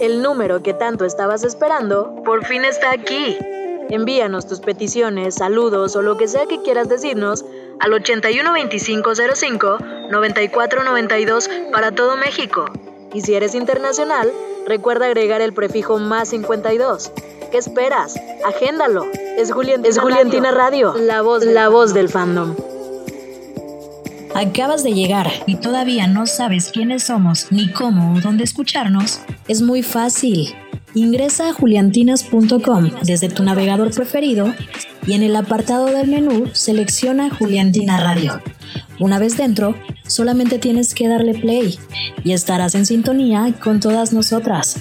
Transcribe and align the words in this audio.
El 0.00 0.22
número 0.22 0.62
que 0.62 0.72
tanto 0.72 1.04
estabas 1.04 1.44
esperando 1.44 2.22
por 2.24 2.46
fin 2.46 2.64
está 2.64 2.90
aquí. 2.90 3.36
Envíanos 3.90 4.46
tus 4.46 4.60
peticiones, 4.60 5.34
saludos 5.34 5.94
o 5.94 6.00
lo 6.00 6.16
que 6.16 6.26
sea 6.26 6.46
que 6.46 6.62
quieras 6.62 6.88
decirnos 6.88 7.44
al 7.80 7.92
812505 7.92 9.78
9492 10.10 11.50
para 11.70 11.92
todo 11.92 12.16
México. 12.16 12.64
Y 13.12 13.20
si 13.20 13.34
eres 13.34 13.54
internacional, 13.54 14.32
recuerda 14.66 15.04
agregar 15.06 15.42
el 15.42 15.52
prefijo 15.52 15.98
más 15.98 16.30
52. 16.30 17.12
¿Qué 17.50 17.58
esperas? 17.58 18.14
Agéndalo. 18.46 19.04
Es 19.36 19.52
Juliantina, 19.52 20.50
Radio. 20.50 20.94
la 20.96 21.20
voz, 21.20 21.44
la 21.44 21.68
voz 21.68 21.92
del 21.92 22.08
fandom. 22.08 22.54
Acabas 24.34 24.84
de 24.84 24.92
llegar 24.92 25.28
y 25.46 25.56
todavía 25.56 26.06
no 26.06 26.26
sabes 26.26 26.70
quiénes 26.72 27.02
somos, 27.02 27.48
ni 27.50 27.68
cómo 27.68 28.14
o 28.14 28.20
dónde 28.20 28.44
escucharnos. 28.44 29.20
Es 29.48 29.60
muy 29.60 29.82
fácil. 29.82 30.54
Ingresa 30.94 31.48
a 31.48 31.52
juliantinas.com 31.52 32.90
desde 33.02 33.28
tu 33.28 33.42
navegador 33.42 33.92
preferido 33.92 34.54
y 35.06 35.14
en 35.14 35.22
el 35.22 35.34
apartado 35.34 35.86
del 35.86 36.08
menú 36.08 36.46
selecciona 36.52 37.30
Juliantina 37.34 38.00
Radio. 38.00 38.40
Una 39.00 39.18
vez 39.18 39.36
dentro, 39.36 39.74
solamente 40.06 40.58
tienes 40.58 40.94
que 40.94 41.08
darle 41.08 41.34
play 41.34 41.78
y 42.22 42.32
estarás 42.32 42.74
en 42.74 42.86
sintonía 42.86 43.52
con 43.62 43.80
todas 43.80 44.12
nosotras. 44.12 44.76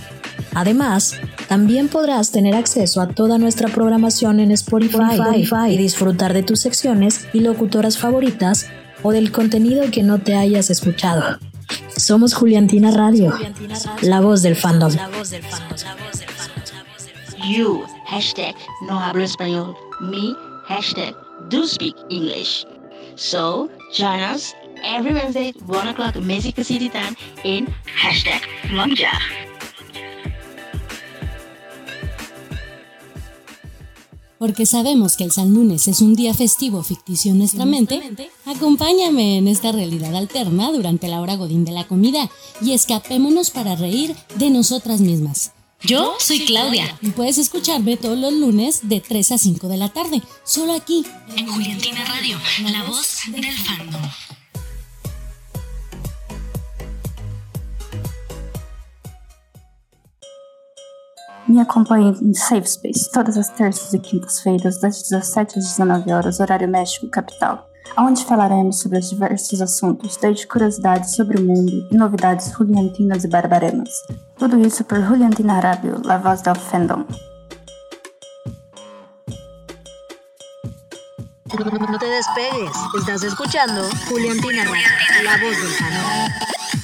Además, 0.53 1.15
también 1.47 1.87
podrás 1.87 2.31
tener 2.31 2.55
acceso 2.55 3.01
a 3.01 3.07
toda 3.07 3.37
nuestra 3.37 3.69
programación 3.69 4.39
en 4.39 4.51
Spotify, 4.51 5.19
y 5.69 5.77
disfrutar 5.77 6.33
de 6.33 6.43
tus 6.43 6.59
secciones 6.59 7.27
y 7.33 7.39
locutoras 7.41 7.97
favoritas 7.97 8.67
o 9.03 9.11
del 9.11 9.31
contenido 9.31 9.89
que 9.91 10.03
no 10.03 10.19
te 10.19 10.35
hayas 10.35 10.69
escuchado. 10.69 11.39
Somos 11.95 12.33
Juliantina 12.33 12.91
Radio, 12.91 13.33
la 14.01 14.21
voz 14.21 14.41
del 14.41 14.55
fandom. 14.55 14.91
You, 17.47 17.83
hashtag 18.05 18.55
no 18.87 18.99
hablo 18.99 19.23
español. 19.23 19.75
Me, 20.01 20.35
hashtag 20.67 21.15
do 21.49 21.65
speak 21.65 21.95
English. 22.09 22.65
So, 23.15 23.69
join 23.93 24.21
us 24.21 24.53
every 24.83 25.13
Wednesday, 25.13 25.53
1 25.65 25.87
o'clock 25.87 26.15
Mexico 26.17 26.63
City 26.63 26.89
time 26.89 27.15
in 27.43 27.67
hashtag 27.85 28.41
Lonja. 28.71 29.48
Porque 34.39 34.65
sabemos 34.65 35.17
que 35.17 35.25
el 35.25 35.31
San 35.31 35.53
Lunes 35.53 35.89
es 35.89 35.99
un 36.01 36.15
día 36.15 36.33
festivo 36.33 36.81
ficticio 36.81 37.33
en 37.33 37.39
nuestra 37.39 37.65
mente, 37.65 38.01
acompáñame 38.45 39.37
en 39.37 39.49
esta 39.49 39.73
realidad 39.73 40.15
alterna 40.15 40.71
durante 40.71 41.09
la 41.09 41.19
hora 41.19 41.35
godín 41.35 41.65
de 41.65 41.73
la 41.73 41.85
comida 41.85 42.31
y 42.61 42.71
escapémonos 42.71 43.51
para 43.51 43.75
reír 43.75 44.15
de 44.35 44.49
nosotras 44.49 45.01
mismas. 45.01 45.51
Yo 45.81 46.13
soy 46.19 46.45
Claudia 46.45 46.97
y 47.01 47.09
puedes 47.09 47.37
escucharme 47.37 47.97
todos 47.97 48.17
los 48.17 48.33
lunes 48.33 48.79
de 48.83 49.01
3 49.01 49.33
a 49.33 49.37
5 49.37 49.67
de 49.67 49.77
la 49.77 49.89
tarde, 49.89 50.21
solo 50.45 50.73
aquí 50.73 51.05
en 51.35 51.47
Juliantina 51.47 52.03
Radio, 52.05 52.37
la 52.63 52.83
voz 52.83 53.21
del 53.31 53.51
fandom. 53.51 54.01
Me 61.49 61.59
acompanhe 61.59 62.15
em 62.21 62.31
Safe 62.31 62.69
Space 62.69 63.09
todas 63.11 63.35
as 63.35 63.49
terças 63.49 63.91
e 63.91 63.97
quintas-feiras, 63.97 64.79
das 64.79 65.01
17 65.01 65.57
às 65.57 65.65
19 65.65 66.13
horas, 66.13 66.39
horário 66.39 66.69
México 66.69 67.07
Capital, 67.09 67.67
onde 67.97 68.23
falaremos 68.23 68.79
sobre 68.79 68.99
os 68.99 69.09
diversos 69.09 69.59
assuntos, 69.59 70.15
desde 70.17 70.45
curiosidades 70.45 71.15
sobre 71.15 71.41
o 71.41 71.43
mundo 71.43 71.87
e 71.91 71.97
novidades 71.97 72.51
juliantinas 72.51 73.23
e 73.23 73.27
barbaremas. 73.27 73.89
Tudo 74.37 74.59
isso 74.59 74.83
por 74.83 75.01
Juliantina 75.01 75.55
Arábio, 75.55 75.99
la 76.05 76.19
voz 76.19 76.43
del 76.43 76.55
fandom. 76.55 77.07
No 81.89 81.97
te 81.97 82.05
despegues, 82.05 82.77
estás 82.95 83.23
escuchando 83.23 83.89
Juliantina 84.07 84.65
Radio, 84.65 85.23
la 85.23 85.37
voz 85.37 85.57
del 85.57 85.71
fandom. 85.71 86.78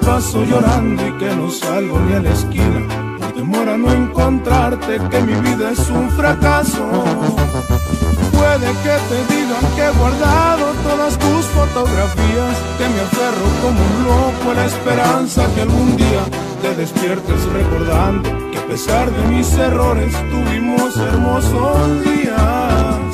Paso 0.00 0.44
llorando 0.44 1.06
y 1.06 1.12
que 1.12 1.34
no 1.34 1.50
salgo 1.50 1.98
ni 2.00 2.14
a 2.14 2.20
la 2.20 2.30
esquina. 2.30 3.18
Por 3.18 3.32
temor 3.32 3.66
no 3.78 3.92
encontrarte 3.92 4.98
que 5.10 5.20
mi 5.22 5.34
vida 5.34 5.70
es 5.70 5.88
un 5.90 6.10
fracaso. 6.10 7.04
Puede 8.32 8.68
que 8.84 8.96
te 9.08 9.34
digan 9.34 9.64
que 9.74 9.82
he 9.86 9.90
guardado 9.98 10.72
todas 10.82 11.18
tus 11.18 11.46
fotografías 11.46 12.56
que 12.78 12.88
me 12.88 13.00
aferro 13.00 13.46
como 13.62 13.80
un 13.80 14.04
loco 14.04 14.50
a 14.50 14.54
la 14.54 14.66
esperanza 14.66 15.46
que 15.54 15.62
algún 15.62 15.96
día 15.96 16.24
te 16.60 16.74
despiertes 16.74 17.44
recordando 17.52 18.28
que 18.50 18.58
a 18.58 18.66
pesar 18.66 19.10
de 19.10 19.22
mis 19.28 19.52
errores 19.54 20.12
tuvimos 20.30 20.96
hermosos 20.96 22.04
días. 22.04 23.12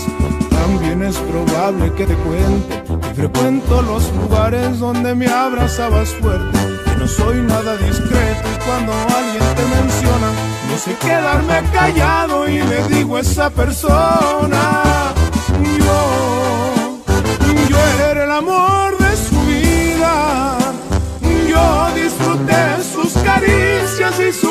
También 0.51 1.03
es 1.03 1.17
probable 1.19 1.93
que 1.95 2.07
te 2.07 2.15
cuente 2.15 2.78
que 2.78 2.78
frecuento 3.19 3.83
los 3.83 4.13
lugares 4.15 4.79
donde 4.79 5.13
me 5.13 5.27
abrazabas 5.27 6.11
fuerte. 6.11 6.59
No 6.99 7.09
soy 7.09 7.39
nada 7.43 7.77
discreto 7.77 8.47
y 8.55 8.65
cuando 8.65 8.93
alguien 8.93 9.45
te 9.57 9.65
menciona, 9.77 10.29
no 10.71 10.79
sé 10.79 10.95
quedarme 11.01 11.63
callado 11.73 12.49
y 12.49 12.59
le 12.63 12.83
digo 12.89 13.17
a 13.17 13.21
esa 13.21 13.51
persona, 13.51 14.83
yo, 15.79 16.99
yo 17.69 17.79
era 18.09 18.25
el 18.25 18.31
amor 18.31 18.97
de 18.99 19.17
su 19.17 19.41
vida, 19.47 20.59
yo 21.49 21.89
disfruté 22.01 22.63
sus 22.93 23.13
caricias 23.25 24.15
y 24.21 24.33
su 24.33 24.48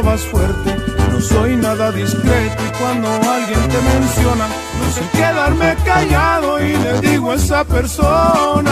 No 0.00 1.20
soy 1.20 1.56
nada 1.56 1.90
discreto 1.90 2.62
y 2.62 2.78
cuando 2.78 3.08
alguien 3.08 3.68
te 3.68 3.82
menciona, 3.82 4.46
no 4.46 4.92
sé 4.92 5.00
quedarme 5.12 5.74
callado 5.84 6.64
y 6.64 6.76
le 6.76 7.00
digo 7.00 7.32
a 7.32 7.34
esa 7.34 7.64
persona, 7.64 8.67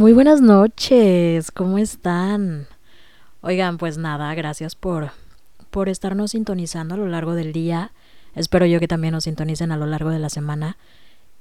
Muy 0.00 0.14
buenas 0.14 0.40
noches, 0.40 1.50
¿cómo 1.50 1.76
están? 1.76 2.66
Oigan, 3.42 3.76
pues 3.76 3.98
nada, 3.98 4.34
gracias 4.34 4.74
por, 4.74 5.10
por 5.68 5.90
estarnos 5.90 6.30
sintonizando 6.30 6.94
a 6.94 6.96
lo 6.96 7.06
largo 7.06 7.34
del 7.34 7.52
día. 7.52 7.92
Espero 8.34 8.64
yo 8.64 8.80
que 8.80 8.88
también 8.88 9.12
nos 9.12 9.24
sintonicen 9.24 9.72
a 9.72 9.76
lo 9.76 9.84
largo 9.84 10.08
de 10.08 10.18
la 10.18 10.30
semana, 10.30 10.78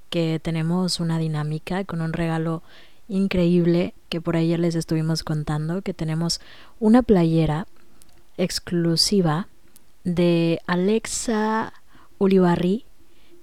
que 0.10 0.42
tenemos 0.44 1.00
una 1.00 1.18
dinámica 1.20 1.86
con 1.86 2.02
un 2.02 2.12
regalo 2.12 2.62
increíble 3.08 3.94
que 4.10 4.20
por 4.20 4.36
ahí 4.36 4.58
les 4.58 4.76
estuvimos 4.76 5.24
contando, 5.24 5.82
que 5.82 5.94
tenemos 5.94 6.42
una 6.82 7.02
playera 7.02 7.66
exclusiva 8.36 9.48
de 10.04 10.60
Alexa 10.68 11.72
Ulibarri, 12.18 12.84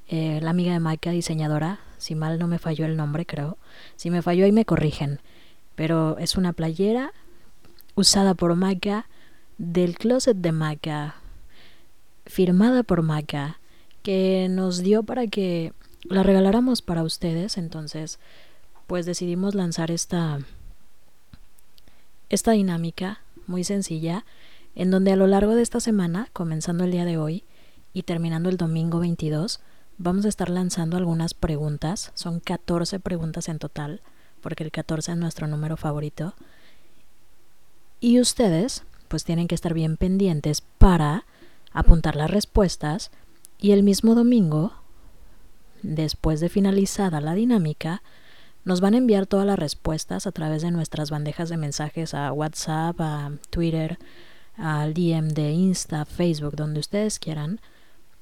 eh, 0.08 0.40
la 0.42 0.50
amiga 0.50 0.75
de 0.75 0.80
Maika, 0.80 1.11
diseñadora, 1.11 1.80
si 1.96 2.14
mal 2.14 2.38
no 2.38 2.49
me 2.49 2.58
falló 2.58 2.85
el 2.85 2.99
nombre 2.99 3.25
creo. 3.25 3.56
Si 3.97 4.11
me 4.11 4.23
falló 4.23 4.45
ahí 4.45 4.52
me 4.52 4.64
corrigen. 4.64 5.21
Pero 5.75 6.18
es 6.18 6.37
una 6.37 6.52
playera 6.52 7.12
usada 7.95 8.35
por 8.35 8.54
Maca, 8.54 9.09
del 9.59 9.97
closet 9.97 10.37
de 10.37 10.52
Maca, 10.52 11.16
firmada 12.26 12.83
por 12.83 13.02
Maca, 13.02 13.59
que 14.02 14.49
nos 14.50 14.83
dio 14.83 15.02
para 15.02 15.26
que 15.26 15.73
la 16.04 16.23
regaláramos 16.23 16.83
para 16.83 17.02
ustedes. 17.02 17.56
Entonces, 17.56 18.18
pues 18.87 19.06
decidimos 19.06 19.54
lanzar 19.54 19.90
esta, 19.90 20.40
esta 22.28 22.52
dinámica 22.52 23.21
muy 23.47 23.64
sencilla, 23.64 24.25
en 24.75 24.90
donde 24.90 25.12
a 25.12 25.16
lo 25.16 25.26
largo 25.26 25.54
de 25.54 25.62
esta 25.62 25.80
semana, 25.80 26.28
comenzando 26.33 26.85
el 26.85 26.90
día 26.90 27.04
de 27.04 27.16
hoy 27.16 27.45
y 27.92 28.02
terminando 28.02 28.49
el 28.50 28.59
domingo 28.59 29.00
22, 29.00 29.61
vamos 29.99 30.25
a 30.25 30.29
estar 30.29 30.50
lanzando 30.50 30.97
algunas 30.97 31.35
preguntas. 31.35 32.12
Son 32.15 32.41
14 32.41 33.00
preguntas 33.00 33.49
en 33.49 33.59
total, 33.59 34.00
porque 34.41 34.65
el 34.65 34.71
14 34.71 35.12
es 35.12 35.19
nuestro 35.19 35.47
número 35.47 35.76
favorito. 35.76 36.35
Y 38.00 38.21
ustedes, 38.21 38.85
pues 39.09 39.25
tienen 39.25 39.49
que 39.49 39.55
estar 39.55 39.75
bien 39.75 39.97
pendientes 39.97 40.61
para 40.61 41.25
apuntar 41.73 42.17
las 42.17 42.31
respuestas 42.31 43.11
y 43.59 43.73
el 43.73 43.83
mismo 43.83 44.15
domingo, 44.15 44.73
después 45.83 46.41
de 46.41 46.49
finalizada 46.49 47.21
la 47.21 47.35
dinámica, 47.35 48.03
nos 48.65 48.81
van 48.81 48.95
a 48.95 48.99
enviar 48.99 49.26
todas 49.26 49.47
las 49.47 49.59
respuestas 49.59 50.26
a 50.26 50.33
través 50.33 50.62
de 50.62 50.73
nuestras 50.73 51.11
bandejas 51.11 51.49
de 51.49 51.57
mensajes 51.57 52.15
a 52.15 52.33
WhatsApp, 52.33 53.00
a 53.00 53.33
Twitter, 53.50 53.99
al 54.57 54.93
DM 54.93 55.29
de 55.29 55.53
Insta, 55.53 56.05
Facebook, 56.05 56.57
donde 56.57 56.81
ustedes 56.81 57.19
quieran. 57.19 57.61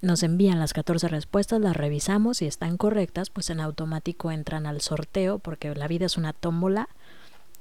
Nos 0.04 0.22
envían 0.22 0.58
las 0.58 0.74
14 0.74 1.08
respuestas, 1.08 1.62
las 1.62 1.74
revisamos 1.74 2.42
y 2.42 2.46
están 2.46 2.76
correctas, 2.76 3.30
pues 3.30 3.48
en 3.48 3.58
automático 3.58 4.30
entran 4.30 4.66
al 4.66 4.82
sorteo, 4.82 5.38
porque 5.38 5.74
la 5.74 5.88
vida 5.88 6.04
es 6.04 6.18
una 6.18 6.34
tómbola, 6.34 6.90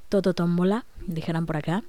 todo 0.09 0.33
tómbola, 0.33 0.83
dijeran 1.07 1.45
por 1.45 1.55
acá. 1.55 1.85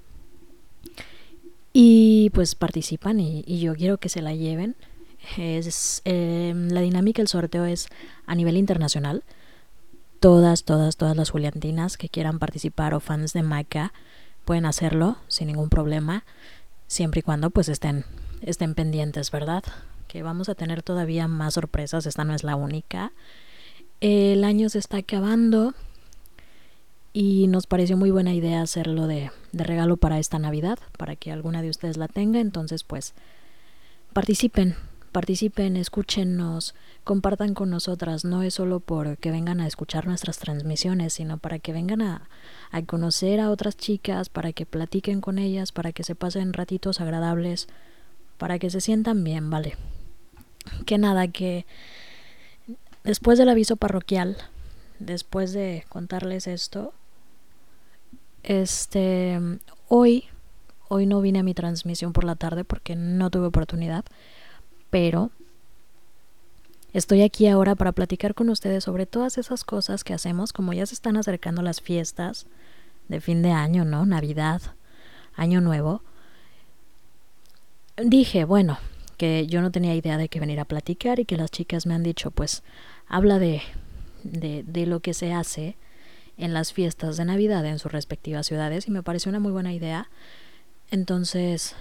Y 1.72 2.30
pues 2.34 2.54
participan 2.54 3.18
y, 3.18 3.42
yo 3.58 3.74
quiero 3.74 3.98
que 3.98 4.08
se 4.08 4.22
la 4.22 4.32
lleven. 4.32 4.76
Es, 5.36 6.02
em, 6.04 6.68
la 6.68 6.82
dinámica 6.82 7.20
del 7.20 7.26
sorteo 7.26 7.64
es 7.64 7.88
a 8.24 8.36
nivel 8.36 8.56
internacional. 8.56 9.24
Todas, 10.20 10.62
todas, 10.62 10.96
todas 10.96 11.16
las 11.16 11.30
Juliantinas 11.30 11.96
que 11.96 12.08
quieran 12.08 12.38
participar 12.38 12.94
o 12.94 13.00
fans 13.00 13.32
de 13.32 13.42
Maca 13.42 13.92
pueden 14.44 14.66
hacerlo 14.66 15.16
sin 15.26 15.48
ningún 15.48 15.68
problema, 15.68 16.22
siempre 16.86 17.18
y 17.20 17.22
cuando 17.22 17.50
pues 17.50 17.68
estén, 17.68 18.04
estén 18.40 18.76
pendientes, 18.76 19.32
¿verdad? 19.32 19.64
Vamos 20.22 20.48
a 20.48 20.54
tener 20.54 20.82
todavía 20.82 21.28
más 21.28 21.54
sorpresas, 21.54 22.06
esta 22.06 22.24
no 22.24 22.34
es 22.34 22.44
la 22.44 22.56
única. 22.56 23.12
El 24.00 24.44
año 24.44 24.68
se 24.68 24.78
está 24.78 24.98
acabando, 24.98 25.74
y 27.16 27.46
nos 27.46 27.68
pareció 27.68 27.96
muy 27.96 28.10
buena 28.10 28.34
idea 28.34 28.60
hacerlo 28.60 29.06
de, 29.06 29.30
de, 29.52 29.64
regalo 29.64 29.96
para 29.96 30.18
esta 30.18 30.40
Navidad, 30.40 30.80
para 30.98 31.14
que 31.14 31.30
alguna 31.30 31.62
de 31.62 31.70
ustedes 31.70 31.96
la 31.96 32.08
tenga. 32.08 32.40
Entonces, 32.40 32.82
pues, 32.82 33.14
participen, 34.12 34.74
participen, 35.12 35.76
escúchenos, 35.76 36.74
compartan 37.04 37.54
con 37.54 37.70
nosotras. 37.70 38.24
No 38.24 38.42
es 38.42 38.54
solo 38.54 38.80
por 38.80 39.16
que 39.18 39.30
vengan 39.30 39.60
a 39.60 39.68
escuchar 39.68 40.08
nuestras 40.08 40.38
transmisiones, 40.38 41.12
sino 41.12 41.38
para 41.38 41.60
que 41.60 41.72
vengan 41.72 42.02
a, 42.02 42.28
a 42.72 42.82
conocer 42.82 43.38
a 43.38 43.50
otras 43.50 43.76
chicas, 43.76 44.28
para 44.28 44.52
que 44.52 44.66
platiquen 44.66 45.20
con 45.20 45.38
ellas, 45.38 45.70
para 45.70 45.92
que 45.92 46.02
se 46.02 46.16
pasen 46.16 46.52
ratitos 46.52 47.00
agradables, 47.00 47.68
para 48.38 48.58
que 48.58 48.70
se 48.70 48.80
sientan 48.80 49.22
bien, 49.22 49.50
¿vale? 49.50 49.76
Que 50.86 50.98
nada, 50.98 51.28
que 51.28 51.66
después 53.04 53.38
del 53.38 53.48
aviso 53.48 53.76
parroquial, 53.76 54.36
después 54.98 55.52
de 55.52 55.84
contarles 55.88 56.46
esto, 56.46 56.92
este, 58.42 59.38
hoy, 59.88 60.24
hoy 60.88 61.06
no 61.06 61.20
vine 61.20 61.40
a 61.40 61.42
mi 61.42 61.54
transmisión 61.54 62.12
por 62.12 62.24
la 62.24 62.36
tarde 62.36 62.64
porque 62.64 62.94
no 62.96 63.30
tuve 63.30 63.46
oportunidad, 63.46 64.04
pero 64.90 65.30
estoy 66.92 67.22
aquí 67.22 67.46
ahora 67.48 67.74
para 67.74 67.92
platicar 67.92 68.34
con 68.34 68.50
ustedes 68.50 68.84
sobre 68.84 69.06
todas 69.06 69.38
esas 69.38 69.64
cosas 69.64 70.04
que 70.04 70.14
hacemos, 70.14 70.52
como 70.52 70.72
ya 70.72 70.86
se 70.86 70.94
están 70.94 71.16
acercando 71.16 71.62
las 71.62 71.80
fiestas 71.80 72.46
de 73.08 73.20
fin 73.20 73.42
de 73.42 73.50
año, 73.50 73.84
¿no? 73.84 74.06
Navidad, 74.06 74.62
Año 75.34 75.60
Nuevo. 75.60 76.02
Dije, 77.96 78.44
bueno, 78.44 78.78
que 79.16 79.46
yo 79.46 79.62
no 79.62 79.70
tenía 79.70 79.94
idea 79.94 80.16
de 80.18 80.28
que 80.28 80.40
venir 80.40 80.60
a 80.60 80.64
platicar 80.64 81.20
y 81.20 81.24
que 81.24 81.36
las 81.36 81.50
chicas 81.50 81.86
me 81.86 81.94
han 81.94 82.02
dicho, 82.02 82.30
pues, 82.30 82.62
habla 83.06 83.38
de, 83.38 83.62
de, 84.22 84.62
de 84.64 84.86
lo 84.86 85.00
que 85.00 85.14
se 85.14 85.32
hace 85.32 85.76
en 86.36 86.52
las 86.52 86.72
fiestas 86.72 87.16
de 87.16 87.24
Navidad 87.24 87.64
en 87.66 87.78
sus 87.78 87.92
respectivas 87.92 88.46
ciudades 88.46 88.88
y 88.88 88.90
me 88.90 89.02
pareció 89.02 89.30
una 89.30 89.40
muy 89.40 89.52
buena 89.52 89.72
idea. 89.72 90.08
Entonces, 90.90 91.74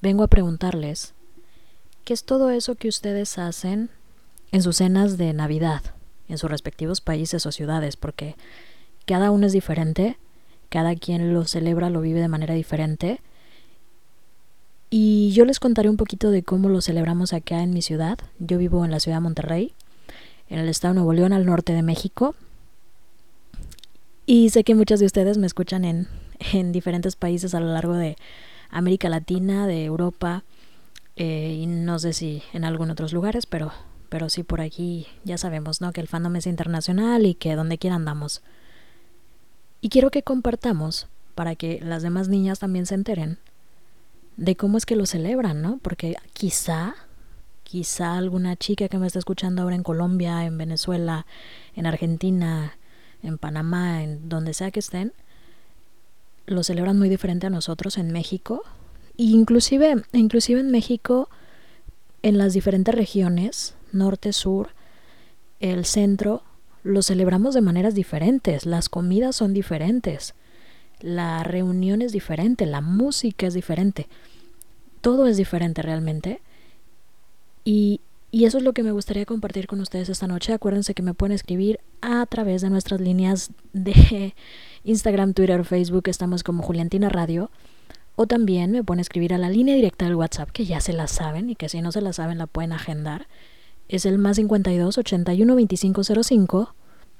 vengo 0.00 0.22
a 0.22 0.28
preguntarles, 0.28 1.14
¿qué 2.04 2.14
es 2.14 2.24
todo 2.24 2.50
eso 2.50 2.74
que 2.74 2.88
ustedes 2.88 3.38
hacen 3.38 3.90
en 4.52 4.62
sus 4.62 4.76
cenas 4.76 5.18
de 5.18 5.32
Navidad 5.32 5.82
en 6.28 6.38
sus 6.38 6.50
respectivos 6.50 7.00
países 7.00 7.46
o 7.46 7.52
ciudades? 7.52 7.96
Porque 7.96 8.36
cada 9.06 9.30
uno 9.30 9.46
es 9.46 9.52
diferente, 9.52 10.18
cada 10.68 10.94
quien 10.94 11.34
lo 11.34 11.44
celebra, 11.44 11.90
lo 11.90 12.00
vive 12.00 12.20
de 12.20 12.28
manera 12.28 12.54
diferente. 12.54 13.20
Y 14.96 15.32
yo 15.32 15.44
les 15.44 15.58
contaré 15.58 15.90
un 15.90 15.96
poquito 15.96 16.30
de 16.30 16.44
cómo 16.44 16.68
lo 16.68 16.80
celebramos 16.80 17.32
acá 17.32 17.64
en 17.64 17.72
mi 17.72 17.82
ciudad. 17.82 18.16
Yo 18.38 18.58
vivo 18.58 18.84
en 18.84 18.92
la 18.92 19.00
ciudad 19.00 19.16
de 19.16 19.22
Monterrey, 19.22 19.72
en 20.48 20.60
el 20.60 20.68
estado 20.68 20.94
de 20.94 21.00
Nuevo 21.00 21.12
León, 21.12 21.32
al 21.32 21.46
norte 21.46 21.72
de 21.72 21.82
México. 21.82 22.36
Y 24.24 24.50
sé 24.50 24.62
que 24.62 24.76
muchos 24.76 25.00
de 25.00 25.06
ustedes 25.06 25.36
me 25.36 25.48
escuchan 25.48 25.84
en, 25.84 26.06
en 26.52 26.70
diferentes 26.70 27.16
países 27.16 27.56
a 27.56 27.60
lo 27.60 27.72
largo 27.72 27.94
de 27.94 28.16
América 28.70 29.08
Latina, 29.08 29.66
de 29.66 29.84
Europa, 29.84 30.44
eh, 31.16 31.58
y 31.60 31.66
no 31.66 31.98
sé 31.98 32.12
si 32.12 32.44
en 32.52 32.62
algún 32.64 32.88
otros 32.92 33.12
lugares, 33.12 33.46
pero, 33.46 33.72
pero 34.10 34.28
sí 34.28 34.44
por 34.44 34.60
aquí 34.60 35.08
ya 35.24 35.38
sabemos, 35.38 35.80
¿no? 35.80 35.90
Que 35.90 36.02
el 36.02 36.06
fandom 36.06 36.36
es 36.36 36.46
internacional 36.46 37.26
y 37.26 37.34
que 37.34 37.56
donde 37.56 37.78
quiera 37.78 37.96
andamos. 37.96 38.42
Y 39.80 39.88
quiero 39.88 40.12
que 40.12 40.22
compartamos 40.22 41.08
para 41.34 41.56
que 41.56 41.80
las 41.82 42.04
demás 42.04 42.28
niñas 42.28 42.60
también 42.60 42.86
se 42.86 42.94
enteren 42.94 43.38
de 44.36 44.56
cómo 44.56 44.78
es 44.78 44.86
que 44.86 44.96
lo 44.96 45.06
celebran, 45.06 45.62
¿no? 45.62 45.78
Porque 45.82 46.16
quizá, 46.32 46.94
quizá 47.62 48.16
alguna 48.16 48.56
chica 48.56 48.88
que 48.88 48.98
me 48.98 49.06
está 49.06 49.18
escuchando 49.18 49.62
ahora 49.62 49.76
en 49.76 49.82
Colombia, 49.82 50.44
en 50.44 50.58
Venezuela, 50.58 51.26
en 51.74 51.86
Argentina, 51.86 52.76
en 53.22 53.38
Panamá, 53.38 54.02
en 54.02 54.28
donde 54.28 54.54
sea 54.54 54.70
que 54.70 54.80
estén, 54.80 55.12
lo 56.46 56.62
celebran 56.62 56.98
muy 56.98 57.08
diferente 57.08 57.46
a 57.46 57.50
nosotros 57.50 57.96
en 57.98 58.12
México. 58.12 58.62
E 59.16 59.24
inclusive, 59.24 60.02
inclusive 60.12 60.60
en 60.60 60.70
México, 60.70 61.28
en 62.22 62.38
las 62.38 62.52
diferentes 62.52 62.94
regiones, 62.94 63.74
norte, 63.92 64.32
sur, 64.32 64.70
el 65.60 65.84
centro, 65.84 66.42
lo 66.82 67.02
celebramos 67.02 67.54
de 67.54 67.62
maneras 67.62 67.94
diferentes. 67.94 68.66
Las 68.66 68.88
comidas 68.88 69.36
son 69.36 69.54
diferentes. 69.54 70.34
La 71.04 71.42
reunión 71.42 72.00
es 72.00 72.12
diferente. 72.12 72.64
La 72.64 72.80
música 72.80 73.46
es 73.46 73.52
diferente. 73.52 74.08
Todo 75.02 75.26
es 75.26 75.36
diferente 75.36 75.82
realmente. 75.82 76.40
Y, 77.62 78.00
y 78.30 78.46
eso 78.46 78.56
es 78.56 78.64
lo 78.64 78.72
que 78.72 78.82
me 78.82 78.90
gustaría 78.90 79.26
compartir 79.26 79.66
con 79.66 79.82
ustedes 79.82 80.08
esta 80.08 80.26
noche. 80.26 80.54
Acuérdense 80.54 80.94
que 80.94 81.02
me 81.02 81.12
pueden 81.12 81.34
escribir 81.34 81.78
a 82.00 82.24
través 82.24 82.62
de 82.62 82.70
nuestras 82.70 83.02
líneas 83.02 83.50
de 83.74 84.34
Instagram, 84.84 85.34
Twitter, 85.34 85.62
Facebook. 85.66 86.08
Estamos 86.08 86.42
como 86.42 86.62
Juliantina 86.62 87.10
Radio. 87.10 87.50
O 88.16 88.26
también 88.26 88.70
me 88.70 88.82
pueden 88.82 89.00
escribir 89.00 89.34
a 89.34 89.38
la 89.38 89.50
línea 89.50 89.74
directa 89.74 90.06
del 90.06 90.14
WhatsApp, 90.14 90.52
que 90.52 90.64
ya 90.64 90.80
se 90.80 90.94
la 90.94 91.06
saben 91.06 91.50
y 91.50 91.54
que 91.54 91.68
si 91.68 91.82
no 91.82 91.92
se 91.92 92.00
la 92.00 92.14
saben 92.14 92.38
la 92.38 92.46
pueden 92.46 92.72
agendar. 92.72 93.28
Es 93.90 94.06
el 94.06 94.16
más 94.16 94.36
52 94.36 94.96
81 94.96 95.54
25 95.54 96.02
05 96.02 96.74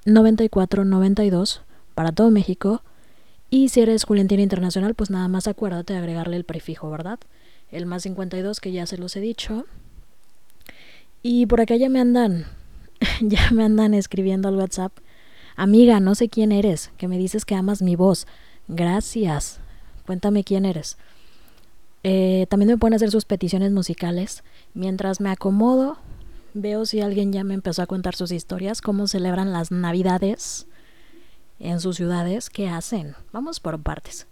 94 0.07 0.85
92 0.87 1.61
para 1.95 2.13
todo 2.13 2.31
México. 2.31 2.83
Y 3.55 3.69
si 3.69 3.83
eres 3.83 4.03
Juliantina 4.03 4.43
Internacional, 4.43 4.97
pues 4.97 5.11
nada 5.11 5.29
más 5.29 5.47
acuérdate 5.47 5.93
de 5.93 6.01
agregarle 6.01 6.35
el 6.35 6.43
prefijo, 6.43 6.91
¿verdad? 6.91 7.21
El 7.71 7.87
más 7.87 8.03
52 8.03 8.59
que 8.59 8.73
ya 8.73 8.85
se 8.85 8.99
los 8.99 9.15
he 9.15 9.21
dicho. 9.21 9.65
Y 11.23 11.47
por 11.47 11.61
acá 11.61 11.77
ya 11.77 11.89
me 11.89 12.01
andan, 12.01 12.47
ya 13.21 13.53
me 13.53 13.63
andan 13.63 13.95
escribiendo 13.95 14.49
al 14.49 14.57
WhatsApp. 14.57 14.93
Amiga, 15.55 16.01
no 16.01 16.17
sé 16.17 16.29
quién 16.29 16.51
eres, 16.51 16.91
que 16.97 17.07
me 17.07 17.17
dices 17.17 17.45
que 17.45 17.55
amas 17.55 17.81
mi 17.81 17.95
voz. 17.95 18.27
Gracias. 18.67 19.61
Cuéntame 20.05 20.43
quién 20.43 20.65
eres. 20.65 20.97
Eh, 22.03 22.49
también 22.51 22.71
me 22.71 22.77
pueden 22.77 22.95
hacer 22.95 23.13
sus 23.13 23.25
peticiones 23.25 23.71
musicales. 23.71 24.43
Mientras 24.75 25.21
me 25.21 25.31
acomodo, 25.31 25.99
veo 26.55 26.87
si 26.87 27.03
alguien 27.03 27.33
ya 27.33 27.45
me 27.45 27.55
empezó 27.55 27.83
a 27.83 27.87
contar 27.87 28.17
sus 28.17 28.33
historias, 28.33 28.81
cómo 28.81 29.07
celebran 29.07 29.53
las 29.53 29.71
navidades 29.71 30.67
en 31.65 31.81
sus 31.81 31.97
ciudades, 31.97 32.51
¿qué 32.51 32.69
hacen? 32.69 33.17
Vamos 33.33 33.59
por 33.59 33.81
partes. 33.81 34.27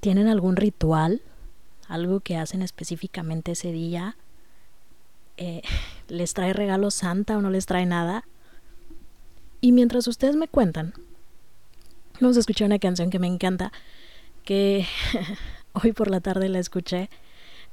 ¿Tienen 0.00 0.28
algún 0.28 0.56
ritual? 0.56 1.22
¿Algo 1.88 2.20
que 2.20 2.36
hacen 2.36 2.62
específicamente 2.62 3.52
ese 3.52 3.72
día? 3.72 4.16
Eh, 5.38 5.62
¿Les 6.08 6.34
trae 6.34 6.52
regalo 6.52 6.90
Santa 6.90 7.38
o 7.38 7.40
no 7.40 7.50
les 7.50 7.66
trae 7.66 7.86
nada? 7.86 8.24
Y 9.62 9.72
mientras 9.72 10.06
ustedes 10.06 10.36
me 10.36 10.46
cuentan, 10.46 10.92
vamos 12.20 12.36
a 12.36 12.40
escuchar 12.40 12.66
una 12.66 12.78
canción 12.78 13.08
que 13.08 13.18
me 13.18 13.26
encanta, 13.26 13.72
que 14.44 14.86
hoy 15.72 15.92
por 15.92 16.10
la 16.10 16.20
tarde 16.20 16.50
la 16.50 16.58
escuché. 16.58 17.08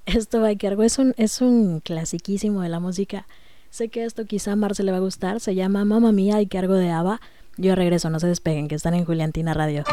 Esto 0.06 0.40
va 0.40 0.50
a 0.50 0.56
quedar, 0.56 0.82
es 0.82 0.98
un, 0.98 1.14
es 1.18 1.42
un 1.42 1.82
clasiquísimo 1.82 2.62
de 2.62 2.70
la 2.70 2.80
música. 2.80 3.28
Sé 3.70 3.90
que 3.90 4.06
esto 4.06 4.26
quizá 4.26 4.54
a 4.54 4.56
Mar 4.56 4.74
se 4.74 4.84
le 4.84 4.92
va 4.92 4.98
a 4.98 5.02
gustar, 5.02 5.42
se 5.42 5.54
llama 5.54 5.84
Mamma 5.84 6.12
Mía 6.12 6.40
y 6.42 6.48
cargo 6.48 6.76
de 6.76 6.92
Ava 6.92 7.20
yo 7.58 7.76
regreso, 7.76 8.10
no 8.10 8.20
se 8.20 8.28
despeguen, 8.28 8.68
que 8.68 8.76
están 8.76 8.94
en 8.94 9.06
Juliantina 9.06 9.54
Radio. 9.54 9.84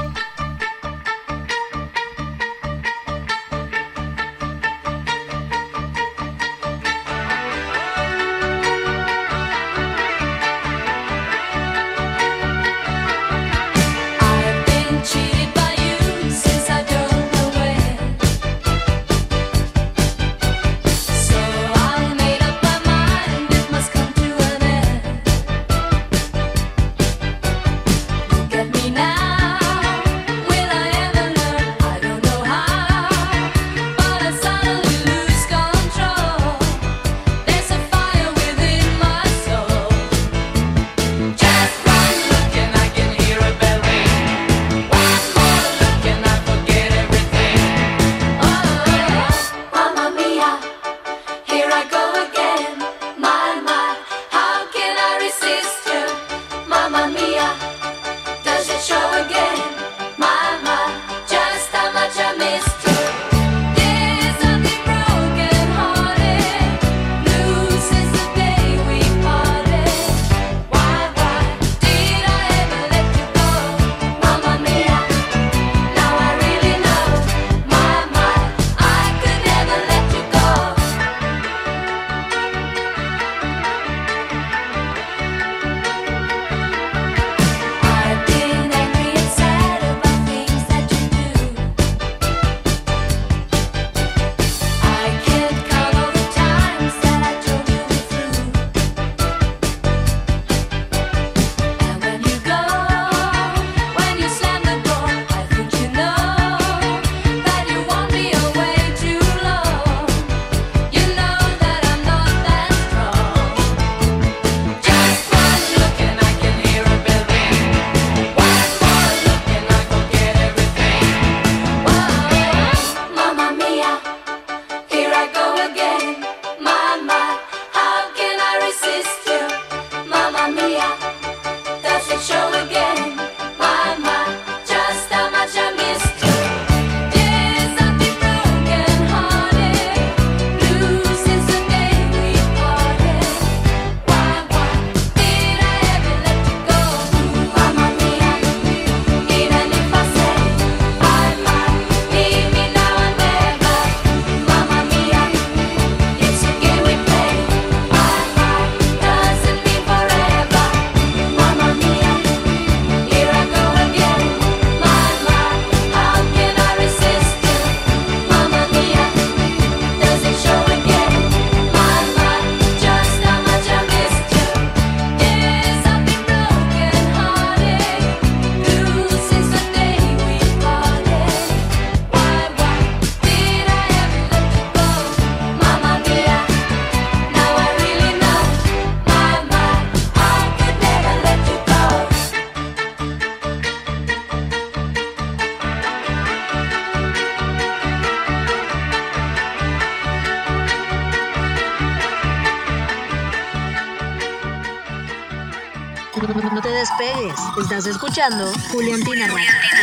Estás 207.61 207.87
escuchando 207.87 208.51
Julián 208.71 209.01
Pinarra, 209.03 209.35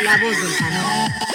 la 0.03 0.17
voz 0.17 0.35
del 0.41 0.57
canal. 0.57 1.26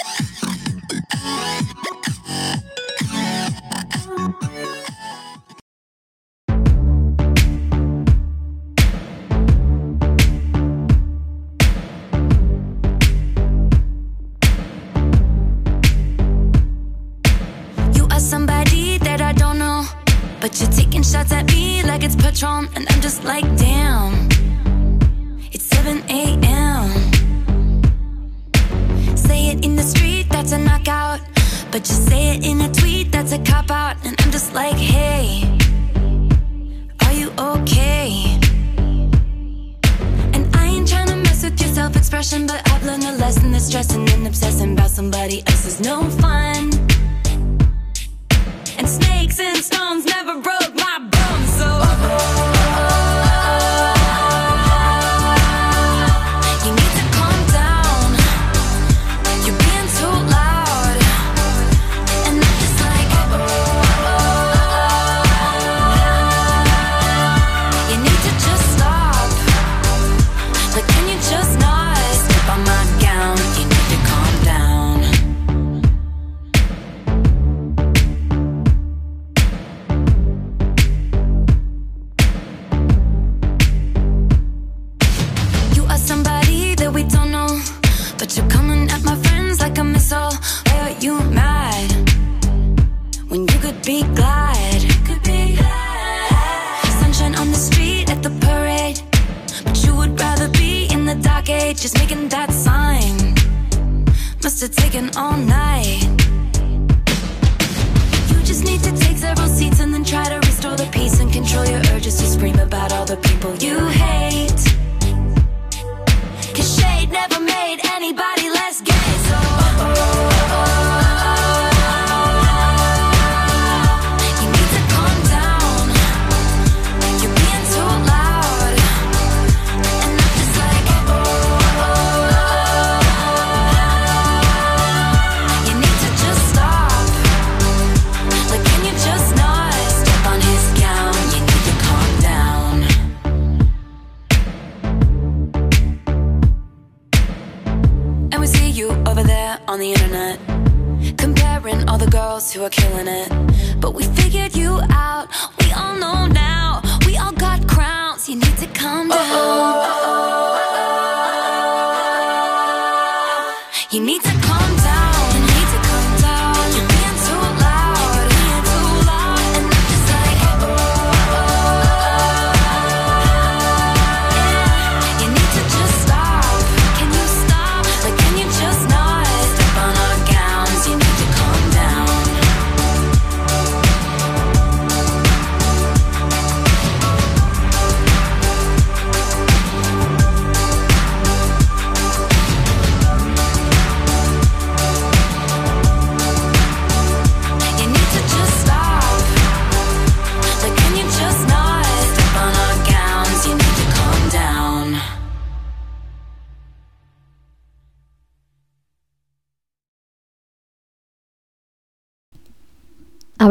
stones. 49.63 50.12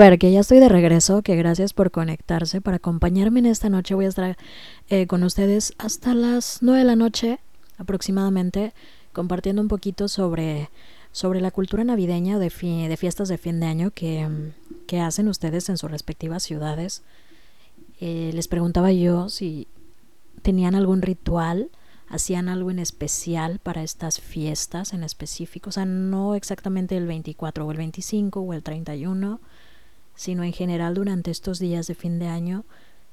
Ver, 0.03 0.19
que 0.19 0.33
ya 0.33 0.41
estoy 0.41 0.59
de 0.59 0.69
regreso, 0.69 1.23
que 1.23 1.37
gracias 1.37 1.73
por 1.73 1.91
conectarse, 1.91 2.61
por 2.61 2.75
acompañarme 2.75 3.39
en 3.41 3.47
esta 3.47 3.69
noche. 3.69 3.95
Voy 3.95 4.07
a 4.07 4.09
estar 4.09 4.37
eh, 4.89 5.07
con 5.07 5.23
ustedes 5.23 5.75
hasta 5.79 6.15
las 6.15 6.59
9 6.61 6.81
de 6.81 6.85
la 6.85 6.97
noche 6.97 7.39
aproximadamente, 7.79 8.73
compartiendo 9.13 9.63
un 9.63 9.69
poquito 9.69 10.09
sobre, 10.09 10.71
sobre 11.13 11.41
la 11.41 11.51
cultura 11.51 11.85
navideña 11.85 12.39
de, 12.39 12.51
de 12.89 12.97
fiestas 12.97 13.29
de 13.29 13.39
fin 13.39 13.61
de 13.61 13.67
año 13.67 13.91
que, 13.93 14.29
que 14.87 15.01
hacen 15.01 15.29
ustedes 15.29 15.69
en 15.69 15.79
sus 15.79 15.91
respectivas 15.91 16.43
ciudades. 16.43 17.03
Eh, 18.01 18.31
les 18.35 18.49
preguntaba 18.49 18.91
yo 18.93 19.29
si 19.29 19.69
tenían 20.43 20.75
algún 20.75 21.03
ritual, 21.03 21.71
hacían 22.09 22.49
algo 22.49 22.71
en 22.71 22.81
especial 22.81 23.61
para 23.61 23.83
estas 23.83 24.21
fiestas 24.21 24.93
en 24.93 25.05
específico, 25.05 25.71
o 25.71 25.73
sea, 25.73 25.85
no 25.85 26.35
exactamente 26.35 26.97
el 26.97 27.07
24 27.07 27.65
o 27.65 27.71
el 27.71 27.79
25 27.79 28.41
o 28.41 28.53
el 28.53 28.63
31, 28.63 29.41
sino 30.15 30.45
en 30.45 30.53
general 30.53 30.95
durante 30.95 31.31
estos 31.31 31.59
días 31.59 31.87
de 31.87 31.95
fin 31.95 32.19
de 32.19 32.29
año, 32.29 32.65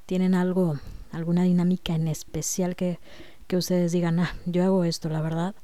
tienen 0.06 0.34
algo, 0.34 0.78
alguna 1.12 1.44
dinámica 1.44 1.94
en 1.94 2.08
especial 2.08 2.76
que, 2.76 2.98
que 3.46 3.56
ustedes 3.56 3.92
digan, 3.92 4.20
ah, 4.20 4.34
yo 4.46 4.64
hago 4.64 4.84
esto, 4.84 5.08
la 5.08 5.20
verdad. 5.20 5.54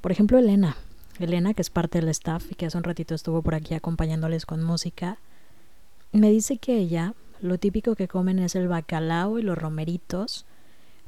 Por 0.00 0.12
ejemplo, 0.12 0.38
Elena, 0.38 0.76
Elena, 1.18 1.54
que 1.54 1.62
es 1.62 1.70
parte 1.70 2.00
del 2.00 2.08
staff 2.10 2.50
y 2.50 2.54
que 2.54 2.66
hace 2.66 2.78
un 2.78 2.84
ratito 2.84 3.14
estuvo 3.14 3.42
por 3.42 3.54
aquí 3.54 3.74
acompañándoles 3.74 4.46
con 4.46 4.62
música, 4.62 5.18
me 6.12 6.30
dice 6.30 6.58
que 6.58 6.76
ella, 6.76 7.14
lo 7.40 7.58
típico 7.58 7.94
que 7.94 8.08
comen 8.08 8.38
es 8.38 8.54
el 8.54 8.68
bacalao 8.68 9.38
y 9.38 9.42
los 9.42 9.58
romeritos, 9.58 10.46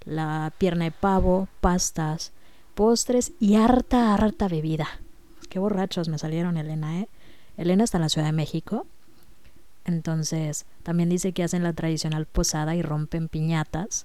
la 0.05 0.53
pierna 0.59 0.87
de 0.87 0.91
pavo, 0.91 1.49
pastas, 1.61 2.33
postres 2.75 3.33
y 3.41 3.57
harta, 3.57 4.15
harta 4.15 4.49
bebida. 4.49 4.89
Qué 5.49 5.59
borrachos 5.59 6.09
me 6.09 6.19
salieron, 6.19 6.57
Elena, 6.57 7.01
¿eh? 7.01 7.09
Elena 7.57 7.85
está 7.85 7.99
en 7.99 8.03
la 8.03 8.09
Ciudad 8.09 8.29
de 8.29 8.33
México. 8.33 8.87
Entonces, 9.89 10.67
también 10.83 11.09
dice 11.09 11.33
que 11.33 11.43
hacen 11.43 11.63
la 11.63 11.73
tradicional 11.73 12.27
posada 12.27 12.77
y 12.77 12.83
rompen 12.83 13.29
piñatas. 13.29 14.05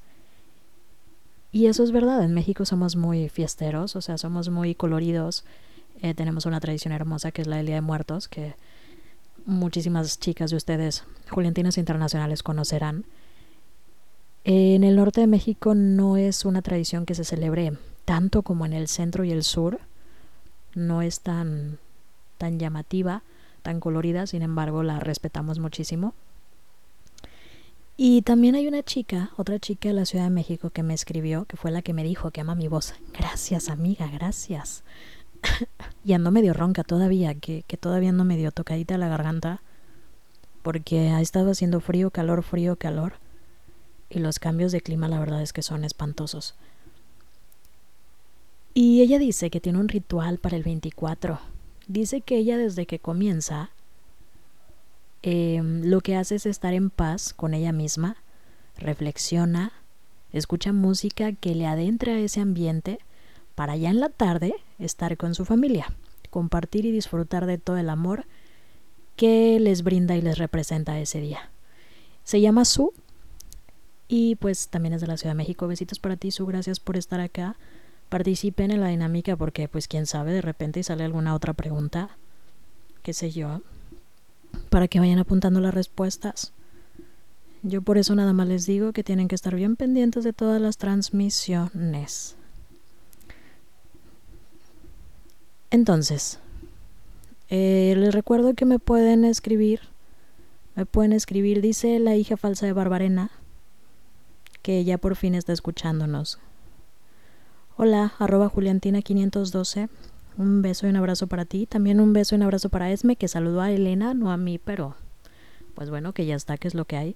Y 1.52 1.65
eso 1.65 1.84
es 1.84 1.91
verdad, 1.91 2.24
en 2.24 2.34
México 2.34 2.63
somos 2.63 2.96
muy 2.96 3.28
fiesteros, 3.28 3.98
o 3.98 4.02
sea, 4.02 4.17
somos 4.17 4.48
muy 4.48 4.76
coloridos. 4.76 5.43
Eh, 6.02 6.13
tenemos 6.13 6.46
una 6.46 6.62
tradición 6.62 6.93
hermosa 6.93 7.34
que 7.34 7.41
es 7.41 7.48
la 7.48 7.58
del 7.58 7.65
Día 7.65 7.76
de 7.76 7.82
Muertos, 7.82 8.30
que 8.30 8.56
muchísimas 9.46 10.22
chicas 10.22 10.52
de 10.52 10.56
ustedes, 10.56 11.04
Juliantinas 11.30 11.78
Internacionales, 11.78 12.43
conocerán. 12.43 13.04
En 14.46 14.86
el 14.86 14.96
norte 14.96 15.19
de 15.19 15.28
México 15.28 15.76
no 15.76 16.15
es 16.15 16.46
una 16.46 16.62
tradición 16.62 17.06
que 17.06 17.13
se 17.13 17.26
celebre 17.26 17.78
tanto 18.06 18.41
como 18.41 18.65
en 18.65 18.72
el 18.72 18.88
centro 18.88 19.26
y 19.26 19.32
el 19.32 19.43
sur. 19.43 19.82
No 20.76 21.02
es 21.02 21.19
tan, 21.19 21.78
tan 22.38 22.58
llamativa, 22.58 23.22
tan 23.63 23.80
colorida, 23.80 24.28
sin 24.28 24.43
embargo 24.43 24.84
la 24.84 24.99
respetamos 24.99 25.58
muchísimo. 25.58 26.13
Y 27.95 28.23
también 28.23 28.56
hay 28.56 28.67
una 28.67 28.84
chica, 28.84 29.32
otra 29.38 29.60
chica 29.60 29.89
de 29.89 29.93
la 29.93 30.06
Ciudad 30.06 30.26
de 30.26 30.32
México 30.32 30.69
que 30.71 30.84
me 30.84 30.93
escribió, 30.93 31.45
que 31.45 31.58
fue 31.58 31.71
la 31.71 31.82
que 31.82 31.93
me 31.93 32.04
dijo 32.04 32.32
que 32.32 32.41
ama 32.41 32.56
mi 32.56 32.67
voz. 32.67 32.95
Gracias, 33.17 33.69
amiga, 33.69 34.08
gracias. 34.08 34.84
y 36.06 36.13
ando 36.13 36.32
medio 36.32 36.54
ronca 36.54 36.84
todavía, 36.84 37.36
que, 37.36 37.63
que 37.67 37.78
todavía 37.78 38.12
no 38.12 38.26
me 38.26 38.38
dio 38.38 38.52
tocadita 38.52 38.97
la 38.97 39.10
garganta, 39.10 39.62
porque 40.63 41.10
ha 41.10 41.21
estado 41.21 41.52
haciendo 41.52 41.82
frío, 41.82 42.10
calor, 42.10 42.41
frío, 42.43 42.76
calor. 42.78 43.13
Y 44.10 44.19
los 44.19 44.39
cambios 44.39 44.71
de 44.71 44.82
clima 44.82 45.08
la 45.08 45.19
verdad 45.19 45.41
es 45.41 45.54
que 45.54 45.62
son 45.62 45.84
espantosos. 45.84 46.56
Y 48.73 49.02
ella 49.02 49.19
dice 49.19 49.52
que 49.52 49.60
tiene 49.60 49.80
un 49.80 49.88
ritual 49.88 50.39
para 50.39 50.56
el 50.56 50.63
24. 50.63 51.39
Dice 51.88 52.22
que 52.22 52.38
ella 52.38 52.58
desde 52.58 52.86
que 52.86 53.00
comienza 53.00 53.72
eh, 55.22 55.62
lo 55.63 56.02
que 56.02 56.15
hace 56.15 56.36
es 56.36 56.46
estar 56.46 56.74
en 56.74 56.89
paz 56.89 57.34
con 57.34 57.54
ella 57.54 57.72
misma, 57.72 58.17
reflexiona, 58.78 59.72
escucha 60.32 60.74
música 60.74 61.32
que 61.32 61.56
le 61.56 61.65
adentre 61.65 62.13
a 62.13 62.19
ese 62.19 62.41
ambiente 62.41 63.00
para 63.56 63.76
ya 63.78 63.89
en 63.89 64.00
la 64.00 64.10
tarde 64.10 64.56
estar 64.80 65.15
con 65.17 65.36
su 65.36 65.46
familia, 65.46 65.93
compartir 66.30 66.86
y 66.86 66.91
disfrutar 66.91 67.46
de 67.46 67.58
todo 67.58 67.78
el 67.78 67.89
amor 67.89 68.26
que 69.15 69.60
les 69.60 69.84
brinda 69.84 70.15
y 70.15 70.22
les 70.22 70.38
representa 70.38 71.00
ese 71.00 71.22
día. 71.22 71.50
Se 72.24 72.41
llama 72.41 72.65
Su 72.65 72.93
y 74.08 74.36
pues 74.36 74.67
también 74.67 74.93
es 74.93 75.02
de 75.02 75.08
la 75.08 75.17
Ciudad 75.17 75.32
de 75.32 75.38
México. 75.38 75.67
Besitos 75.67 76.00
para 76.00 76.17
ti, 76.17 76.32
Su, 76.32 76.46
gracias 76.46 76.80
por 76.80 76.98
estar 76.98 77.19
acá. 77.19 77.56
Participen 78.13 78.69
en 78.69 78.80
la 78.80 78.89
dinámica 78.89 79.36
porque 79.36 79.67
pues 79.67 79.88
quién 79.88 80.06
sabe, 80.06 80.34
de 80.34 80.41
repente 80.41 80.84
sale 80.84 81.04
alguna 81.04 81.34
otra 81.34 81.54
pregunta, 81.54 82.15
qué 83.02 83.12
sé 83.12 83.32
yo, 83.32 83.63
para 84.69 84.88
que 84.88 84.99
vayan 84.99 85.17
apuntando 85.17 85.60
las 85.60 85.73
respuestas. 85.73 86.54
Yo 87.63 87.82
por 87.82 87.97
eso 87.97 88.13
nada 88.13 88.32
más 88.32 88.47
les 88.47 88.67
digo 88.67 88.93
que 88.93 89.04
tienen 89.04 89.28
que 89.28 89.34
estar 89.34 89.56
bien 89.56 89.76
pendientes 89.76 90.23
de 90.23 90.32
todas 90.32 90.62
las 90.62 90.78
transmisiones. 90.78 92.36
Entonces, 95.71 96.38
eh, 97.49 97.95
les 97.97 98.13
recuerdo 98.13 98.54
que 98.54 98.65
me 98.65 98.78
pueden 98.78 99.26
escribir, 99.26 99.80
me 100.76 100.86
pueden 100.86 101.13
escribir, 101.13 101.62
dice 101.62 101.97
la 101.97 102.15
hija 102.15 102.38
falsa 102.38 102.67
de 102.67 102.73
Barbarena, 102.73 103.32
que 104.62 104.84
ya 104.84 104.99
por 104.99 105.15
fin 105.15 105.34
está 105.34 105.52
escuchándonos. 105.52 106.38
Hola, 107.75 108.13
arroba 108.19 108.51
Juliantina512. 108.51 109.89
Un 110.38 110.62
beso 110.62 110.86
y 110.86 110.91
un 110.91 110.95
abrazo 110.95 111.25
para 111.25 111.45
ti. 111.45 111.65
También 111.65 111.99
un 111.99 112.13
beso 112.13 112.36
y 112.36 112.38
un 112.38 112.43
abrazo 112.43 112.69
para 112.69 112.91
Esme, 112.91 113.15
que 113.15 113.27
saludó 113.27 113.62
a 113.62 113.71
Elena, 113.71 114.13
no 114.13 114.31
a 114.31 114.38
mí, 114.38 114.59
pero 114.59 114.95
pues 115.73 115.89
bueno, 115.89 116.13
que 116.13 116.27
ya 116.27 116.36
está, 116.36 116.57
que 116.57 116.67
es 116.67 116.75
lo 116.75 116.86
que 116.86 116.97
hay. 116.97 117.15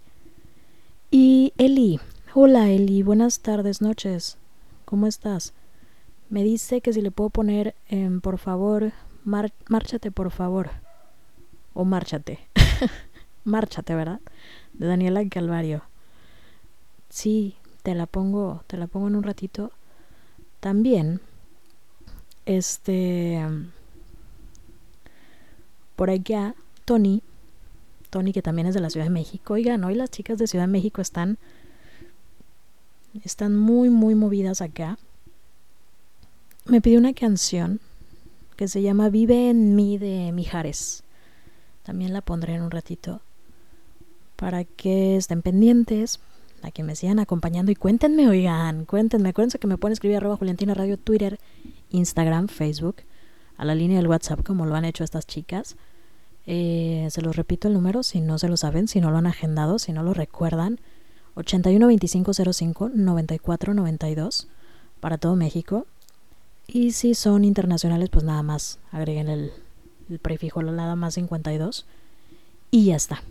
Y 1.11 1.53
Eli, 1.57 1.99
hola 2.33 2.71
Eli, 2.71 3.03
buenas 3.03 3.41
tardes, 3.41 3.83
noches, 3.83 4.39
¿cómo 4.85 5.05
estás? 5.05 5.53
Me 6.31 6.43
dice 6.43 6.81
que 6.81 6.91
si 6.91 7.01
le 7.01 7.11
puedo 7.11 7.29
poner, 7.29 7.75
em, 7.87 8.19
por 8.19 8.39
favor, 8.39 8.93
márchate, 9.23 10.09
por 10.09 10.31
favor. 10.31 10.71
O 11.75 11.85
márchate. 11.85 12.39
márchate, 13.43 13.93
¿verdad? 13.93 14.21
De 14.73 14.87
Daniela 14.87 15.23
Calvario. 15.29 15.83
Sí, 17.09 17.57
te 17.83 17.93
la 17.93 18.07
pongo, 18.07 18.63
te 18.65 18.75
la 18.77 18.87
pongo 18.87 19.07
en 19.07 19.15
un 19.17 19.23
ratito. 19.23 19.71
También, 20.59 21.21
este, 22.45 23.45
por 25.95 26.09
allá, 26.09 26.55
Tony, 26.85 27.21
Tony 28.09 28.33
que 28.33 28.41
también 28.41 28.67
es 28.67 28.73
de 28.73 28.81
la 28.81 28.89
Ciudad 28.89 29.05
de 29.05 29.11
México. 29.11 29.53
Oigan, 29.53 29.83
hoy 29.83 29.95
las 29.95 30.09
chicas 30.09 30.37
de 30.37 30.47
Ciudad 30.47 30.65
de 30.65 30.71
México 30.71 31.01
están, 31.01 31.37
están 33.23 33.55
muy, 33.55 33.89
muy 33.89 34.15
movidas 34.15 34.61
acá. 34.61 34.97
Me 36.65 36.81
pidió 36.81 36.99
una 36.99 37.13
canción 37.13 37.79
que 38.55 38.67
se 38.67 38.81
llama 38.81 39.09
Vive 39.09 39.49
en 39.49 39.75
mí 39.75 39.97
de 39.97 40.31
Mijares. 40.31 41.03
También 41.83 42.11
la 42.11 42.21
pondré 42.21 42.55
en 42.55 42.63
un 42.63 42.71
ratito 42.71 43.21
para 44.35 44.63
que 44.63 45.15
estén 45.15 45.41
pendientes, 45.41 46.19
a 46.61 46.71
que 46.71 46.83
me 46.83 46.95
sigan 46.95 47.19
acompañando 47.19 47.71
y 47.71 47.75
cuéntenme, 47.75 48.27
oigan, 48.27 48.85
cuéntenme. 48.85 49.29
Acuérdense 49.29 49.59
que 49.59 49.67
me 49.67 49.77
pueden 49.77 49.93
escribir 49.93 50.17
arroba 50.17 50.37
Juliantina 50.37 50.73
Radio, 50.73 50.97
Twitter, 50.97 51.39
Instagram, 51.89 52.47
Facebook, 52.47 52.97
a 53.57 53.65
la 53.65 53.75
línea 53.75 53.97
del 53.97 54.07
WhatsApp, 54.07 54.43
como 54.45 54.65
lo 54.65 54.75
han 54.75 54.85
hecho 54.85 55.03
estas 55.03 55.25
chicas. 55.25 55.75
Eh, 56.45 57.07
se 57.11 57.21
los 57.21 57.35
repito 57.35 57.67
el 57.67 57.73
número 57.73 58.03
si 58.03 58.21
no 58.21 58.39
se 58.39 58.47
lo 58.47 58.55
saben, 58.55 58.87
si 58.87 59.01
no 59.01 59.11
lo 59.11 59.17
han 59.17 59.27
agendado, 59.27 59.79
si 59.79 59.91
no 59.91 60.03
lo 60.03 60.13
recuerdan. 60.13 60.79
81 61.35 61.85
25 61.87 62.33
05 62.33 62.89
94 62.93 63.73
92 63.73 64.47
para 64.99 65.17
todo 65.17 65.35
México. 65.35 65.85
Y 66.67 66.91
si 66.91 67.13
son 67.13 67.45
internacionales, 67.45 68.09
pues 68.09 68.25
nada 68.25 68.43
más 68.43 68.79
agreguen 68.91 69.29
el, 69.29 69.51
el 70.09 70.19
prefijo 70.19 70.61
nada 70.63 70.95
más 70.95 71.13
52 71.13 71.85
y 72.71 72.85
ya 72.85 72.95
está. 72.95 73.21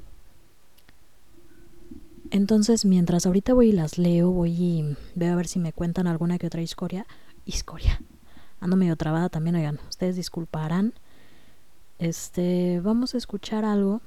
Entonces, 2.31 2.85
mientras 2.85 3.27
ahorita 3.27 3.55
voy 3.55 3.69
y 3.69 3.73
las 3.73 3.99
leo, 3.99 4.31
voy 4.31 4.51
y 4.51 4.97
veo 5.15 5.33
a 5.33 5.37
ver 5.37 5.47
si 5.47 5.59
me 5.59 5.73
cuentan 5.73 6.07
alguna 6.07 6.39
que 6.39 6.47
otra 6.47 6.63
historia. 6.63 7.07
Historia. 7.45 8.01
Ando 8.61 8.77
medio 8.77 8.97
trabada 8.97 9.29
también, 9.29 9.57
oigan. 9.57 9.79
Ustedes 9.89 10.17
disculparán. 10.17 10.95
Este, 11.99 12.81
vamos 12.81 13.15
a 13.15 13.19
escuchar 13.19 13.65
algo. 13.65 14.01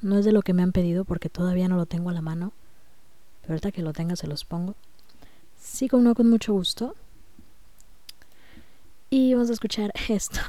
No 0.00 0.18
es 0.18 0.24
de 0.24 0.32
lo 0.32 0.42
que 0.42 0.52
me 0.52 0.62
han 0.62 0.72
pedido 0.72 1.04
porque 1.04 1.28
todavía 1.28 1.68
no 1.68 1.76
lo 1.76 1.86
tengo 1.86 2.10
a 2.10 2.12
la 2.12 2.22
mano. 2.22 2.52
Pero 3.42 3.54
ahorita 3.54 3.72
que 3.72 3.82
lo 3.82 3.92
tenga 3.92 4.16
se 4.16 4.26
los 4.26 4.44
pongo. 4.44 4.74
Sí, 5.60 5.88
como 5.88 6.02
no, 6.02 6.14
con 6.14 6.28
mucho 6.30 6.52
gusto. 6.52 6.94
Y 9.10 9.34
vamos 9.34 9.50
a 9.50 9.52
escuchar 9.52 9.92
esto 10.08 10.40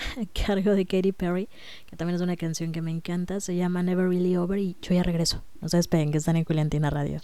a 0.00 0.26
cargo 0.46 0.74
de 0.74 0.86
Katy 0.86 1.12
Perry, 1.12 1.48
que 1.86 1.96
también 1.96 2.16
es 2.16 2.22
una 2.22 2.36
canción 2.36 2.72
que 2.72 2.82
me 2.82 2.90
encanta. 2.90 3.40
Se 3.40 3.56
llama 3.56 3.82
Never 3.82 4.08
Really 4.08 4.36
Over 4.36 4.58
y 4.58 4.76
yo 4.82 4.94
ya 4.94 5.02
regreso. 5.02 5.42
No 5.60 5.68
se 5.68 5.76
despeguen, 5.76 6.12
que 6.12 6.18
están 6.18 6.36
en 6.36 6.44
Culiantina 6.44 6.90
Radio. 6.90 7.20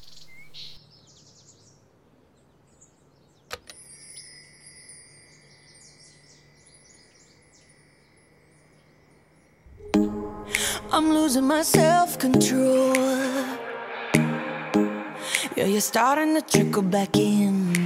I'm 10.92 11.10
losing 11.10 11.46
my 11.46 11.62
self 11.62 12.18
control. 12.18 12.94
You're 15.56 15.80
starting 15.80 16.34
to 16.34 16.42
trickle 16.42 16.82
back 16.82 17.16
in. 17.16 17.85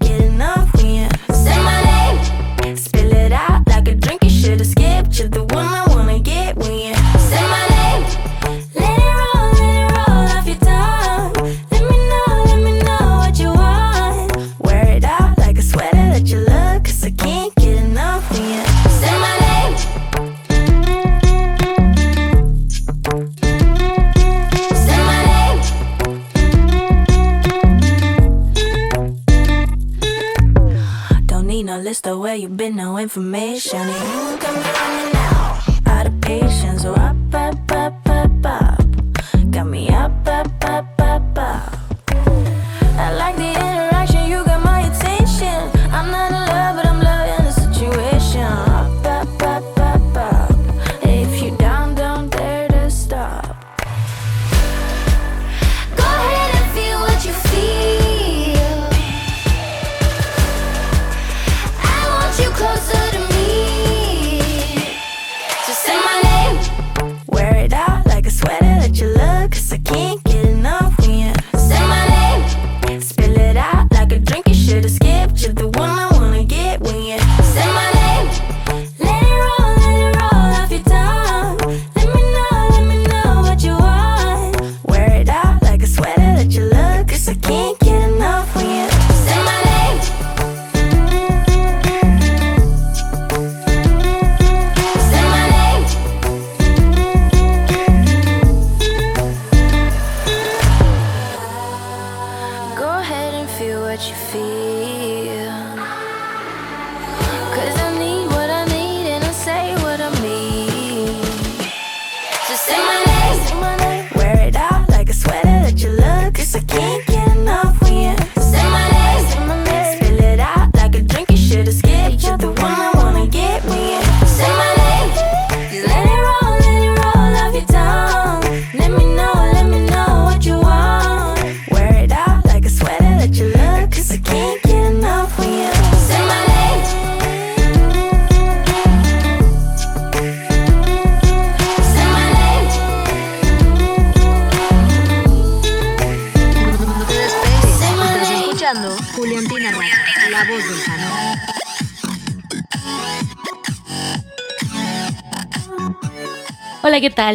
information. 33.17 34.20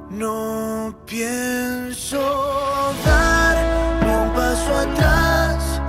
No 0.09 0.95
pienso 1.07 2.21
darme 3.05 4.17
un 4.17 4.31
paso 4.33 4.77
atrás 4.77 5.81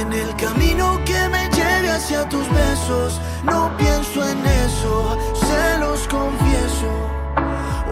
en 0.00 0.14
el 0.14 0.34
camino 0.36 0.98
que 1.04 1.28
me 1.28 1.50
lleve 1.50 1.90
hacia 1.90 2.26
tus 2.26 2.48
besos. 2.48 3.20
No 3.44 3.70
pienso 3.76 4.26
en 4.26 4.46
eso, 4.46 5.18
se 5.34 5.78
los 5.78 6.08
confieso. 6.08 6.90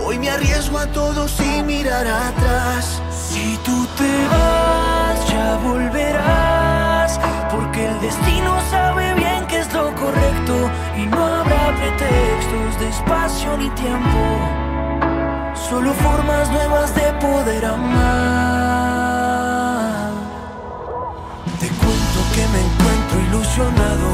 Hoy 0.03 0.19
me 0.19 0.31
arriesgo 0.31 0.79
a 0.79 0.87
todo 0.87 1.29
sin 1.29 1.67
mirar 1.67 2.07
atrás. 2.07 3.03
Si 3.11 3.59
tú 3.63 3.87
te 3.99 4.29
vas 4.29 4.96
ya 5.37 5.57
volverás, 5.57 7.21
porque 7.51 7.87
el 7.89 8.01
destino 8.01 8.53
sabe 8.71 9.15
bien 9.15 9.47
que 9.47 9.59
es 9.59 9.73
lo 9.73 9.95
correcto 9.95 10.55
y 10.97 11.07
no 11.07 11.23
habrá 11.39 11.65
pretextos 11.81 12.71
de 12.81 12.89
espacio 12.89 13.57
ni 13.59 13.69
tiempo, 13.71 14.23
solo 15.69 15.93
formas 15.93 16.51
nuevas 16.51 16.95
de 16.95 17.07
poder 17.27 17.65
amar. 17.67 18.07
Te 21.61 21.69
cuento 21.83 22.19
que 22.35 22.45
me 22.53 22.61
encuentro 22.69 23.17
ilusionado 23.29 24.09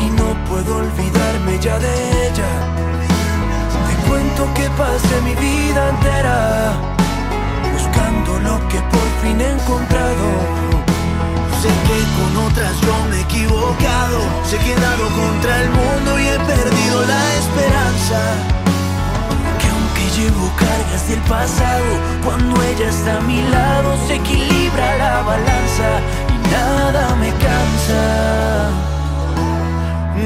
y 0.00 0.04
no 0.18 0.28
puedo 0.48 0.70
olvidarme 0.84 1.52
ya 1.60 1.76
de 1.78 2.28
ella. 2.28 2.52
Te 3.86 3.94
cuento 4.08 4.42
que 4.54 4.66
pasé 4.82 5.16
mi 5.22 5.34
vida 5.34 5.88
entera 5.94 6.91
que 8.70 8.80
por 8.92 9.06
fin 9.22 9.40
he 9.40 9.50
encontrado. 9.50 10.26
Sé 11.60 11.68
que 11.86 11.98
con 12.18 12.32
otras 12.46 12.74
yo 12.80 12.94
me 13.08 13.16
he 13.16 13.20
equivocado, 13.20 14.18
sé 14.44 14.58
que 14.58 14.72
he 14.72 14.80
dado 14.80 15.04
contra 15.20 15.62
el 15.62 15.70
mundo 15.70 16.18
y 16.18 16.26
he 16.26 16.38
perdido 16.40 17.04
la 17.06 17.22
esperanza. 17.42 18.20
Que 19.60 19.68
aunque 19.74 20.04
llevo 20.16 20.50
cargas 20.56 21.08
del 21.08 21.20
pasado, 21.20 21.90
cuando 22.24 22.60
ella 22.62 22.88
está 22.88 23.18
a 23.18 23.20
mi 23.20 23.42
lado 23.42 23.96
se 24.06 24.16
equilibra 24.16 24.96
la 24.98 25.22
balanza 25.22 25.88
y 26.34 26.36
nada 26.50 27.14
me 27.16 27.30
cansa. 27.46 28.70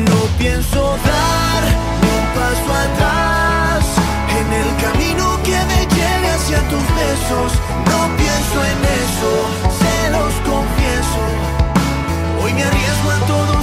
No 0.09 0.21
pienso 0.39 0.81
dar 0.81 1.63
un 2.13 2.23
paso 2.37 2.71
atrás 2.87 3.85
en 4.39 4.53
el 4.53 4.71
camino 4.85 5.25
que 5.43 5.59
me 5.71 5.81
lleve 5.95 6.26
hacia 6.47 6.61
tus 6.69 6.83
besos. 6.95 7.53
No 7.91 8.17
pienso 8.17 8.65
en 8.65 8.79
eso, 9.03 9.31
se 9.81 10.11
los 10.11 10.33
confieso. 10.49 11.23
Hoy 12.41 12.53
me 12.55 12.63
arriesgo 12.63 13.11
a 13.11 13.19
todo 13.27 13.56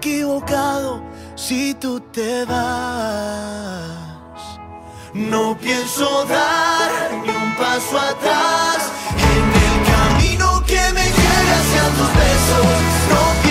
equivocado 0.00 1.02
si 1.36 1.74
tú 1.74 2.00
te 2.00 2.46
vas. 2.46 3.90
No 5.12 5.54
pienso 5.58 6.24
dar 6.24 6.90
ni 7.22 7.28
un 7.28 7.54
paso 7.56 7.98
atrás 7.98 8.90
en 9.34 9.44
el 9.66 9.76
camino 9.92 10.62
que 10.66 10.82
me 10.96 11.04
lleve 11.04 11.52
hacia 11.60 11.84
tus 11.96 12.10
besos. 12.22 12.66
No 13.12 13.49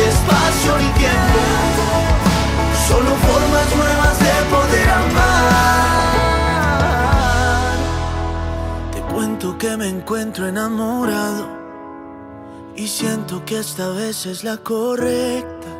espacio 0.00 0.78
ni 0.78 0.88
tiempo. 0.98 1.40
Solo 2.88 3.10
formas 3.16 3.76
nuevas 3.76 4.18
de 4.18 4.34
poder 4.50 4.88
amar. 4.90 5.88
Te 8.92 9.00
cuento 9.14 9.58
que 9.58 9.76
me 9.76 9.88
encuentro 9.88 10.46
enamorado 10.46 11.48
y 12.76 12.86
siento 12.86 13.44
que 13.44 13.58
esta 13.58 13.88
vez 13.88 14.26
es 14.26 14.44
la 14.44 14.56
correcta. 14.58 15.77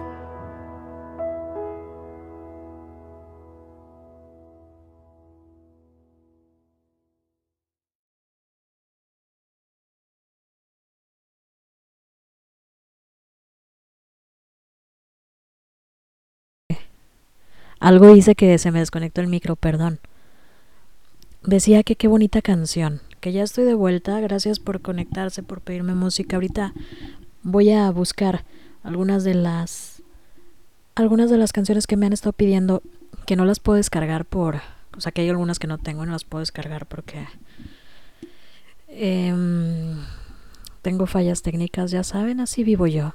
Algo 17.81 18.13
dice 18.13 18.35
que 18.35 18.59
se 18.59 18.71
me 18.71 18.81
desconectó 18.81 19.21
el 19.21 19.29
micro, 19.29 19.57
perdón. 19.57 20.01
Decía 21.43 21.83
que 21.83 21.97
qué 21.97 22.09
bonita 22.09 22.43
canción, 22.43 23.01
que 23.21 23.33
ya 23.33 23.43
estoy 23.43 23.65
de 23.65 23.75
vuelta, 23.75 24.19
gracias 24.21 24.59
por 24.59 24.81
conectarse, 24.81 25.43
por 25.43 25.61
pedirme 25.61 25.95
música. 25.95 26.37
Ahorita 26.37 26.73
voy 27.43 27.71
a 27.71 27.91
buscar 27.91 28.45
algunas 28.83 29.25
de 29.25 29.35
las 29.35 30.03
algunas 30.95 31.31
de 31.31 31.39
las 31.39 31.53
canciones 31.53 31.87
que 31.87 31.97
me 31.97 32.07
han 32.07 32.13
estado 32.13 32.33
pidiendo 32.33 32.83
que 33.25 33.37
no 33.37 33.45
las 33.45 33.61
puedo 33.61 33.77
descargar 33.77 34.25
por, 34.25 34.57
o 34.97 35.01
sea, 35.01 35.13
que 35.13 35.21
hay 35.21 35.29
algunas 35.29 35.61
que 35.61 35.69
no 35.69 35.79
tengo 35.79 36.03
y 36.03 36.07
no 36.07 36.13
las 36.13 36.25
puedo 36.25 36.41
descargar 36.41 36.87
porque 36.87 37.29
em, 38.89 39.97
tengo 40.83 41.07
fallas 41.07 41.43
técnicas, 41.43 41.93
ya 41.93 42.03
saben, 42.03 42.41
así 42.41 42.65
vivo 42.65 42.89
yo. 42.89 43.13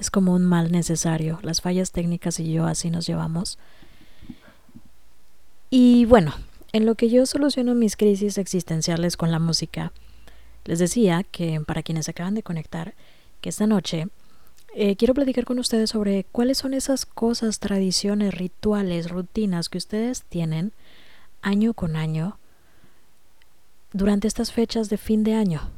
Es 0.00 0.10
como 0.10 0.32
un 0.32 0.44
mal 0.44 0.72
necesario. 0.72 1.38
Las 1.42 1.60
fallas 1.60 1.92
técnicas 1.92 2.40
y 2.40 2.50
yo 2.50 2.64
así 2.64 2.90
nos 2.90 3.06
llevamos. 3.06 3.58
Y 5.68 6.06
bueno, 6.06 6.34
en 6.72 6.86
lo 6.86 6.94
que 6.94 7.10
yo 7.10 7.26
soluciono 7.26 7.74
mis 7.74 7.96
crisis 7.96 8.38
existenciales 8.38 9.16
con 9.16 9.30
la 9.30 9.38
música, 9.38 9.92
les 10.64 10.78
decía 10.78 11.22
que 11.22 11.60
para 11.60 11.82
quienes 11.82 12.08
acaban 12.08 12.34
de 12.34 12.42
conectar, 12.42 12.94
que 13.42 13.50
esta 13.50 13.66
noche 13.66 14.08
eh, 14.74 14.96
quiero 14.96 15.14
platicar 15.14 15.44
con 15.44 15.58
ustedes 15.58 15.90
sobre 15.90 16.24
cuáles 16.32 16.58
son 16.58 16.74
esas 16.74 17.04
cosas, 17.04 17.58
tradiciones, 17.58 18.34
rituales, 18.34 19.10
rutinas 19.10 19.68
que 19.68 19.78
ustedes 19.78 20.22
tienen 20.22 20.72
año 21.42 21.74
con 21.74 21.96
año 21.96 22.38
durante 23.92 24.28
estas 24.28 24.52
fechas 24.52 24.88
de 24.88 24.96
fin 24.96 25.24
de 25.24 25.34
año. 25.34 25.70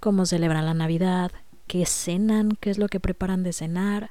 Cómo 0.00 0.26
celebran 0.26 0.66
la 0.66 0.74
Navidad, 0.74 1.32
qué 1.66 1.86
cenan, 1.86 2.56
qué 2.60 2.70
es 2.70 2.78
lo 2.78 2.88
que 2.88 3.00
preparan 3.00 3.42
de 3.42 3.52
cenar, 3.52 4.10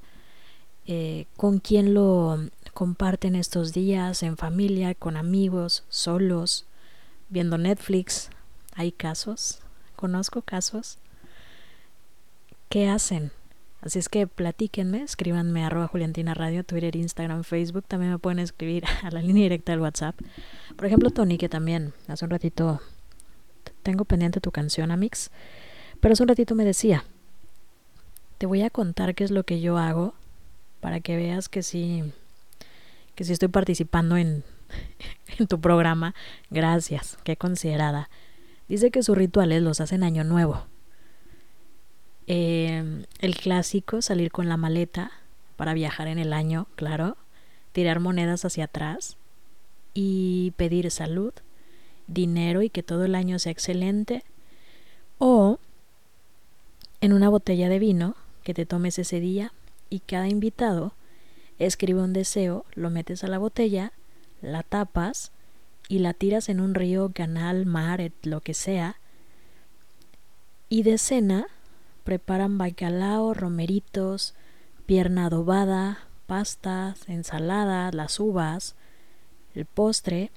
eh, 0.85 1.25
con 1.35 1.59
quién 1.59 1.93
lo 1.93 2.39
comparten 2.73 3.35
estos 3.35 3.73
días, 3.73 4.21
en 4.23 4.37
familia, 4.37 4.93
con 4.93 5.17
amigos, 5.17 5.83
solos, 5.89 6.65
viendo 7.29 7.57
Netflix. 7.57 8.29
Hay 8.75 8.91
casos, 8.91 9.59
conozco 9.95 10.41
casos. 10.41 10.97
¿Qué 12.69 12.89
hacen? 12.89 13.31
Así 13.81 13.99
es 13.99 14.09
que 14.09 14.25
platíquenme, 14.25 15.03
escríbanme 15.03 15.63
arroba 15.63 15.87
Juliantina 15.87 16.33
Radio, 16.33 16.63
Twitter, 16.63 16.95
Instagram, 16.95 17.43
Facebook. 17.43 17.85
También 17.87 18.11
me 18.11 18.19
pueden 18.19 18.39
escribir 18.39 18.83
a 19.03 19.11
la 19.11 19.21
línea 19.21 19.43
directa 19.43 19.71
del 19.71 19.81
WhatsApp. 19.81 20.19
Por 20.75 20.87
ejemplo, 20.87 21.11
Tony, 21.11 21.37
que 21.37 21.49
también 21.49 21.93
hace 22.07 22.25
un 22.25 22.31
ratito 22.31 22.81
tengo 23.83 24.05
pendiente 24.05 24.41
tu 24.41 24.51
canción, 24.51 24.91
Amix. 24.91 25.29
Pero 26.01 26.13
hace 26.13 26.23
un 26.23 26.29
ratito 26.29 26.55
me 26.55 26.65
decía, 26.65 27.05
te 28.37 28.45
voy 28.45 28.61
a 28.61 28.69
contar 28.69 29.15
qué 29.15 29.23
es 29.23 29.31
lo 29.31 29.43
que 29.43 29.61
yo 29.61 29.77
hago 29.77 30.13
para 30.81 30.99
que 30.99 31.15
veas 31.15 31.49
que 31.49 31.63
sí, 31.63 32.03
que 33.15 33.23
sí 33.23 33.33
estoy 33.33 33.49
participando 33.49 34.17
en, 34.17 34.43
en 35.39 35.47
tu 35.47 35.59
programa. 35.59 36.13
Gracias, 36.49 37.17
qué 37.23 37.37
considerada. 37.37 38.09
Dice 38.67 38.91
que 38.91 39.03
sus 39.03 39.17
rituales 39.17 39.61
los 39.61 39.81
hacen 39.81 40.03
año 40.03 40.23
nuevo. 40.23 40.65
Eh, 42.27 43.05
el 43.19 43.35
clásico, 43.35 44.01
salir 44.01 44.31
con 44.31 44.49
la 44.49 44.57
maleta 44.57 45.11
para 45.55 45.73
viajar 45.73 46.07
en 46.07 46.19
el 46.19 46.33
año, 46.33 46.67
claro. 46.75 47.17
Tirar 47.71 47.99
monedas 47.99 48.45
hacia 48.45 48.65
atrás 48.65 49.17
y 49.93 50.53
pedir 50.57 50.89
salud, 50.91 51.33
dinero 52.07 52.61
y 52.61 52.69
que 52.69 52.83
todo 52.83 53.05
el 53.05 53.15
año 53.15 53.37
sea 53.39 53.51
excelente. 53.51 54.23
O 55.17 55.59
en 57.01 57.13
una 57.13 57.29
botella 57.29 57.69
de 57.69 57.79
vino 57.79 58.15
que 58.45 58.53
te 58.53 58.67
tomes 58.67 58.99
ese 58.99 59.19
día 59.19 59.51
y 59.89 59.99
cada 59.99 60.29
invitado 60.29 60.93
escribe 61.57 62.01
un 62.01 62.13
deseo, 62.13 62.63
lo 62.75 62.91
metes 62.91 63.23
a 63.23 63.27
la 63.27 63.39
botella, 63.39 63.91
la 64.41 64.61
tapas 64.61 65.31
y 65.89 65.99
la 65.99 66.13
tiras 66.13 66.47
en 66.47 66.61
un 66.61 66.75
río, 66.75 67.11
canal, 67.13 67.65
mar, 67.65 68.11
lo 68.21 68.41
que 68.41 68.53
sea. 68.53 68.97
Y 70.69 70.83
de 70.83 70.99
cena 70.99 71.47
preparan 72.03 72.59
bacalao, 72.59 73.33
romeritos, 73.33 74.35
pierna 74.85 75.25
adobada, 75.25 76.07
pastas, 76.27 77.09
ensalada, 77.09 77.91
las 77.91 78.19
uvas, 78.19 78.75
el 79.55 79.65
postre. 79.65 80.31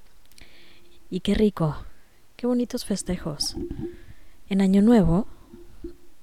Y 1.10 1.20
qué 1.20 1.34
rico, 1.34 1.76
qué 2.36 2.46
bonitos 2.46 2.86
festejos. 2.86 3.54
En 4.48 4.62
Año 4.62 4.80
Nuevo 4.80 5.26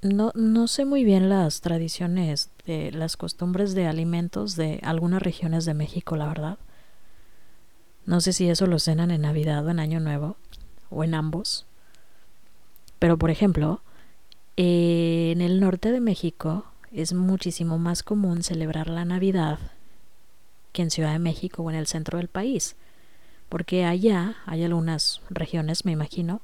no, 0.05 0.31
no 0.35 0.67
sé 0.67 0.85
muy 0.85 1.03
bien 1.03 1.29
las 1.29 1.61
tradiciones 1.61 2.49
de 2.65 2.91
las 2.91 3.17
costumbres 3.17 3.73
de 3.73 3.87
alimentos 3.87 4.55
de 4.55 4.79
algunas 4.83 5.21
regiones 5.21 5.65
de 5.65 5.73
México, 5.73 6.15
la 6.15 6.27
verdad. 6.27 6.57
No 8.05 8.21
sé 8.21 8.33
si 8.33 8.47
eso 8.47 8.67
lo 8.67 8.77
cenan 8.77 9.09
en 9.09 9.21
Navidad 9.21 9.65
o 9.65 9.71
en 9.71 9.79
Año 9.79 9.99
Nuevo, 9.99 10.37
o 10.91 11.03
en 11.03 11.15
ambos. 11.15 11.65
Pero, 12.99 13.17
por 13.17 13.31
ejemplo, 13.31 13.81
eh, 14.57 15.31
en 15.31 15.41
el 15.41 15.59
norte 15.59 15.91
de 15.91 15.99
México 15.99 16.65
es 16.91 17.13
muchísimo 17.13 17.79
más 17.79 18.03
común 18.03 18.43
celebrar 18.43 18.89
la 18.89 19.05
Navidad 19.05 19.59
que 20.71 20.83
en 20.83 20.91
Ciudad 20.91 21.13
de 21.13 21.19
México 21.19 21.63
o 21.63 21.69
en 21.69 21.75
el 21.75 21.87
centro 21.87 22.19
del 22.19 22.27
país. 22.27 22.75
Porque 23.49 23.85
allá 23.85 24.35
hay 24.45 24.63
algunas 24.63 25.21
regiones, 25.29 25.83
me 25.83 25.91
imagino, 25.91 26.41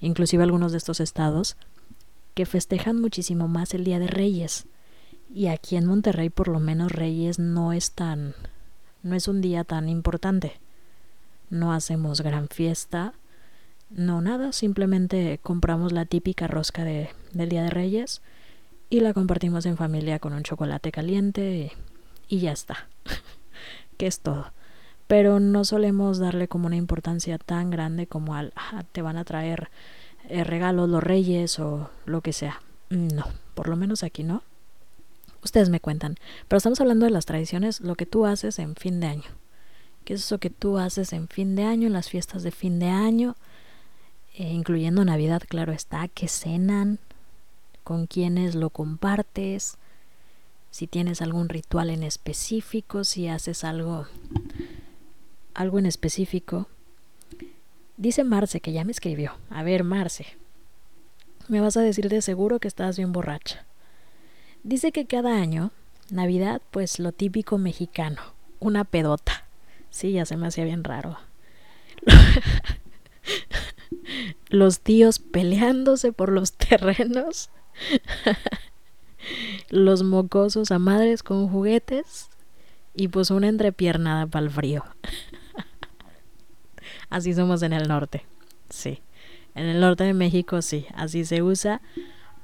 inclusive 0.00 0.44
algunos 0.44 0.72
de 0.72 0.78
estos 0.78 1.00
estados, 1.00 1.56
que 2.34 2.46
festejan 2.46 3.00
muchísimo 3.00 3.48
más 3.48 3.74
el 3.74 3.84
Día 3.84 3.98
de 3.98 4.06
Reyes. 4.06 4.66
Y 5.34 5.46
aquí 5.46 5.76
en 5.76 5.86
Monterrey 5.86 6.30
por 6.30 6.48
lo 6.48 6.60
menos 6.60 6.92
Reyes 6.92 7.38
no 7.38 7.72
es 7.72 7.92
tan 7.92 8.34
no 9.02 9.16
es 9.16 9.28
un 9.28 9.40
día 9.40 9.64
tan 9.64 9.88
importante. 9.88 10.60
No 11.50 11.72
hacemos 11.72 12.20
gran 12.20 12.48
fiesta, 12.48 13.14
no 13.90 14.22
nada, 14.22 14.52
simplemente 14.52 15.38
compramos 15.42 15.92
la 15.92 16.06
típica 16.06 16.46
rosca 16.46 16.84
de, 16.84 17.10
del 17.32 17.48
Día 17.48 17.62
de 17.62 17.70
Reyes 17.70 18.22
y 18.88 19.00
la 19.00 19.12
compartimos 19.12 19.66
en 19.66 19.76
familia 19.76 20.18
con 20.18 20.32
un 20.32 20.44
chocolate 20.44 20.92
caliente 20.92 21.72
y, 22.28 22.36
y 22.36 22.40
ya 22.40 22.52
está. 22.52 22.88
que 23.98 24.06
es 24.06 24.20
todo. 24.20 24.52
Pero 25.06 25.40
no 25.40 25.64
solemos 25.64 26.18
darle 26.18 26.48
como 26.48 26.66
una 26.66 26.76
importancia 26.76 27.36
tan 27.38 27.70
grande 27.70 28.06
como 28.06 28.34
al 28.34 28.52
ah, 28.56 28.84
te 28.92 29.02
van 29.02 29.18
a 29.18 29.24
traer 29.24 29.70
eh, 30.32 30.44
regalos 30.44 30.88
los 30.88 31.04
reyes 31.04 31.58
o 31.58 31.90
lo 32.06 32.22
que 32.22 32.32
sea. 32.32 32.62
No, 32.88 33.26
por 33.54 33.68
lo 33.68 33.76
menos 33.76 34.02
aquí 34.02 34.24
no. 34.24 34.42
Ustedes 35.44 35.68
me 35.68 35.78
cuentan. 35.78 36.16
Pero 36.48 36.56
estamos 36.56 36.80
hablando 36.80 37.04
de 37.04 37.10
las 37.10 37.26
tradiciones, 37.26 37.82
lo 37.82 37.96
que 37.96 38.06
tú 38.06 38.24
haces 38.24 38.58
en 38.58 38.74
fin 38.74 38.98
de 38.98 39.08
año. 39.08 39.30
¿Qué 40.06 40.14
es 40.14 40.22
eso 40.22 40.38
que 40.38 40.48
tú 40.48 40.78
haces 40.78 41.12
en 41.12 41.28
fin 41.28 41.54
de 41.54 41.64
año, 41.64 41.86
en 41.86 41.92
las 41.92 42.08
fiestas 42.08 42.42
de 42.42 42.50
fin 42.50 42.78
de 42.78 42.88
año? 42.88 43.36
Eh, 44.34 44.54
incluyendo 44.54 45.04
Navidad, 45.04 45.42
claro 45.46 45.70
está, 45.72 46.08
que 46.08 46.28
cenan, 46.28 46.98
con 47.84 48.06
quienes 48.06 48.54
lo 48.54 48.70
compartes, 48.70 49.76
si 50.70 50.86
tienes 50.86 51.20
algún 51.20 51.50
ritual 51.50 51.90
en 51.90 52.02
específico, 52.02 53.04
si 53.04 53.28
haces 53.28 53.64
algo 53.64 54.06
algo 55.52 55.78
en 55.78 55.84
específico. 55.84 56.68
Dice 57.96 58.24
Marce 58.24 58.60
que 58.60 58.72
ya 58.72 58.84
me 58.84 58.92
escribió. 58.92 59.32
A 59.50 59.62
ver, 59.62 59.84
Marce. 59.84 60.26
Me 61.48 61.60
vas 61.60 61.76
a 61.76 61.82
decir 61.82 62.08
de 62.08 62.22
seguro 62.22 62.58
que 62.58 62.68
estás 62.68 62.96
bien 62.96 63.12
borracha. 63.12 63.66
Dice 64.62 64.92
que 64.92 65.06
cada 65.06 65.40
año, 65.40 65.72
Navidad, 66.10 66.62
pues 66.70 66.98
lo 66.98 67.12
típico 67.12 67.58
mexicano, 67.58 68.20
una 68.60 68.84
pedota. 68.84 69.44
Sí, 69.90 70.12
ya 70.12 70.24
se 70.24 70.36
me 70.36 70.46
hacía 70.46 70.64
bien 70.64 70.84
raro. 70.84 71.18
los 74.48 74.80
tíos 74.80 75.18
peleándose 75.18 76.12
por 76.12 76.30
los 76.30 76.52
terrenos. 76.52 77.50
los 79.68 80.02
mocosos 80.02 80.70
a 80.70 80.78
madres 80.78 81.22
con 81.22 81.48
juguetes. 81.48 82.28
Y 82.94 83.08
pues 83.08 83.30
una 83.30 83.48
entrepiernada 83.48 84.26
para 84.26 84.44
el 84.44 84.50
frío. 84.50 84.84
Así 87.12 87.34
somos 87.34 87.62
en 87.62 87.74
el 87.74 87.88
norte. 87.88 88.24
Sí. 88.70 89.02
En 89.54 89.66
el 89.66 89.80
norte 89.80 90.04
de 90.04 90.14
México 90.14 90.62
sí, 90.62 90.86
así 90.94 91.26
se 91.26 91.42
usa. 91.42 91.82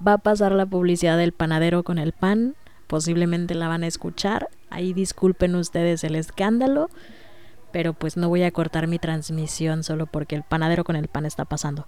Va 0.06 0.12
a 0.12 0.18
pasar 0.18 0.52
la 0.52 0.66
publicidad 0.66 1.16
del 1.16 1.32
panadero 1.32 1.82
con 1.82 1.96
el 1.96 2.12
pan. 2.12 2.54
Posiblemente 2.86 3.54
la 3.54 3.66
van 3.66 3.82
a 3.82 3.86
escuchar. 3.86 4.50
Ahí 4.68 4.92
disculpen 4.92 5.54
ustedes 5.54 6.04
el 6.04 6.14
escándalo. 6.16 6.90
Pero 7.72 7.94
pues 7.94 8.18
no 8.18 8.28
voy 8.28 8.42
a 8.42 8.50
cortar 8.50 8.88
mi 8.88 8.98
transmisión 8.98 9.84
solo 9.84 10.04
porque 10.04 10.36
el 10.36 10.42
panadero 10.42 10.84
con 10.84 10.96
el 10.96 11.08
pan 11.08 11.24
está 11.24 11.46
pasando. 11.46 11.86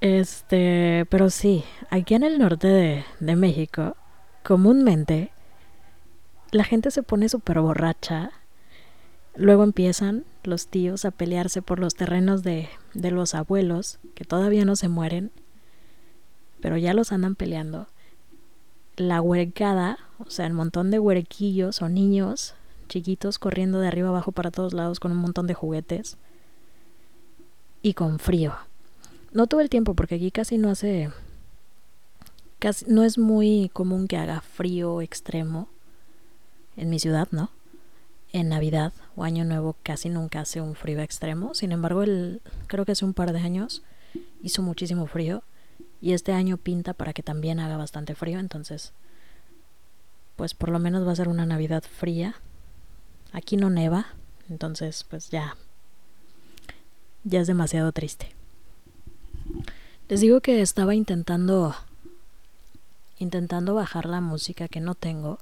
Este, 0.00 1.06
pero 1.08 1.30
sí, 1.30 1.62
aquí 1.88 2.14
en 2.14 2.24
el 2.24 2.40
norte 2.40 2.66
de, 2.66 3.04
de 3.20 3.36
México, 3.36 3.96
comúnmente 4.42 5.30
la 6.50 6.64
gente 6.64 6.90
se 6.90 7.04
pone 7.04 7.28
súper 7.28 7.60
borracha 7.60 8.32
Luego 9.36 9.64
empiezan 9.64 10.24
los 10.46 10.68
tíos 10.68 11.04
a 11.04 11.10
pelearse 11.10 11.62
por 11.62 11.78
los 11.78 11.94
terrenos 11.94 12.42
de, 12.42 12.68
de 12.94 13.10
los 13.10 13.34
abuelos, 13.34 13.98
que 14.14 14.24
todavía 14.24 14.64
no 14.64 14.76
se 14.76 14.88
mueren, 14.88 15.30
pero 16.60 16.76
ya 16.76 16.94
los 16.94 17.12
andan 17.12 17.34
peleando. 17.34 17.88
La 18.96 19.20
huercada, 19.20 19.98
o 20.18 20.30
sea, 20.30 20.46
el 20.46 20.52
montón 20.52 20.90
de 20.90 20.98
huerquillos 20.98 21.82
o 21.82 21.88
niños 21.88 22.54
chiquitos 22.88 23.38
corriendo 23.38 23.80
de 23.80 23.88
arriba 23.88 24.08
abajo 24.08 24.32
para 24.32 24.50
todos 24.50 24.72
lados 24.72 25.00
con 25.00 25.12
un 25.12 25.18
montón 25.18 25.46
de 25.46 25.54
juguetes 25.54 26.16
y 27.82 27.94
con 27.94 28.18
frío. 28.18 28.54
No 29.32 29.46
todo 29.46 29.60
el 29.60 29.68
tiempo 29.68 29.94
porque 29.94 30.14
aquí 30.14 30.30
casi 30.30 30.58
no 30.58 30.70
hace 30.70 31.10
casi 32.58 32.86
no 32.88 33.02
es 33.02 33.18
muy 33.18 33.70
común 33.72 34.06
que 34.06 34.16
haga 34.16 34.40
frío 34.40 35.02
extremo 35.02 35.68
en 36.76 36.88
mi 36.88 36.98
ciudad, 36.98 37.28
¿no? 37.30 37.50
En 38.34 38.48
Navidad 38.48 38.92
o 39.14 39.22
Año 39.22 39.44
Nuevo 39.44 39.76
casi 39.84 40.08
nunca 40.08 40.40
hace 40.40 40.60
un 40.60 40.74
frío 40.74 41.00
extremo. 41.00 41.54
Sin 41.54 41.70
embargo, 41.70 42.02
el, 42.02 42.42
creo 42.66 42.84
que 42.84 42.90
hace 42.90 43.04
un 43.04 43.14
par 43.14 43.32
de 43.32 43.38
años 43.38 43.84
hizo 44.42 44.60
muchísimo 44.60 45.06
frío 45.06 45.44
y 46.00 46.14
este 46.14 46.32
año 46.32 46.56
pinta 46.56 46.94
para 46.94 47.12
que 47.12 47.22
también 47.22 47.60
haga 47.60 47.76
bastante 47.76 48.16
frío. 48.16 48.40
Entonces, 48.40 48.92
pues 50.34 50.52
por 50.52 50.70
lo 50.70 50.80
menos 50.80 51.06
va 51.06 51.12
a 51.12 51.16
ser 51.16 51.28
una 51.28 51.46
Navidad 51.46 51.84
fría. 51.84 52.34
Aquí 53.32 53.56
no 53.56 53.70
neva, 53.70 54.08
entonces 54.50 55.06
pues 55.08 55.30
ya, 55.30 55.56
ya 57.22 57.40
es 57.40 57.46
demasiado 57.46 57.92
triste. 57.92 58.32
Les 60.08 60.20
digo 60.20 60.40
que 60.40 60.60
estaba 60.60 60.96
intentando, 60.96 61.76
intentando 63.20 63.74
bajar 63.74 64.06
la 64.06 64.20
música 64.20 64.66
que 64.66 64.80
no 64.80 64.96
tengo 64.96 65.38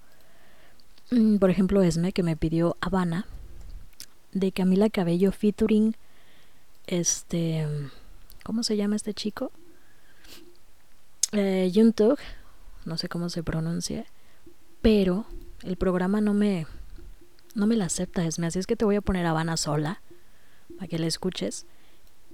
por 1.40 1.50
ejemplo, 1.50 1.82
Esme, 1.82 2.12
que 2.12 2.22
me 2.22 2.36
pidió 2.36 2.76
Habana, 2.80 3.26
de 4.32 4.52
Camila 4.52 4.88
Cabello 4.88 5.30
featuring 5.30 5.94
este 6.86 7.66
¿cómo 8.42 8.62
se 8.62 8.76
llama 8.76 8.96
este 8.96 9.14
chico? 9.14 9.52
Eh, 11.32 11.72
no 12.84 12.98
sé 12.98 13.08
cómo 13.08 13.28
se 13.28 13.42
pronuncia, 13.42 14.06
pero 14.80 15.26
el 15.62 15.76
programa 15.76 16.20
no 16.20 16.34
me 16.34 16.66
no 17.54 17.66
me 17.66 17.76
la 17.76 17.84
acepta, 17.84 18.24
Esme, 18.24 18.46
así 18.46 18.58
es 18.58 18.66
que 18.66 18.76
te 18.76 18.84
voy 18.84 18.96
a 18.96 19.02
poner 19.02 19.26
Habana 19.26 19.56
sola 19.56 20.00
para 20.76 20.88
que 20.88 20.98
la 20.98 21.06
escuches 21.06 21.66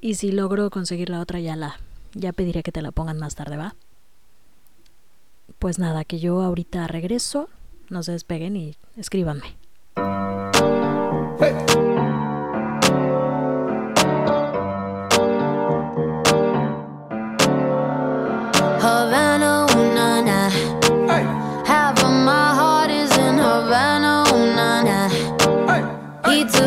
y 0.00 0.14
si 0.14 0.30
logro 0.30 0.70
conseguir 0.70 1.10
la 1.10 1.20
otra 1.20 1.40
ya 1.40 1.56
la 1.56 1.80
ya 2.14 2.32
pediré 2.32 2.62
que 2.62 2.72
te 2.72 2.82
la 2.82 2.92
pongan 2.92 3.18
más 3.18 3.34
tarde, 3.34 3.56
¿va? 3.56 3.74
Pues 5.58 5.78
nada, 5.78 6.04
que 6.04 6.20
yo 6.20 6.40
ahorita 6.42 6.86
regreso 6.86 7.48
no 7.90 8.02
se 8.02 8.12
despeguen 8.12 8.56
y 8.56 8.76
escríbanme. 8.96 9.56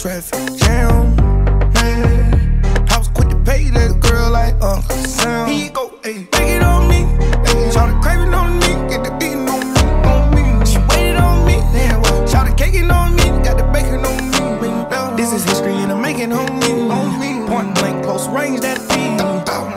traffic 0.00 0.56
jam. 0.56 1.14
Man, 1.74 2.64
I 2.88 2.96
was 2.96 3.08
quick 3.08 3.28
to 3.28 3.36
pay 3.44 3.68
that 3.68 4.00
girl 4.00 4.30
like 4.30 4.54
Uncle 4.62 4.96
Sam. 5.04 5.46
He 5.46 5.68
go, 5.68 5.92
hey, 6.02 6.24
take 6.32 6.56
it 6.56 6.62
on 6.62 6.88
me. 6.88 7.04
Hey, 7.44 7.70
shout 7.70 7.92
the 7.92 8.00
craving 8.00 8.32
on 8.32 8.54
me, 8.60 8.88
get 8.88 9.04
the 9.04 9.10
beating 9.20 9.46
on 9.46 9.60
me, 9.74 9.80
on 10.08 10.32
me. 10.32 10.64
She 10.64 10.78
waited 10.88 11.16
on 11.16 11.44
me, 11.44 11.56
damn, 11.76 12.00
shout 12.26 12.48
the 12.48 12.54
caking 12.56 12.90
on 12.90 13.14
me, 13.14 13.24
got 13.44 13.58
the 13.58 13.64
bacon 13.74 14.00
on 14.00 14.30
me. 14.32 15.16
This 15.18 15.34
is 15.34 15.44
history 15.44 15.74
and 15.74 15.92
I'm 15.92 16.00
making 16.00 16.32
on 16.32 16.48
me, 16.60 16.88
on 16.88 17.20
me. 17.20 17.46
Point 17.46 17.74
blank, 17.74 18.02
close 18.02 18.26
range, 18.28 18.60
that 18.62 18.78
feed. 18.78 19.20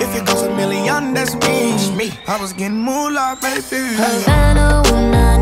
If 0.01 0.15
it 0.15 0.25
goes 0.25 0.43
a 0.43 0.55
million, 0.55 1.13
that's 1.13 1.35
me. 1.35 1.97
me. 1.97 2.17
I 2.27 2.39
was 2.39 2.53
getting 2.53 2.77
moolah, 2.77 3.37
baby. 3.41 3.91
Havana, 3.99 4.83
ooh, 4.87 5.32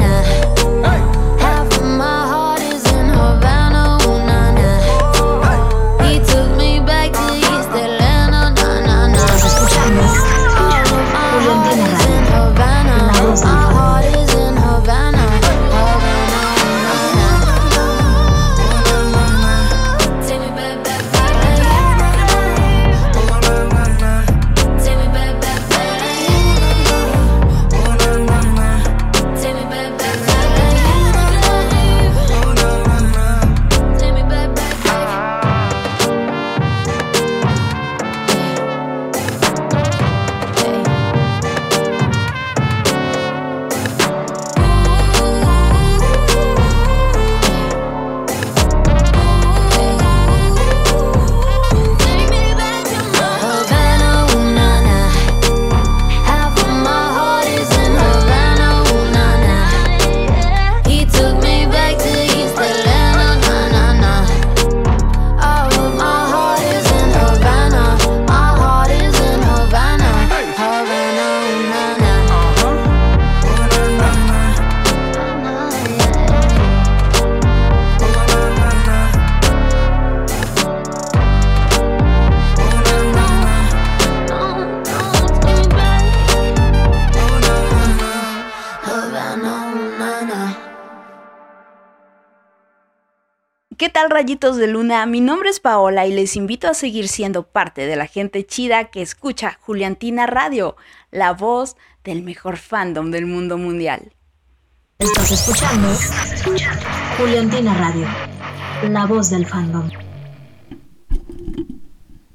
rayitos 94.22 94.58
de 94.58 94.68
luna? 94.68 95.04
Mi 95.08 95.20
nombre 95.20 95.50
es 95.50 95.60
Paola 95.60 96.06
y 96.06 96.14
les 96.14 96.36
invito 96.36 96.68
a 96.68 96.76
seguir 96.76 97.08
siendo 97.08 97.42
parte 97.42 97.88
de 97.88 97.96
la 97.96 98.06
gente 98.06 98.46
chida 98.46 98.92
que 98.92 99.02
escucha 99.02 99.58
Juliantina 99.62 100.28
Radio, 100.28 100.76
la 101.10 101.34
voz 101.34 101.76
del 102.04 102.22
mejor 102.22 102.58
fandom 102.58 103.10
del 103.10 103.26
mundo 103.26 103.58
mundial. 103.58 104.14
Estás 105.00 105.32
escuchando 105.32 105.88
Juliantina 107.18 107.74
Radio, 107.74 108.06
la 108.92 109.08
voz 109.08 109.32
del 109.32 109.48
fandom. 109.48 109.90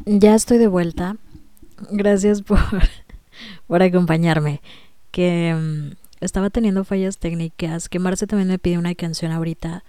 Ya 0.07 0.35
estoy 0.35 0.59
de 0.59 0.67
vuelta. 0.67 1.17
Gracias 1.93 2.43
por, 2.43 2.59
por 3.69 3.85
acompañarme. 3.85 4.61
Que 5.13 5.55
mm, 5.55 5.93
estaba 6.21 6.51
teniendo 6.51 6.83
fallas 6.83 7.19
técnicas. 7.19 7.89
Que 7.89 8.01
Marce 8.01 8.27
también 8.27 8.49
me 8.49 8.59
pide 8.59 8.77
una 8.77 8.97
canción 8.97 9.31
ahorita. 9.31 9.85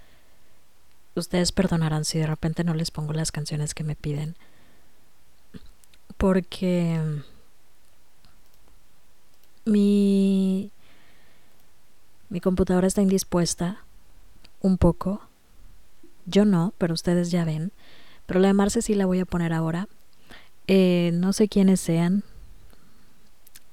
Ustedes 1.14 1.52
perdonarán 1.52 2.04
si 2.04 2.18
de 2.18 2.26
repente 2.26 2.64
no 2.64 2.74
les 2.74 2.90
pongo 2.90 3.12
las 3.12 3.32
canciones 3.32 3.74
que 3.74 3.84
me 3.84 3.96
piden. 3.96 4.36
Porque 6.16 7.00
mi, 9.64 10.70
mi 12.28 12.40
computadora 12.40 12.86
está 12.86 13.02
indispuesta. 13.02 13.84
Un 14.60 14.78
poco. 14.78 15.22
Yo 16.26 16.44
no, 16.44 16.74
pero 16.78 16.94
ustedes 16.94 17.30
ya 17.30 17.44
ven. 17.44 17.72
Pero 18.26 18.40
la 18.40 18.48
de 18.48 18.54
Marce 18.54 18.82
sí 18.82 18.94
la 18.94 19.06
voy 19.06 19.20
a 19.20 19.24
poner 19.24 19.52
ahora. 19.52 19.88
Eh, 20.66 21.10
no 21.14 21.32
sé 21.32 21.48
quiénes 21.48 21.80
sean. 21.80 22.24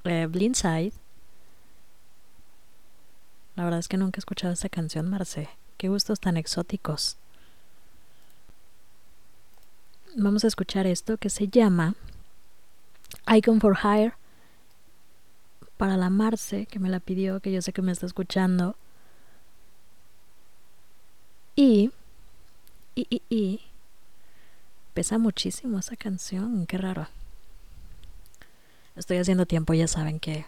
Eh, 0.06 0.28
Blindside. 0.30 0.94
La 3.56 3.64
verdad 3.64 3.80
es 3.80 3.88
que 3.88 3.98
nunca 3.98 4.18
he 4.18 4.20
escuchado 4.22 4.54
esta 4.54 4.70
canción, 4.70 5.10
Marce. 5.10 5.50
Qué 5.78 5.90
gustos 5.90 6.20
tan 6.20 6.38
exóticos. 6.38 7.18
Vamos 10.18 10.46
a 10.46 10.48
escuchar 10.48 10.88
esto 10.88 11.18
que 11.18 11.30
se 11.30 11.50
llama 11.50 11.96
Icon 13.28 13.60
for 13.60 13.78
Hire. 13.84 14.14
Para 15.76 15.98
la 15.98 16.10
Marce, 16.10 16.68
que 16.68 16.80
me 16.80 16.88
la 16.88 17.02
pidió, 17.02 17.42
que 17.42 17.52
yo 17.52 17.62
sé 17.62 17.74
que 17.74 17.82
me 17.82 17.92
está 17.92 18.06
escuchando. 18.06 18.78
Y. 21.58 21.92
Y, 22.96 23.22
y. 23.30 23.60
Pesa 24.94 25.18
muchísimo 25.18 25.80
esa 25.80 25.98
canción, 25.98 26.66
qué 26.66 26.78
raro. 26.78 27.10
Estoy 28.96 29.18
haciendo 29.18 29.46
tiempo, 29.46 29.74
ya 29.74 29.90
saben 29.90 30.22
que, 30.22 30.46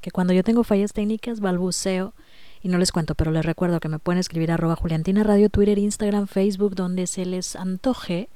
que 0.00 0.10
cuando 0.10 0.32
yo 0.32 0.42
tengo 0.42 0.64
fallas 0.64 0.94
técnicas 0.94 1.40
balbuceo 1.40 2.14
y 2.62 2.68
no 2.68 2.78
les 2.78 2.90
cuento, 2.90 3.14
pero 3.14 3.30
les 3.30 3.44
recuerdo 3.44 3.80
que 3.80 3.90
me 3.90 3.98
pueden 3.98 4.18
escribir 4.18 4.50
arroba 4.50 4.76
Juliantina 4.76 5.22
Radio, 5.22 5.50
Twitter, 5.50 5.76
Instagram, 5.76 6.26
Facebook, 6.26 6.74
donde 6.74 7.06
se 7.06 7.26
les 7.26 7.54
antoje. 7.54 8.30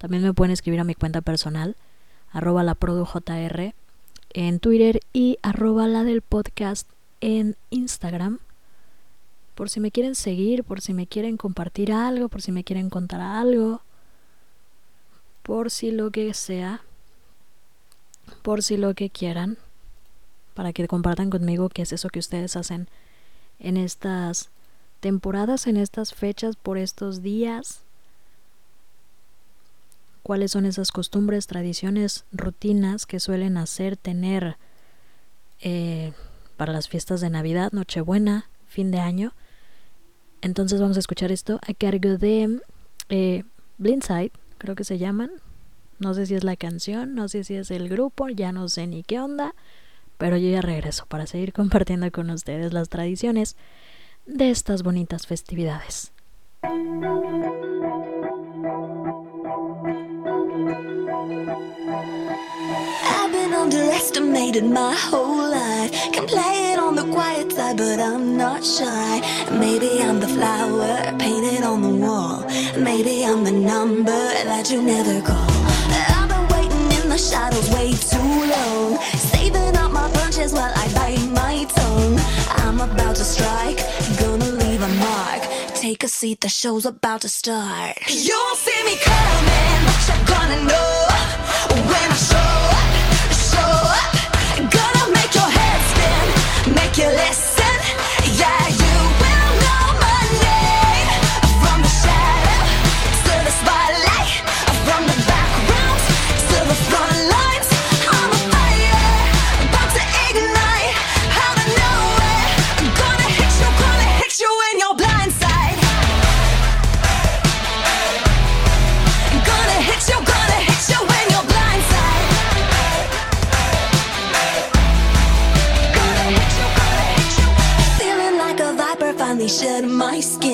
También 0.00 0.24
me 0.24 0.34
pueden 0.34 0.50
escribir 0.50 0.80
a 0.80 0.84
mi 0.84 0.96
cuenta 0.96 1.20
personal, 1.20 1.76
arroba 2.32 2.64
la 2.64 2.74
JR 2.74 3.74
en 4.32 4.58
Twitter 4.58 5.00
y 5.12 5.38
arroba 5.42 5.86
la 5.86 6.02
del 6.02 6.22
podcast 6.22 6.88
en 7.20 7.56
Instagram. 7.70 8.40
Por 9.54 9.70
si 9.70 9.78
me 9.78 9.92
quieren 9.92 10.16
seguir, 10.16 10.64
por 10.64 10.80
si 10.80 10.94
me 10.94 11.06
quieren 11.06 11.36
compartir 11.36 11.92
algo, 11.92 12.28
por 12.28 12.42
si 12.42 12.50
me 12.50 12.64
quieren 12.64 12.90
contar 12.90 13.20
algo 13.20 13.82
por 15.42 15.70
si 15.70 15.90
lo 15.90 16.10
que 16.10 16.32
sea, 16.34 16.82
por 18.42 18.62
si 18.62 18.76
lo 18.76 18.94
que 18.94 19.10
quieran, 19.10 19.58
para 20.54 20.72
que 20.72 20.86
compartan 20.86 21.30
conmigo 21.30 21.68
qué 21.68 21.82
es 21.82 21.92
eso 21.92 22.08
que 22.08 22.18
ustedes 22.18 22.56
hacen 22.56 22.88
en 23.58 23.76
estas 23.76 24.50
temporadas, 25.00 25.66
en 25.66 25.76
estas 25.76 26.14
fechas, 26.14 26.56
por 26.56 26.78
estos 26.78 27.22
días, 27.22 27.80
cuáles 30.22 30.52
son 30.52 30.66
esas 30.66 30.92
costumbres, 30.92 31.46
tradiciones, 31.46 32.24
rutinas 32.32 33.06
que 33.06 33.20
suelen 33.20 33.56
hacer 33.56 33.96
tener 33.96 34.56
eh, 35.60 36.12
para 36.56 36.72
las 36.72 36.88
fiestas 36.88 37.20
de 37.20 37.30
Navidad, 37.30 37.72
Nochebuena, 37.72 38.48
fin 38.66 38.90
de 38.90 39.00
año. 39.00 39.32
Entonces 40.42 40.80
vamos 40.80 40.96
a 40.96 41.00
escuchar 41.00 41.32
esto 41.32 41.60
a 41.66 41.74
cargo 41.74 42.16
de 42.16 42.60
eh, 43.08 43.44
Blindside, 43.78 44.32
creo 44.58 44.74
que 44.74 44.84
se 44.84 44.98
llaman. 44.98 45.30
No 45.98 46.14
sé 46.14 46.26
si 46.26 46.34
es 46.34 46.44
la 46.44 46.56
canción, 46.56 47.14
no 47.14 47.28
sé 47.28 47.44
si 47.44 47.56
es 47.56 47.70
el 47.70 47.88
grupo, 47.88 48.28
ya 48.28 48.52
no 48.52 48.68
sé 48.68 48.86
ni 48.86 49.02
qué 49.02 49.20
onda, 49.20 49.54
pero 50.16 50.36
yo 50.36 50.48
ya 50.50 50.62
regreso 50.62 51.04
para 51.06 51.26
seguir 51.26 51.52
compartiendo 51.54 52.10
con 52.10 52.30
ustedes 52.30 52.72
las 52.72 52.88
tradiciones 52.88 53.56
de 54.26 54.50
estas 54.50 54.82
bonitas 54.82 55.26
festividades. 55.26 56.12
I've 61.30 63.30
been 63.30 63.54
underestimated 63.54 64.64
my 64.64 64.96
whole 64.96 65.48
life. 65.48 65.92
Can 66.12 66.26
play 66.26 66.72
it 66.72 66.78
on 66.80 66.96
the 66.96 67.04
quiet 67.04 67.52
side, 67.52 67.76
but 67.76 68.00
I'm 68.00 68.36
not 68.36 68.64
shy. 68.64 69.20
Maybe 69.52 70.02
I'm 70.02 70.18
the 70.18 70.26
flower 70.26 71.16
painted 71.20 71.62
on 71.62 71.82
the 71.82 71.94
wall. 72.04 72.44
Maybe 72.76 73.24
I'm 73.24 73.44
the 73.44 73.52
number 73.52 74.24
that 74.50 74.72
you 74.72 74.82
never 74.82 75.20
call. 75.20 75.50
I've 76.18 76.28
been 76.28 76.48
waiting 76.48 77.00
in 77.00 77.08
the 77.08 77.18
shadows 77.18 77.70
way 77.70 77.92
too 77.92 78.32
long. 78.54 78.98
Saving 79.30 79.76
up 79.76 79.92
my 79.92 80.10
punches 80.10 80.52
while 80.52 80.72
I 80.74 80.92
bite 80.94 81.30
my 81.30 81.64
tongue. 81.76 82.18
I'm 82.64 82.80
about 82.80 83.14
to 83.14 83.24
strike, 83.24 83.78
gonna 84.18 84.46
leave 84.46 84.82
a 84.82 84.88
mark. 84.88 85.39
Take 85.80 86.04
a 86.04 86.08
seat, 86.08 86.42
the 86.42 86.48
show's 86.50 86.84
about 86.84 87.22
to 87.22 87.28
start. 87.30 87.96
You 88.06 88.36
won't 88.36 88.58
see 88.58 88.84
me 88.84 88.96
coming, 88.98 89.84
but 89.86 90.08
you're 90.08 90.26
gonna 90.26 90.62
know 90.64 91.08
when 91.88 92.10
I 92.10 92.16
show 92.16 92.79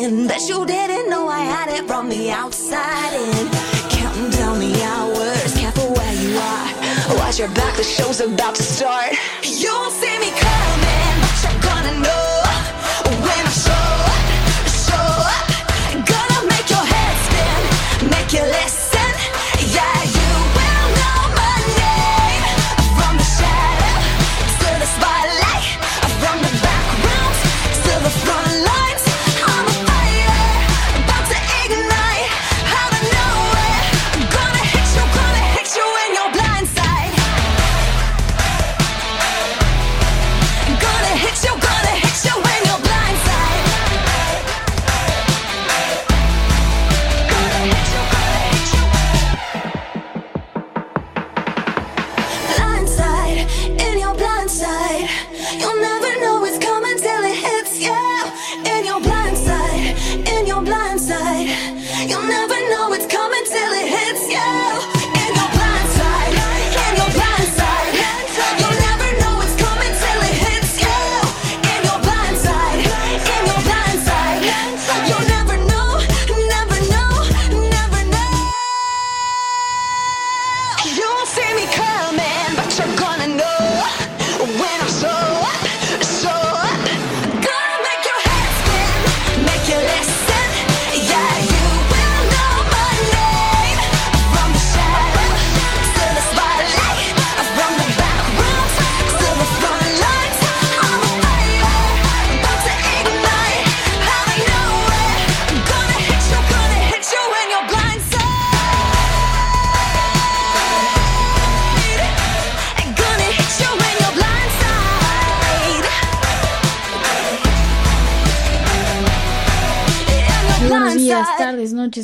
skin. 0.06 0.26
Bet 0.26 0.48
you 0.48 0.66
didn't 0.66 1.10
know 1.10 1.28
I 1.28 1.40
had 1.40 1.68
it 1.68 1.86
from 1.86 2.08
the 2.08 2.30
outside 2.30 3.12
in. 3.14 3.48
Counting 3.90 4.30
down 4.30 4.58
the 4.58 4.82
hours, 4.82 5.54
careful 5.54 5.92
where 5.94 6.14
you 6.14 6.36
are. 6.38 7.16
Watch 7.18 7.38
your 7.38 7.48
back, 7.48 7.76
the 7.76 7.84
show's 7.84 8.20
about 8.20 8.54
to 8.56 8.62
start. 8.62 9.12
You 9.42 9.72
won't 9.72 9.92
see 9.92 10.18
me 10.18 10.30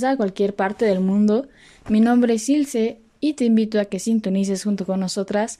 a 0.04 0.16
cualquier 0.16 0.54
parte 0.54 0.84
del 0.84 1.00
mundo. 1.00 1.48
Mi 1.88 2.00
nombre 2.00 2.34
es 2.34 2.48
Ilse 2.48 3.00
y 3.20 3.34
te 3.34 3.44
invito 3.44 3.80
a 3.80 3.84
que 3.84 3.98
sintonices 3.98 4.64
junto 4.64 4.86
con 4.86 5.00
nosotras 5.00 5.58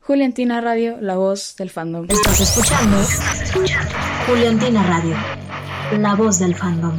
Juliantina 0.00 0.60
Radio, 0.60 1.00
la 1.00 1.16
voz 1.16 1.56
del 1.56 1.70
fandom. 1.70 2.06
Estás 2.08 2.40
escuchando 2.40 2.98
Juliantina 4.26 4.82
Radio, 4.82 5.16
la 5.98 6.14
voz 6.14 6.38
del 6.38 6.54
fandom. 6.54 6.98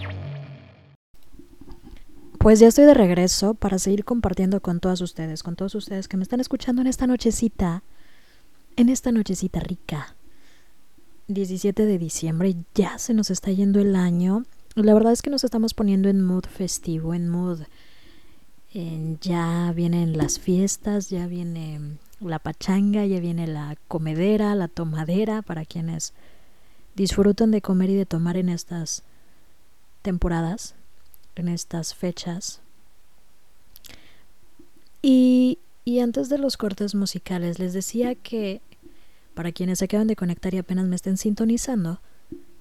Pues 2.39 2.59
ya 2.59 2.67
estoy 2.67 2.85
de 2.85 2.93
regreso 2.93 3.55
para 3.55 3.79
seguir 3.79 4.05
compartiendo 4.05 4.61
con 4.61 4.79
todas 4.79 5.01
ustedes, 5.01 5.43
con 5.43 5.55
todos 5.55 5.75
ustedes 5.75 6.07
que 6.07 6.17
me 6.17 6.23
están 6.23 6.39
escuchando 6.39 6.81
en 6.81 6.87
esta 6.87 7.07
nochecita, 7.07 7.83
en 8.75 8.89
esta 8.89 9.11
nochecita 9.11 9.59
rica. 9.59 10.15
17 11.27 11.85
de 11.85 11.97
diciembre, 11.97 12.55
ya 12.75 12.99
se 12.99 13.13
nos 13.13 13.31
está 13.31 13.51
yendo 13.51 13.79
el 13.79 13.95
año. 13.95 14.45
La 14.75 14.93
verdad 14.93 15.13
es 15.13 15.21
que 15.21 15.29
nos 15.29 15.45
estamos 15.45 15.73
poniendo 15.73 16.09
en 16.09 16.21
mood 16.21 16.43
festivo, 16.45 17.13
en 17.13 17.29
mood. 17.29 17.61
en 18.73 19.17
ya 19.21 19.71
vienen 19.73 20.17
las 20.17 20.37
fiestas, 20.37 21.09
ya 21.09 21.27
viene 21.27 21.97
la 22.19 22.39
pachanga, 22.39 23.05
ya 23.05 23.21
viene 23.21 23.47
la 23.47 23.77
comedera, 23.87 24.53
la 24.53 24.67
tomadera, 24.67 25.41
para 25.41 25.63
quienes 25.63 26.13
disfrutan 26.93 27.51
de 27.51 27.61
comer 27.61 27.89
y 27.91 27.95
de 27.95 28.05
tomar 28.05 28.35
en 28.35 28.49
estas 28.49 29.03
temporadas, 30.01 30.75
en 31.35 31.47
estas 31.47 31.95
fechas. 31.95 32.59
Y, 35.01 35.59
y 35.85 35.99
antes 35.99 36.27
de 36.27 36.37
los 36.37 36.57
cortes 36.57 36.95
musicales, 36.95 37.59
les 37.59 37.71
decía 37.71 38.13
que, 38.15 38.61
para 39.35 39.53
quienes 39.53 39.79
se 39.79 39.85
acaban 39.85 40.07
de 40.07 40.17
conectar 40.17 40.53
y 40.53 40.57
apenas 40.57 40.85
me 40.85 40.97
estén 40.97 41.15
sintonizando, 41.15 42.01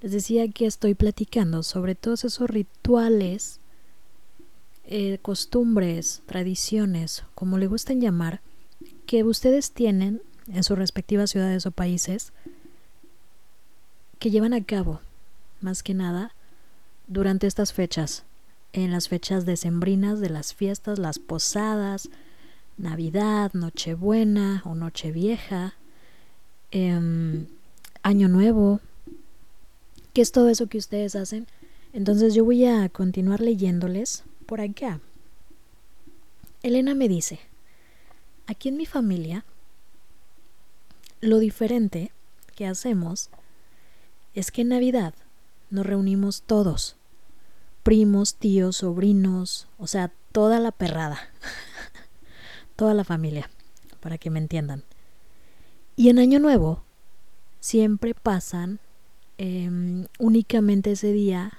les 0.04 0.12
decía 0.12 0.46
que 0.48 0.66
estoy 0.66 0.92
platicando 0.92 1.62
sobre 1.62 1.94
todos 1.94 2.26
esos 2.26 2.50
rituales, 2.50 3.58
eh, 4.84 5.16
costumbres, 5.22 6.20
tradiciones, 6.26 7.24
como 7.34 7.56
le 7.56 7.68
gustan 7.68 8.02
llamar, 8.02 8.42
que 9.06 9.24
ustedes 9.24 9.70
tienen 9.70 10.20
en 10.52 10.62
sus 10.62 10.76
respectivas 10.76 11.30
ciudades 11.30 11.64
o 11.64 11.70
países, 11.70 12.34
que 14.18 14.30
llevan 14.30 14.52
a 14.52 14.62
cabo, 14.62 15.00
más 15.62 15.82
que 15.82 15.94
nada, 15.94 16.34
durante 17.06 17.46
estas 17.46 17.72
fechas, 17.72 18.24
en 18.74 18.90
las 18.90 19.08
fechas 19.08 19.46
decembrinas 19.46 20.20
de 20.20 20.28
las 20.28 20.52
fiestas, 20.52 20.98
las 20.98 21.18
posadas, 21.18 22.10
Navidad, 22.76 23.52
Nochebuena 23.54 24.60
o 24.66 24.74
Nochevieja, 24.74 25.76
eh, 26.72 27.46
Año 28.02 28.28
Nuevo, 28.28 28.82
¿Qué 30.14 30.22
es 30.22 30.30
todo 30.30 30.48
eso 30.48 30.68
que 30.68 30.78
ustedes 30.78 31.16
hacen? 31.16 31.48
Entonces 31.92 32.34
yo 32.34 32.44
voy 32.44 32.64
a 32.66 32.88
continuar 32.88 33.40
leyéndoles 33.40 34.22
por 34.46 34.60
acá. 34.60 35.00
Elena 36.62 36.94
me 36.94 37.08
dice, 37.08 37.40
aquí 38.46 38.68
en 38.68 38.76
mi 38.76 38.86
familia, 38.86 39.44
lo 41.20 41.40
diferente 41.40 42.12
que 42.54 42.64
hacemos 42.64 43.28
es 44.34 44.52
que 44.52 44.62
en 44.62 44.68
Navidad 44.68 45.14
nos 45.70 45.84
reunimos 45.84 46.42
todos, 46.42 46.94
primos, 47.82 48.36
tíos, 48.36 48.76
sobrinos, 48.76 49.66
o 49.78 49.88
sea, 49.88 50.12
toda 50.30 50.60
la 50.60 50.70
perrada, 50.70 51.18
toda 52.76 52.94
la 52.94 53.02
familia, 53.02 53.50
para 53.98 54.16
que 54.16 54.30
me 54.30 54.38
entiendan. 54.38 54.84
Y 55.96 56.08
en 56.08 56.20
Año 56.20 56.38
Nuevo 56.38 56.84
siempre 57.58 58.14
pasan 58.14 58.78
eh, 59.38 60.06
únicamente 60.18 60.92
ese 60.92 61.12
día 61.12 61.58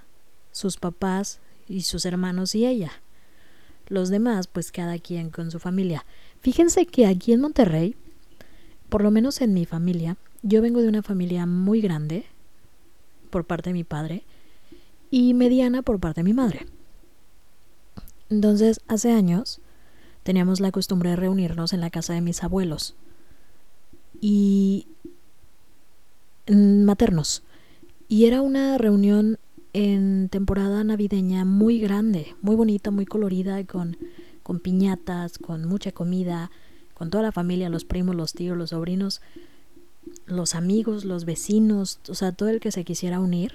sus 0.51 0.77
papás 0.77 1.39
y 1.67 1.81
sus 1.81 2.05
hermanos 2.05 2.55
y 2.55 2.65
ella. 2.65 2.91
Los 3.87 4.09
demás, 4.09 4.47
pues 4.47 4.71
cada 4.71 4.97
quien 4.99 5.29
con 5.29 5.51
su 5.51 5.59
familia. 5.59 6.05
Fíjense 6.41 6.85
que 6.85 7.05
aquí 7.05 7.33
en 7.33 7.41
Monterrey, 7.41 7.95
por 8.89 9.03
lo 9.03 9.11
menos 9.11 9.41
en 9.41 9.53
mi 9.53 9.65
familia, 9.65 10.17
yo 10.41 10.61
vengo 10.61 10.81
de 10.81 10.87
una 10.87 11.03
familia 11.03 11.45
muy 11.45 11.81
grande 11.81 12.25
por 13.29 13.45
parte 13.45 13.69
de 13.69 13.73
mi 13.73 13.83
padre 13.83 14.23
y 15.11 15.33
mediana 15.33 15.81
por 15.81 15.99
parte 15.99 16.21
de 16.21 16.25
mi 16.25 16.33
madre. 16.33 16.65
Entonces, 18.29 18.81
hace 18.87 19.11
años 19.11 19.59
teníamos 20.23 20.59
la 20.59 20.71
costumbre 20.71 21.11
de 21.11 21.15
reunirnos 21.15 21.73
en 21.73 21.81
la 21.81 21.89
casa 21.89 22.13
de 22.13 22.21
mis 22.21 22.43
abuelos 22.43 22.95
y 24.19 24.87
maternos. 26.47 27.43
Y 28.07 28.25
era 28.25 28.41
una 28.41 28.77
reunión 28.77 29.39
en 29.73 30.29
temporada 30.29 30.83
navideña 30.83 31.43
muy 31.43 31.79
grande, 31.79 32.35
muy 32.41 32.55
bonita, 32.55 32.91
muy 32.91 33.05
colorida, 33.05 33.63
con, 33.65 33.97
con 34.43 34.59
piñatas, 34.59 35.37
con 35.37 35.65
mucha 35.65 35.91
comida, 35.91 36.51
con 36.93 37.09
toda 37.09 37.23
la 37.23 37.31
familia, 37.31 37.69
los 37.69 37.83
primos, 37.83 38.15
los 38.15 38.33
tíos, 38.33 38.57
los 38.57 38.69
sobrinos, 38.69 39.21
los 40.27 40.55
amigos, 40.55 41.03
los 41.03 41.25
vecinos, 41.25 41.99
o 42.07 42.13
sea, 42.15 42.31
todo 42.31 42.49
el 42.49 42.59
que 42.59 42.71
se 42.71 42.83
quisiera 42.83 43.19
unir. 43.19 43.53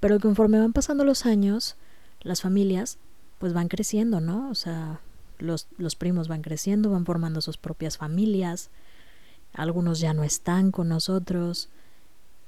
Pero 0.00 0.20
conforme 0.20 0.60
van 0.60 0.72
pasando 0.72 1.04
los 1.04 1.26
años, 1.26 1.76
las 2.22 2.42
familias 2.42 2.98
pues 3.38 3.52
van 3.54 3.68
creciendo, 3.68 4.20
¿no? 4.20 4.50
O 4.50 4.54
sea, 4.54 5.00
los, 5.38 5.66
los 5.78 5.96
primos 5.96 6.28
van 6.28 6.42
creciendo, 6.42 6.90
van 6.90 7.06
formando 7.06 7.40
sus 7.40 7.56
propias 7.56 7.96
familias, 7.96 8.70
algunos 9.54 9.98
ya 9.98 10.14
no 10.14 10.22
están 10.22 10.70
con 10.70 10.88
nosotros, 10.88 11.70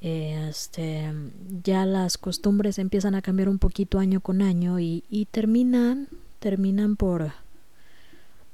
este, 0.02 1.12
ya 1.62 1.86
las 1.86 2.18
costumbres 2.18 2.80
empiezan 2.80 3.14
a 3.14 3.22
cambiar 3.22 3.48
un 3.48 3.60
poquito 3.60 4.00
año 4.00 4.20
con 4.20 4.42
año 4.42 4.80
y, 4.80 5.04
y 5.08 5.26
terminan, 5.26 6.08
terminan 6.40 6.96
por, 6.96 7.30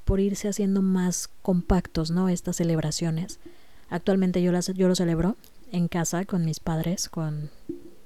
por 0.04 0.20
irse 0.20 0.48
haciendo 0.48 0.82
más 0.82 1.30
compactos, 1.40 2.10
¿no? 2.10 2.28
Estas 2.28 2.56
celebraciones. 2.56 3.40
Actualmente 3.88 4.42
yo, 4.42 4.52
las, 4.52 4.66
yo 4.74 4.88
lo 4.88 4.94
celebro 4.94 5.36
en 5.72 5.88
casa 5.88 6.26
con 6.26 6.44
mis 6.44 6.60
padres, 6.60 7.08
con 7.08 7.48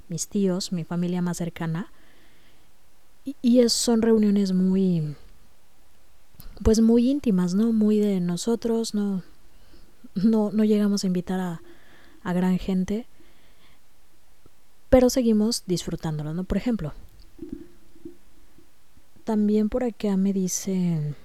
mis 0.08 0.28
tíos, 0.28 0.70
mi 0.70 0.84
familia 0.84 1.20
más 1.20 1.38
cercana. 1.38 1.90
Y, 3.24 3.34
y 3.42 3.68
son 3.68 4.02
reuniones 4.02 4.52
muy, 4.52 5.16
pues 6.62 6.80
muy 6.80 7.10
íntimas, 7.10 7.54
¿no? 7.54 7.72
Muy 7.72 7.98
de 7.98 8.20
nosotros, 8.20 8.94
no, 8.94 9.24
no, 10.14 10.52
no 10.52 10.62
llegamos 10.62 11.02
a 11.02 11.08
invitar 11.08 11.40
a, 11.40 11.60
a 12.22 12.32
gran 12.32 12.60
gente 12.60 13.08
pero 14.92 15.08
seguimos 15.08 15.62
disfrutándolo, 15.64 16.34
¿no? 16.34 16.44
Por 16.44 16.58
ejemplo, 16.58 16.92
también 19.24 19.70
por 19.70 19.84
acá 19.84 20.18
me 20.18 20.34
dicen 20.34 21.16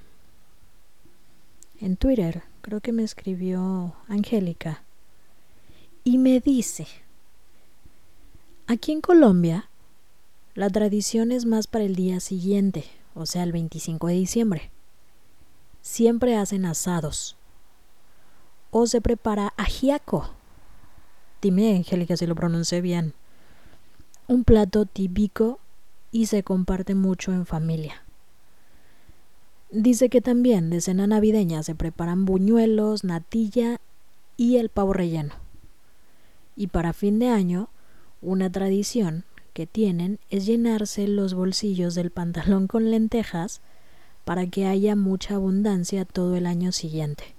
en 1.82 1.98
Twitter, 1.98 2.44
creo 2.62 2.80
que 2.80 2.94
me 2.94 3.04
escribió 3.04 3.94
Angélica, 4.08 4.84
y 6.06 6.18
me 6.18 6.40
dice, 6.40 6.88
aquí 8.68 8.94
en 8.94 9.02
Colombia, 9.02 9.70
la 10.56 10.70
tradición 10.70 11.34
es 11.34 11.44
más 11.44 11.68
para 11.68 11.84
el 11.84 11.98
día 11.98 12.22
siguiente, 12.22 12.86
o 13.16 13.26
sea, 13.26 13.44
el 13.44 13.52
25 13.52 14.08
de 14.08 14.14
diciembre. 14.14 14.72
Siempre 15.82 16.38
hacen 16.38 16.66
asados. 16.66 17.36
O 18.72 18.88
se 18.88 19.02
prepara 19.02 19.54
ajiaco. 19.58 20.30
Dime, 21.42 21.76
Angélica, 21.76 22.16
si 22.16 22.26
lo 22.26 22.34
pronuncié 22.34 22.80
bien 22.80 23.14
un 24.28 24.44
plato 24.44 24.86
típico 24.86 25.60
y 26.12 26.26
se 26.26 26.44
comparte 26.44 26.96
mucho 26.96 27.32
en 27.32 27.46
familia. 27.46 28.04
Dice 29.72 30.10
que 30.10 30.22
también 30.22 30.70
de 30.70 30.82
cena 30.82 31.08
navideña 31.08 31.64
se 31.64 31.76
preparan 31.76 32.26
buñuelos, 32.26 33.04
natilla 33.04 33.80
y 34.38 34.58
el 34.58 34.70
pavo 34.70 34.94
relleno. 34.94 35.36
Y 36.56 36.68
para 36.68 36.94
fin 36.94 37.20
de 37.20 37.30
año, 37.30 37.70
una 38.22 38.50
tradición 38.52 39.26
que 39.54 39.66
tienen 39.68 40.20
es 40.30 40.46
llenarse 40.46 41.08
los 41.08 41.34
bolsillos 41.34 41.96
del 41.96 42.12
pantalón 42.12 42.68
con 42.68 42.92
lentejas 42.92 43.62
para 44.26 44.46
que 44.48 44.66
haya 44.66 44.96
mucha 44.96 45.36
abundancia 45.36 46.06
todo 46.06 46.36
el 46.36 46.46
año 46.46 46.72
siguiente. 46.72 47.36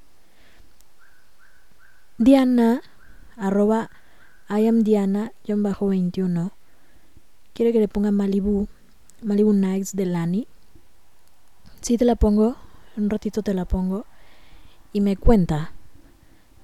Diana, 2.16 2.82
arroba 3.36 3.90
I 4.50 4.66
am 4.66 4.82
Diana-21, 4.82 6.52
quiere 7.54 7.72
que 7.72 7.80
le 7.80 7.88
ponga 7.88 8.10
Malibu, 8.10 8.68
Malibu 9.22 9.52
Nights 9.52 9.94
de 9.94 10.06
Lani. 10.06 10.46
Sí 11.80 11.96
te 11.96 12.04
la 12.04 12.16
pongo, 12.16 12.56
un 12.96 13.10
ratito 13.10 13.42
te 13.42 13.54
la 13.54 13.64
pongo. 13.64 14.04
Y 14.92 15.00
me 15.00 15.16
cuenta, 15.16 15.72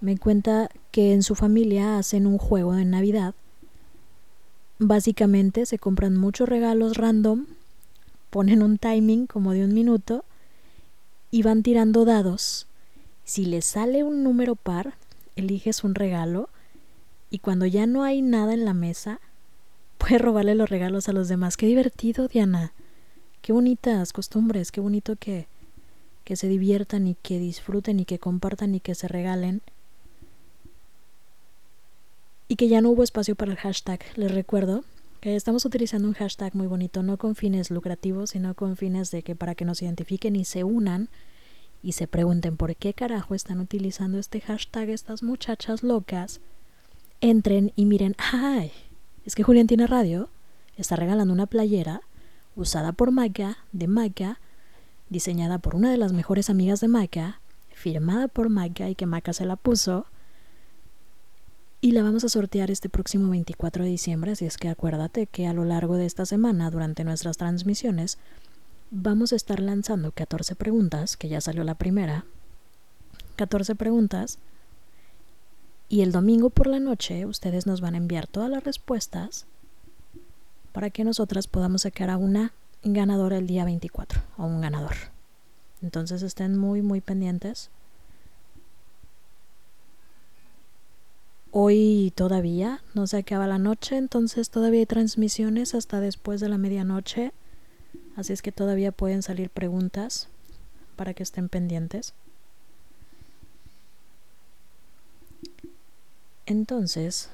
me 0.01 0.18
cuenta 0.18 0.70
que 0.91 1.12
en 1.12 1.22
su 1.22 1.35
familia 1.35 1.99
hacen 1.99 2.26
un 2.26 2.39
juego 2.39 2.74
de 2.74 2.85
Navidad. 2.85 3.35
Básicamente 4.78 5.66
se 5.66 5.78
compran 5.78 6.16
muchos 6.16 6.49
regalos 6.49 6.97
random, 6.97 7.47
ponen 8.30 8.62
un 8.62 8.78
timing 8.78 9.26
como 9.26 9.53
de 9.53 9.64
un 9.64 9.72
minuto 9.72 10.24
y 11.30 11.43
van 11.43 11.62
tirando 11.62 12.05
dados. 12.05 12.66
Si 13.24 13.47
le 13.47 13.62
sale 13.62 14.05
un 14.05 14.22
número 14.22 14.57
par, 14.57 14.95
eliges 15.37 15.85
un 15.85 15.95
regalo 15.95 16.49
y 17.30 17.39
cuando 17.39 17.66
ya 17.66 17.87
no 17.87 18.03
hay 18.05 18.22
nada 18.22 18.55
en 18.55 18.64
la 18.64 18.74
mesa, 18.74 19.20
puede 20.05 20.19
robarle 20.19 20.55
los 20.55 20.69
regalos 20.69 21.09
a 21.09 21.13
los 21.13 21.29
demás. 21.29 21.57
Qué 21.57 21.67
divertido, 21.67 22.29
Diana. 22.29 22.75
Qué 23.41 23.55
bonitas 23.55 24.13
costumbres, 24.13 24.71
qué 24.71 24.83
bonito 24.83 25.17
que, 25.17 25.47
que 26.25 26.37
se 26.37 26.47
diviertan 26.47 27.07
y 27.07 27.15
que 27.15 27.39
disfruten 27.39 28.01
y 28.01 28.05
que 28.05 28.19
compartan 28.19 28.75
y 28.75 28.81
que 28.81 28.95
se 28.95 29.09
regalen. 29.09 29.63
Y 32.49 32.57
que 32.57 32.69
ya 32.69 32.83
no 32.83 32.91
hubo 32.91 33.03
espacio 33.03 33.35
para 33.35 33.53
el 33.53 33.57
hashtag. 33.57 34.01
Les 34.17 34.31
recuerdo 34.31 34.85
que 35.23 35.37
estamos 35.37 35.65
utilizando 35.65 36.07
un 36.07 36.15
hashtag 36.15 36.55
muy 36.55 36.67
bonito, 36.67 37.03
no 37.03 37.17
con 37.17 37.35
fines 37.35 37.71
lucrativos, 37.71 38.31
sino 38.31 38.53
con 38.53 38.77
fines 38.77 39.11
de 39.11 39.23
que 39.23 39.35
para 39.35 39.55
que 39.55 39.65
nos 39.65 39.81
identifiquen 39.81 40.37
y 40.37 40.45
se 40.45 40.65
unan 40.65 41.09
y 41.83 41.93
se 41.93 42.07
pregunten 42.07 42.59
por 42.59 42.77
qué 42.77 42.93
carajo 42.93 43.35
están 43.35 43.59
utilizando 43.59 44.19
este 44.19 44.43
hashtag 44.43 44.91
estas 44.91 45.23
muchachas 45.23 45.83
locas, 45.83 46.43
entren 47.23 47.73
y 47.75 47.87
miren, 47.87 48.17
¡ay! 48.19 48.71
Es 49.25 49.35
que 49.35 49.43
Juliantina 49.43 49.87
Radio 49.87 50.29
está 50.77 50.97
regalando 50.97 51.33
una 51.33 51.47
playera 51.47 52.03
usada 52.57 52.93
por 52.93 53.11
Maika, 53.11 53.59
de 53.72 53.87
Maika, 53.89 54.41
diseñada 55.09 55.59
por 55.59 55.75
una 55.75 55.91
de 55.91 55.97
las 55.97 56.12
mejores 56.12 56.51
amigas 56.51 56.81
de 56.81 56.89
Maika, 56.89 57.41
firmada 57.72 58.29
por 58.29 58.49
Maika 58.49 58.89
y 58.89 58.95
que 58.95 59.07
Maika 59.07 59.33
se 59.33 59.47
la 59.47 59.57
puso. 59.57 60.07
Y 61.81 61.93
la 61.93 62.03
vamos 62.03 62.25
a 62.25 62.29
sortear 62.29 62.70
este 62.70 62.89
próximo 62.89 63.31
24 63.31 63.85
de 63.85 63.91
diciembre, 63.91 64.33
así 64.33 64.47
es 64.47 64.57
que 64.57 64.68
acuérdate 64.68 65.27
que 65.27 65.47
a 65.47 65.53
lo 65.53 65.64
largo 65.64 65.97
de 65.97 66.07
esta 66.07 66.25
semana, 66.25 66.70
durante 66.70 67.05
nuestras 67.05 67.37
transmisiones, 67.37 68.18
vamos 68.91 69.33
a 69.33 69.37
estar 69.37 69.61
lanzando 69.61 70.12
14 70.12 70.55
preguntas, 70.55 71.16
que 71.16 71.29
ya 71.29 71.41
salió 71.41 71.64
la 71.64 71.75
primera. 71.75 72.25
14 73.37 73.75
preguntas 73.75 74.39
y 75.89 76.03
el 76.03 76.12
domingo 76.12 76.51
por 76.51 76.66
la 76.66 76.80
noche 76.80 77.26
ustedes 77.26 77.66
nos 77.66 77.80
van 77.80 77.95
a 77.95 77.99
enviar 77.99 78.26
todas 78.26 78.51
las 78.51 78.64
respuestas 78.64 79.47
para 80.72 80.91
que 80.91 81.05
nosotras 81.05 81.47
podamos 81.47 81.82
sacar 81.82 82.11
a 82.11 82.16
una 82.16 82.53
ganadora 82.82 83.39
el 83.39 83.47
día 83.47 83.64
24 83.64 84.20
o 84.37 84.45
un 84.45 84.61
ganador. 84.61 84.95
Entonces 85.82 86.22
estén 86.22 86.57
muy 86.57 86.82
muy 86.82 87.01
pendientes. 87.01 87.70
Hoy 91.53 92.12
todavía 92.16 92.82
no 92.95 93.07
se 93.07 93.18
acaba 93.18 93.47
la 93.47 93.59
noche, 93.59 93.97
entonces 93.97 94.51
todavía 94.51 94.80
hay 94.80 94.87
transmisiones 94.87 95.76
hasta 95.76 96.01
después 96.01 96.41
de 96.41 96.49
la 96.49 96.59
medianoche. 96.59 97.32
Así 98.16 98.32
es 98.32 98.43
que 98.43 98.51
todavía 98.51 98.91
pueden 98.91 99.22
salir 99.22 99.51
preguntas 99.51 100.26
para 100.97 101.14
que 101.14 101.22
estén 101.22 101.49
pendientes. 101.49 102.14
Entonces, 106.47 107.31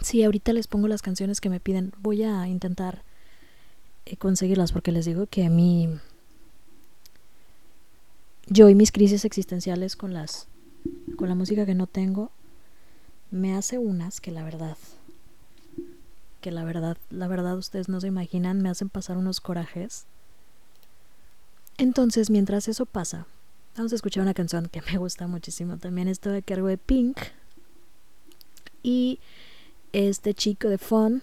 si 0.00 0.22
ahorita 0.22 0.52
les 0.52 0.66
pongo 0.66 0.88
las 0.88 1.02
canciones 1.02 1.40
que 1.40 1.50
me 1.50 1.60
piden, 1.60 1.92
voy 1.98 2.22
a 2.22 2.46
intentar 2.46 3.02
eh, 4.06 4.16
conseguirlas 4.16 4.72
porque 4.72 4.92
les 4.92 5.04
digo 5.04 5.26
que 5.26 5.44
a 5.44 5.50
mí 5.50 5.88
yo 8.46 8.68
y 8.68 8.74
mis 8.74 8.92
crisis 8.92 9.24
existenciales 9.24 9.96
con 9.96 10.14
las 10.14 10.46
con 11.16 11.28
la 11.28 11.34
música 11.34 11.66
que 11.66 11.74
no 11.74 11.86
tengo 11.86 12.30
me 13.30 13.54
hace 13.54 13.76
unas 13.76 14.20
que 14.20 14.30
la 14.30 14.44
verdad 14.44 14.76
que 16.40 16.50
la 16.50 16.64
verdad, 16.64 16.96
la 17.10 17.28
verdad 17.28 17.56
ustedes 17.56 17.88
no 17.88 18.00
se 18.00 18.06
imaginan, 18.06 18.62
me 18.62 18.68
hacen 18.68 18.88
pasar 18.88 19.16
unos 19.16 19.40
corajes. 19.40 20.06
Entonces, 21.76 22.30
mientras 22.30 22.68
eso 22.68 22.86
pasa, 22.86 23.26
vamos 23.76 23.92
a 23.92 23.96
escuchar 23.96 24.22
una 24.22 24.34
canción 24.34 24.68
que 24.68 24.82
me 24.82 24.98
gusta 24.98 25.26
muchísimo 25.26 25.78
también, 25.78 26.08
esto 26.08 26.30
de 26.30 26.42
cargo 26.42 26.68
de 26.68 26.78
Pink, 26.78 27.18
y 28.82 29.20
este 29.92 30.34
chico 30.34 30.68
de 30.68 30.78
Fun 30.78 31.22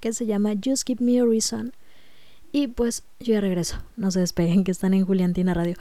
que 0.00 0.12
se 0.12 0.26
llama 0.26 0.54
Just 0.62 0.86
Give 0.86 1.04
Me 1.04 1.20
a 1.20 1.24
Reason. 1.24 1.72
Y 2.52 2.68
pues 2.68 3.02
yo 3.20 3.34
ya 3.34 3.40
regreso. 3.40 3.76
No 3.96 4.10
se 4.10 4.20
despeguen 4.20 4.64
que 4.64 4.70
están 4.70 4.94
en 4.94 5.04
Juliantina 5.04 5.54
Radio. 5.54 5.76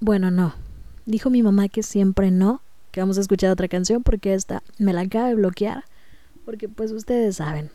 Bueno, 0.00 0.30
no. 0.30 0.54
Dijo 1.06 1.28
mi 1.28 1.42
mamá 1.42 1.68
que 1.68 1.82
siempre 1.82 2.30
no, 2.30 2.62
que 2.92 3.00
vamos 3.00 3.18
a 3.18 3.20
escuchar 3.20 3.50
otra 3.50 3.68
canción 3.68 4.02
porque 4.02 4.34
esta 4.34 4.62
me 4.78 4.92
la 4.92 5.02
acaba 5.02 5.28
de 5.28 5.34
bloquear. 5.34 5.84
Porque 6.44 6.68
pues 6.68 6.92
ustedes 6.92 7.36
saben, 7.36 7.70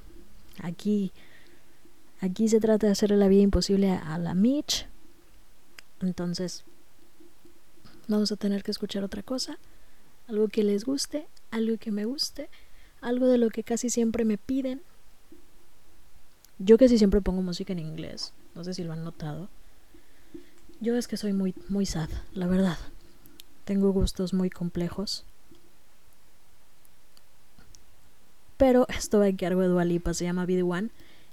aquí, 0.61 1.11
aquí 2.21 2.49
se 2.49 2.59
trata 2.59 2.87
de 2.87 2.93
hacerle 2.93 3.17
la 3.17 3.27
vida 3.27 3.41
imposible 3.41 3.91
a 3.91 4.17
la 4.17 4.33
Mitch. 4.33 4.87
Entonces, 6.01 6.63
vamos 8.07 8.31
a 8.31 8.35
tener 8.35 8.63
que 8.63 8.71
escuchar 8.71 9.03
otra 9.03 9.21
cosa. 9.21 9.57
Algo 10.27 10.47
que 10.47 10.63
les 10.63 10.85
guste, 10.85 11.27
algo 11.51 11.77
que 11.77 11.91
me 11.91 12.05
guste, 12.05 12.49
algo 13.01 13.27
de 13.27 13.37
lo 13.37 13.49
que 13.49 13.63
casi 13.63 13.89
siempre 13.89 14.25
me 14.25 14.37
piden. 14.37 14.81
Yo 16.57 16.77
casi 16.77 16.97
siempre 16.97 17.21
pongo 17.21 17.41
música 17.41 17.73
en 17.73 17.79
inglés, 17.79 18.33
no 18.55 18.63
sé 18.63 18.73
si 18.73 18.83
lo 18.83 18.93
han 18.93 19.03
notado. 19.03 19.49
Yo 20.81 20.95
es 20.95 21.07
que 21.07 21.17
soy 21.17 21.33
muy, 21.33 21.53
muy 21.69 21.85
sad, 21.85 22.09
la 22.33 22.47
verdad. 22.47 22.77
Tengo 23.65 23.91
gustos 23.91 24.33
muy 24.33 24.49
complejos. 24.49 25.25
Pero 28.57 28.85
esto 28.89 29.19
va 29.19 29.27
a 29.27 29.35
cargo 29.35 29.61
de 29.61 29.67
Dualipa, 29.67 30.13
se 30.13 30.25
llama 30.25 30.45
Be 30.45 30.63
One. 30.63 30.89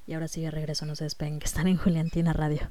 Y 0.06 0.14
ahora 0.14 0.28
sí, 0.28 0.42
de 0.42 0.50
regreso, 0.50 0.84
no 0.84 0.96
se 0.96 1.04
despeguen, 1.04 1.38
que 1.38 1.46
están 1.46 1.68
en 1.68 1.76
Juliantina 1.76 2.32
Radio. 2.32 2.70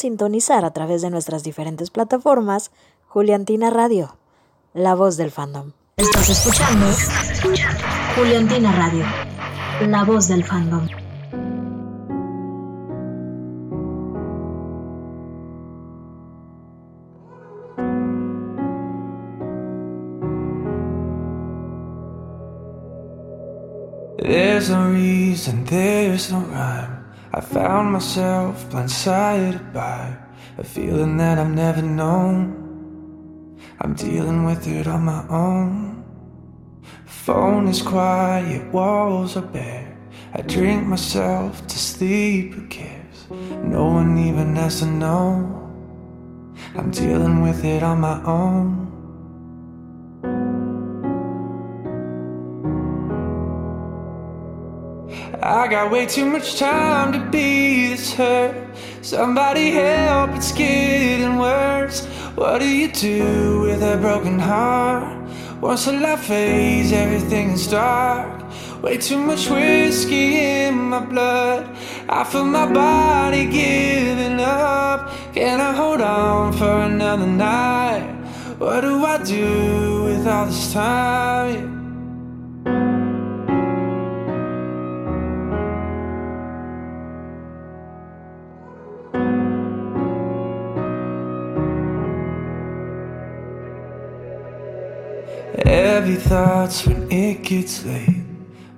Sintonizar 0.00 0.64
a 0.64 0.72
través 0.72 1.02
de 1.02 1.10
nuestras 1.10 1.42
diferentes 1.42 1.90
plataformas 1.90 2.70
Juliantina 3.06 3.70
Radio, 3.70 4.16
la 4.72 4.94
voz 4.94 5.16
del 5.16 5.30
fandom. 5.30 5.72
Estás 5.96 6.30
escuchando 6.30 6.86
Juliantina 8.16 8.72
Radio, 8.72 9.04
la 9.86 10.04
voz 10.04 10.28
del 10.28 10.44
fandom. 10.44 10.88
There's 24.22 24.70
no 24.70 24.90
reason, 24.90 25.64
there's 25.64 26.30
no 26.30 26.40
rhyme. 26.40 26.89
I 27.32 27.40
found 27.40 27.92
myself 27.92 28.68
blindsided 28.70 29.72
by 29.72 30.16
a 30.58 30.64
feeling 30.64 31.16
that 31.18 31.38
I've 31.38 31.54
never 31.54 31.80
known. 31.80 33.56
I'm 33.80 33.94
dealing 33.94 34.44
with 34.44 34.66
it 34.66 34.88
on 34.88 35.04
my 35.04 35.24
own. 35.28 36.04
Phone 37.04 37.68
is 37.68 37.82
quiet, 37.82 38.72
walls 38.72 39.36
are 39.36 39.42
bare. 39.42 39.96
I 40.34 40.42
drink 40.42 40.86
myself 40.88 41.64
to 41.68 41.78
sleep 41.78 42.54
who 42.54 42.66
cares? 42.66 43.26
No 43.62 43.84
one 43.84 44.18
even 44.18 44.56
has 44.56 44.80
to 44.80 44.86
know. 44.86 45.70
I'm 46.74 46.90
dealing 46.90 47.42
with 47.42 47.64
it 47.64 47.84
on 47.84 48.00
my 48.00 48.20
own. 48.24 48.90
I 55.50 55.66
got 55.66 55.90
way 55.90 56.06
too 56.06 56.26
much 56.26 56.60
time 56.60 57.12
to 57.12 57.18
be 57.28 57.88
this 57.88 58.12
hurt. 58.14 58.54
Somebody 59.02 59.72
help, 59.72 60.30
it's 60.36 60.52
getting 60.52 61.38
worse. 61.38 62.06
What 62.36 62.60
do 62.60 62.68
you 62.68 62.86
do 62.92 63.62
with 63.62 63.82
a 63.82 63.98
broken 63.98 64.38
heart? 64.38 65.28
Once 65.60 65.86
the 65.86 65.94
light 65.94 66.20
fades, 66.20 66.92
everything 66.92 67.50
is 67.50 67.66
dark. 67.66 68.44
Way 68.80 68.98
too 68.98 69.18
much 69.18 69.50
whiskey 69.50 70.38
in 70.38 70.76
my 70.76 71.00
blood. 71.00 71.68
I 72.08 72.22
feel 72.22 72.44
my 72.44 72.72
body 72.72 73.46
giving 73.46 74.38
up. 74.38 75.10
Can 75.34 75.60
I 75.60 75.72
hold 75.72 76.00
on 76.00 76.52
for 76.52 76.82
another 76.82 77.26
night? 77.26 78.06
What 78.56 78.82
do 78.82 79.04
I 79.04 79.20
do 79.24 80.04
with 80.04 80.28
all 80.28 80.46
this 80.46 80.72
time? 80.72 81.79
Thoughts 96.16 96.86
when 96.86 97.10
it 97.10 97.42
gets 97.42 97.84
late 97.84 98.24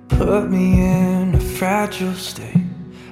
put 0.07 0.49
me 0.49 0.81
in 0.81 1.35
a 1.35 1.39
fragile 1.39 2.13
state. 2.13 2.65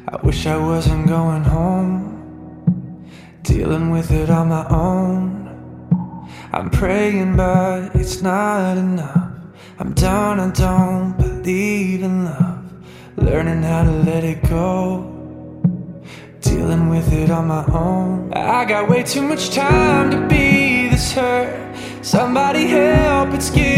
I 0.08 0.18
wish 0.24 0.46
I 0.46 0.58
wasn't 0.58 1.08
going 1.08 1.44
home, 1.44 3.10
dealing 3.44 3.90
with 3.92 4.12
it 4.12 4.30
on 4.30 4.50
my 4.50 4.68
own. 4.70 6.28
I'm 6.52 6.70
praying, 6.70 7.36
but 7.36 7.96
it's 7.96 8.22
not 8.22 8.78
enough. 8.78 9.32
I'm 9.80 9.94
done, 9.94 10.40
I 10.40 10.52
don't 10.52 11.18
believe 11.18 12.04
in 12.04 12.26
love. 12.26 12.64
Learning 13.18 13.62
how 13.64 13.84
to 13.84 13.92
let 13.92 14.24
it 14.24 14.42
go, 14.50 15.04
dealing 16.42 16.90
with 16.90 17.12
it 17.14 17.30
on 17.32 17.48
my 17.48 17.66
own. 17.68 18.34
I 18.34 18.66
got 18.66 18.90
way 18.90 19.04
too 19.04 19.22
much 19.22 19.52
time 19.52 20.12
to 20.12 20.28
be 20.28 20.88
this 20.90 21.12
hurt. 21.14 21.76
Somebody 22.04 22.68
help, 22.68 23.34
it's 23.34 23.50
getting 23.50 23.71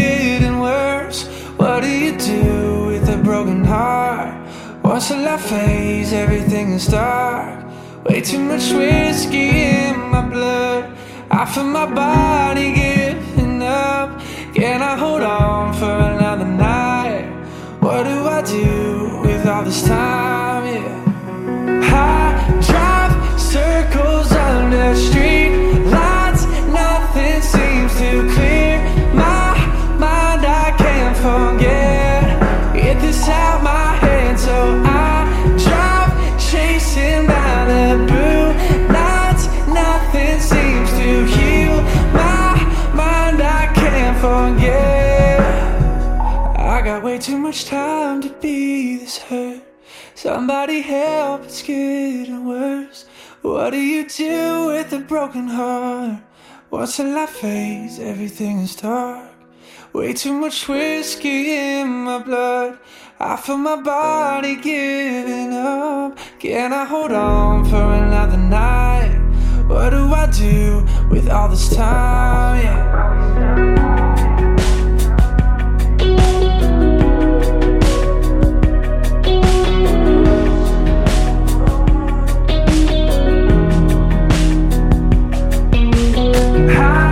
Once 4.94 5.08
the 5.08 5.16
light 5.16 5.40
fades, 5.40 6.12
everything 6.12 6.70
is 6.74 6.86
dark. 6.86 7.58
Way 8.04 8.20
too 8.20 8.38
much 8.38 8.70
whiskey 8.70 9.48
in 9.48 9.98
my 9.98 10.22
blood. 10.24 10.96
I 11.32 11.44
feel 11.46 11.64
my 11.64 11.92
body 11.92 12.72
giving 12.72 13.60
up. 13.60 14.20
Can 14.54 14.82
I 14.82 14.96
hold 14.96 15.22
on 15.22 15.74
for 15.74 15.90
another 15.90 16.44
night? 16.44 17.26
What 17.80 18.04
do 18.04 18.24
I 18.38 18.42
do 18.42 19.20
with 19.22 19.44
all 19.48 19.64
this 19.64 19.82
time? 19.82 20.64
Yeah. 20.72 21.02
I 21.92 22.60
drive 22.68 23.40
circles 23.40 24.30
on 24.30 24.70
the 24.70 24.94
street 24.94 25.63
much 47.54 47.66
time 47.66 48.20
to 48.20 48.30
be 48.40 48.96
this 48.96 49.16
hurt. 49.16 49.62
Somebody 50.16 50.80
help, 50.80 51.44
it's 51.44 51.62
getting 51.62 52.44
worse. 52.48 53.06
What 53.42 53.70
do 53.70 53.78
you 53.78 54.08
do 54.08 54.66
with 54.66 54.92
a 54.92 54.98
broken 54.98 55.46
heart? 55.46 56.20
Once 56.72 56.96
the 56.96 57.04
light 57.04 57.28
fades, 57.28 58.00
everything 58.00 58.58
is 58.58 58.74
dark. 58.74 59.30
Way 59.92 60.14
too 60.14 60.32
much 60.32 60.66
whiskey 60.66 61.52
in 61.52 61.86
my 62.06 62.18
blood. 62.18 62.80
I 63.20 63.36
feel 63.36 63.58
my 63.58 63.80
body 63.80 64.56
giving 64.56 65.52
up. 65.52 66.18
Can 66.40 66.72
I 66.72 66.84
hold 66.84 67.12
on 67.12 67.66
for 67.66 67.86
another 68.02 68.36
night? 68.36 69.14
What 69.68 69.90
do 69.90 70.12
I 70.12 70.26
do 70.26 70.84
with 71.08 71.30
all 71.30 71.48
this 71.48 71.72
time? 71.72 72.64
Yeah. 72.64 73.93
high. 86.68 87.03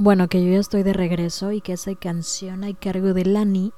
Bueno, 0.00 0.28
que 0.28 0.44
yo 0.44 0.52
ya 0.52 0.60
estoy 0.60 0.84
de 0.84 0.92
regreso 0.92 1.50
y 1.50 1.60
que 1.60 1.72
esa 1.72 1.92
canción 1.96 2.62
a 2.62 2.72
cargo 2.72 3.14
de 3.14 3.24
Lani 3.24 3.72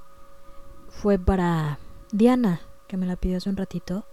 fue 0.90 1.18
para 1.18 1.78
Diana, 2.12 2.60
que 2.88 2.98
me 2.98 3.06
la 3.06 3.16
pidió 3.16 3.38
hace 3.38 3.48
un 3.48 3.56
ratito 3.56 4.04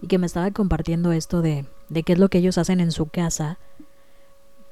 y 0.00 0.06
que 0.06 0.16
me 0.16 0.24
estaba 0.24 0.50
compartiendo 0.50 1.12
esto 1.12 1.42
de, 1.42 1.66
de 1.90 2.04
qué 2.04 2.14
es 2.14 2.18
lo 2.18 2.30
que 2.30 2.38
ellos 2.38 2.56
hacen 2.56 2.80
en 2.80 2.90
su 2.90 3.04
casa 3.04 3.58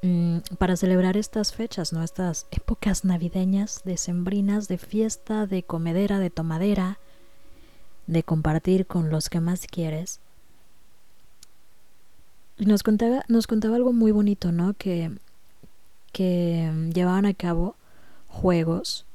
mm, 0.01 0.37
para 0.57 0.75
celebrar 0.75 1.17
estas 1.17 1.53
fechas, 1.53 1.93
¿no? 1.93 2.01
Estas 2.01 2.47
épocas 2.49 3.05
navideñas, 3.05 3.83
decembrinas, 3.85 4.67
de 4.67 4.79
fiesta, 4.79 5.45
de 5.45 5.61
comedera, 5.61 6.17
de 6.17 6.31
tomadera, 6.31 6.97
de 8.07 8.23
compartir 8.23 8.87
con 8.87 9.11
los 9.11 9.29
que 9.29 9.39
más 9.39 9.67
quieres. 9.67 10.19
Y 12.57 12.65
nos 12.65 12.81
contaba, 12.81 13.23
nos 13.27 13.45
contaba 13.45 13.75
algo 13.75 13.93
muy 13.93 14.11
bonito, 14.11 14.51
¿no? 14.51 14.73
Que 14.73 15.11
que 16.11 16.69
mm, 16.71 16.91
llevaban 16.91 17.25
a 17.25 17.33
cabo 17.33 17.75
juegos 18.27 19.05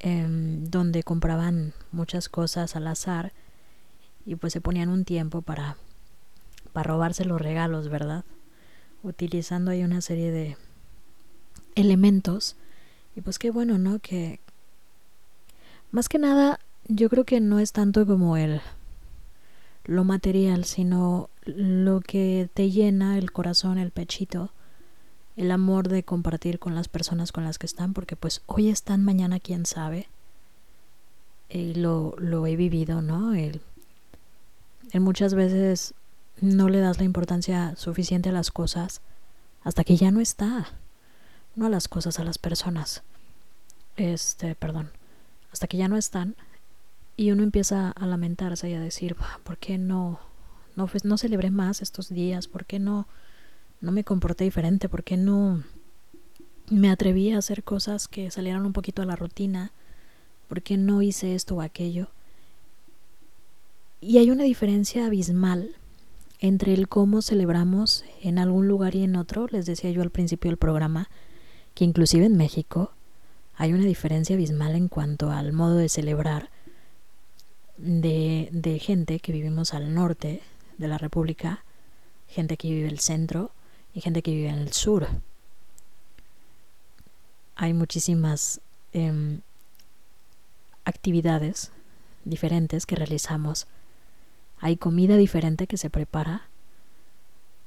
em, 0.00 0.64
donde 0.64 1.02
compraban 1.02 1.74
muchas 1.92 2.28
cosas 2.28 2.76
al 2.76 2.86
azar 2.86 3.32
y 4.26 4.36
pues 4.36 4.52
se 4.52 4.60
ponían 4.60 4.88
un 4.88 5.04
tiempo 5.04 5.42
para, 5.42 5.76
para 6.72 6.88
robarse 6.88 7.24
los 7.24 7.40
regalos, 7.40 7.88
¿verdad? 7.88 8.24
Utilizando 9.02 9.70
ahí 9.70 9.82
una 9.82 10.00
serie 10.00 10.30
de 10.30 10.56
elementos. 11.74 12.56
Y 13.16 13.20
pues 13.20 13.38
qué 13.38 13.50
bueno, 13.50 13.78
¿no? 13.78 13.98
Que 13.98 14.40
más 15.90 16.08
que 16.08 16.18
nada 16.18 16.60
yo 16.88 17.08
creo 17.08 17.24
que 17.24 17.40
no 17.40 17.58
es 17.58 17.72
tanto 17.72 18.06
como 18.06 18.36
el 18.36 18.60
lo 19.84 20.04
material, 20.04 20.64
sino 20.64 21.28
lo 21.44 22.00
que 22.00 22.48
te 22.54 22.70
llena 22.70 23.18
el 23.18 23.32
corazón, 23.32 23.78
el 23.78 23.90
pechito 23.90 24.52
el 25.42 25.50
amor 25.50 25.88
de 25.88 26.04
compartir 26.04 26.58
con 26.60 26.74
las 26.74 26.88
personas 26.88 27.32
con 27.32 27.44
las 27.44 27.58
que 27.58 27.66
están, 27.66 27.94
porque 27.94 28.14
pues 28.14 28.42
hoy 28.46 28.68
están, 28.68 29.04
mañana 29.04 29.40
quién 29.40 29.66
sabe. 29.66 30.08
Y 31.48 31.74
lo, 31.74 32.14
lo 32.18 32.46
he 32.46 32.56
vivido, 32.56 33.02
¿no? 33.02 33.34
El, 33.34 33.60
muchas 34.94 35.34
veces 35.34 35.94
no 36.40 36.68
le 36.68 36.78
das 36.78 36.98
la 36.98 37.04
importancia 37.04 37.74
suficiente 37.76 38.28
a 38.28 38.32
las 38.32 38.50
cosas 38.52 39.00
hasta 39.64 39.82
que 39.84 39.96
ya 39.96 40.10
no 40.12 40.20
está. 40.20 40.68
No 41.56 41.66
a 41.66 41.70
las 41.70 41.88
cosas, 41.88 42.18
a 42.20 42.24
las 42.24 42.38
personas. 42.38 43.02
Este, 43.96 44.54
perdón. 44.54 44.90
Hasta 45.52 45.66
que 45.66 45.76
ya 45.76 45.88
no 45.88 45.96
están. 45.96 46.36
Y 47.16 47.32
uno 47.32 47.42
empieza 47.42 47.90
a 47.90 48.06
lamentarse 48.06 48.70
y 48.70 48.74
a 48.74 48.80
decir, 48.80 49.16
¿por 49.42 49.58
qué 49.58 49.76
no, 49.76 50.20
no, 50.76 50.88
no 51.02 51.18
celebré 51.18 51.50
más 51.50 51.82
estos 51.82 52.08
días? 52.08 52.46
¿Por 52.46 52.64
qué 52.64 52.78
no? 52.78 53.06
No 53.82 53.92
me 53.92 54.04
comporté 54.04 54.44
diferente? 54.44 54.88
¿Por 54.88 55.04
qué 55.04 55.18
no 55.18 55.62
me 56.70 56.88
atreví 56.88 57.32
a 57.32 57.38
hacer 57.38 57.64
cosas 57.64 58.08
que 58.08 58.30
salieran 58.30 58.64
un 58.64 58.72
poquito 58.72 59.02
a 59.02 59.06
la 59.06 59.16
rutina? 59.16 59.72
¿Por 60.48 60.62
qué 60.62 60.78
no 60.78 61.02
hice 61.02 61.34
esto 61.34 61.56
o 61.56 61.60
aquello? 61.60 62.08
Y 64.00 64.18
hay 64.18 64.30
una 64.30 64.44
diferencia 64.44 65.06
abismal 65.06 65.76
entre 66.38 66.74
el 66.74 66.88
cómo 66.88 67.22
celebramos 67.22 68.04
en 68.22 68.38
algún 68.38 68.68
lugar 68.68 68.94
y 68.94 69.02
en 69.02 69.16
otro. 69.16 69.48
Les 69.50 69.66
decía 69.66 69.90
yo 69.90 70.02
al 70.02 70.10
principio 70.10 70.50
del 70.50 70.58
programa 70.58 71.10
que 71.74 71.84
inclusive 71.84 72.26
en 72.26 72.36
México 72.36 72.92
hay 73.56 73.72
una 73.72 73.84
diferencia 73.84 74.34
abismal 74.34 74.76
en 74.76 74.88
cuanto 74.88 75.30
al 75.30 75.52
modo 75.52 75.76
de 75.76 75.88
celebrar 75.88 76.50
de, 77.78 78.48
de 78.52 78.78
gente 78.78 79.18
que 79.18 79.32
vivimos 79.32 79.74
al 79.74 79.92
norte 79.92 80.40
de 80.78 80.88
la 80.88 80.98
República, 80.98 81.64
gente 82.28 82.56
que 82.56 82.70
vive 82.70 82.88
el 82.88 83.00
centro 83.00 83.50
y 83.94 84.00
gente 84.00 84.22
que 84.22 84.32
vive 84.32 84.48
en 84.48 84.58
el 84.58 84.72
sur. 84.72 85.08
Hay 87.56 87.74
muchísimas 87.74 88.60
em, 88.92 89.40
actividades 90.84 91.70
diferentes 92.24 92.86
que 92.86 92.96
realizamos. 92.96 93.66
Hay 94.58 94.76
comida 94.76 95.16
diferente 95.16 95.66
que 95.66 95.76
se 95.76 95.90
prepara. 95.90 96.48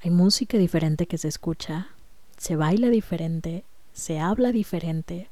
Hay 0.02 0.10
música 0.10 0.58
diferente 0.58 1.06
que 1.06 1.18
se 1.18 1.28
escucha. 1.28 1.88
Se 2.36 2.56
baila 2.56 2.88
diferente. 2.88 3.64
Se 3.92 4.18
habla 4.18 4.52
diferente. 4.52 5.28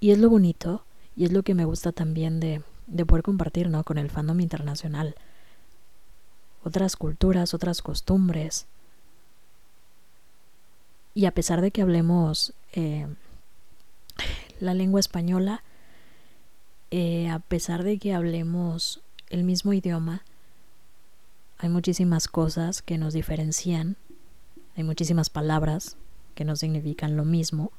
Y 0.00 0.12
es 0.12 0.18
lo 0.18 0.30
bonito 0.30 0.84
y 1.16 1.24
es 1.24 1.32
lo 1.32 1.42
que 1.42 1.54
me 1.54 1.64
gusta 1.64 1.92
también 1.92 2.40
de, 2.40 2.62
de 2.86 3.06
poder 3.06 3.22
compartir 3.22 3.68
¿no? 3.68 3.84
con 3.84 3.98
el 3.98 4.10
fandom 4.10 4.40
internacional. 4.40 5.14
Otras 6.64 6.96
culturas, 6.96 7.54
otras 7.54 7.82
costumbres. 7.82 8.66
Y 11.14 11.26
a 11.26 11.32
pesar 11.32 11.60
de 11.60 11.70
que 11.70 11.82
hablemos 11.82 12.54
eh, 12.72 13.06
la 14.60 14.74
lengua 14.74 15.00
española, 15.00 15.62
eh, 16.90 17.28
a 17.28 17.38
pesar 17.38 17.82
de 17.82 17.98
que 17.98 18.14
hablemos 18.14 19.00
el 19.28 19.44
mismo 19.44 19.72
idioma, 19.72 20.24
hay 21.58 21.68
muchísimas 21.68 22.26
cosas 22.26 22.82
que 22.82 22.98
nos 22.98 23.12
diferencian, 23.12 23.96
hay 24.76 24.84
muchísimas 24.84 25.30
palabras 25.30 25.96
que 26.34 26.44
no 26.44 26.56
significan 26.56 27.16
lo 27.16 27.24
mismo 27.24 27.70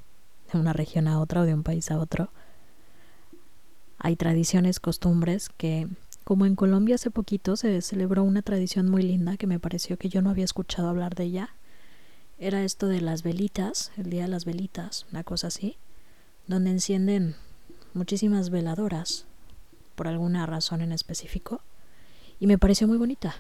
de 0.52 0.60
una 0.60 0.74
región 0.74 1.08
a 1.08 1.20
otra 1.20 1.42
o 1.42 1.46
de 1.46 1.54
un 1.54 1.64
país 1.64 1.90
a 1.90 2.00
otro. 2.00 2.30
Hay 3.98 4.16
tradiciones, 4.16 4.80
costumbres 4.80 5.50
que, 5.50 5.88
como 6.24 6.46
en 6.46 6.56
Colombia 6.56 6.96
hace 6.96 7.12
poquito 7.12 7.56
se 7.56 7.82
celebró 7.82 8.24
una 8.24 8.42
tradición 8.42 8.90
muy 8.90 9.04
linda 9.04 9.38
que 9.38 9.48
me 9.48 9.60
pareció 9.60 9.98
que 9.98 10.10
yo 10.10 10.22
no 10.22 10.30
había 10.30 10.46
escuchado 10.46 10.90
hablar 10.90 11.16
de 11.16 11.24
ella. 11.26 11.50
Era 12.42 12.64
esto 12.64 12.88
de 12.88 13.02
las 13.02 13.22
velitas, 13.22 13.92
el 13.98 14.10
día 14.10 14.24
de 14.24 14.28
las 14.28 14.46
velitas, 14.46 15.06
una 15.12 15.24
cosa 15.24 15.46
así, 15.46 15.78
donde 16.48 16.72
encienden 16.72 17.36
muchísimas 17.94 18.50
veladoras 18.50 19.26
por 19.94 20.08
alguna 20.08 20.48
razón 20.48 20.82
en 20.82 20.92
específico 20.92 21.62
y 22.40 22.48
me 22.48 22.58
pareció 22.58 22.88
muy 22.88 22.98
bonita. 22.98 23.36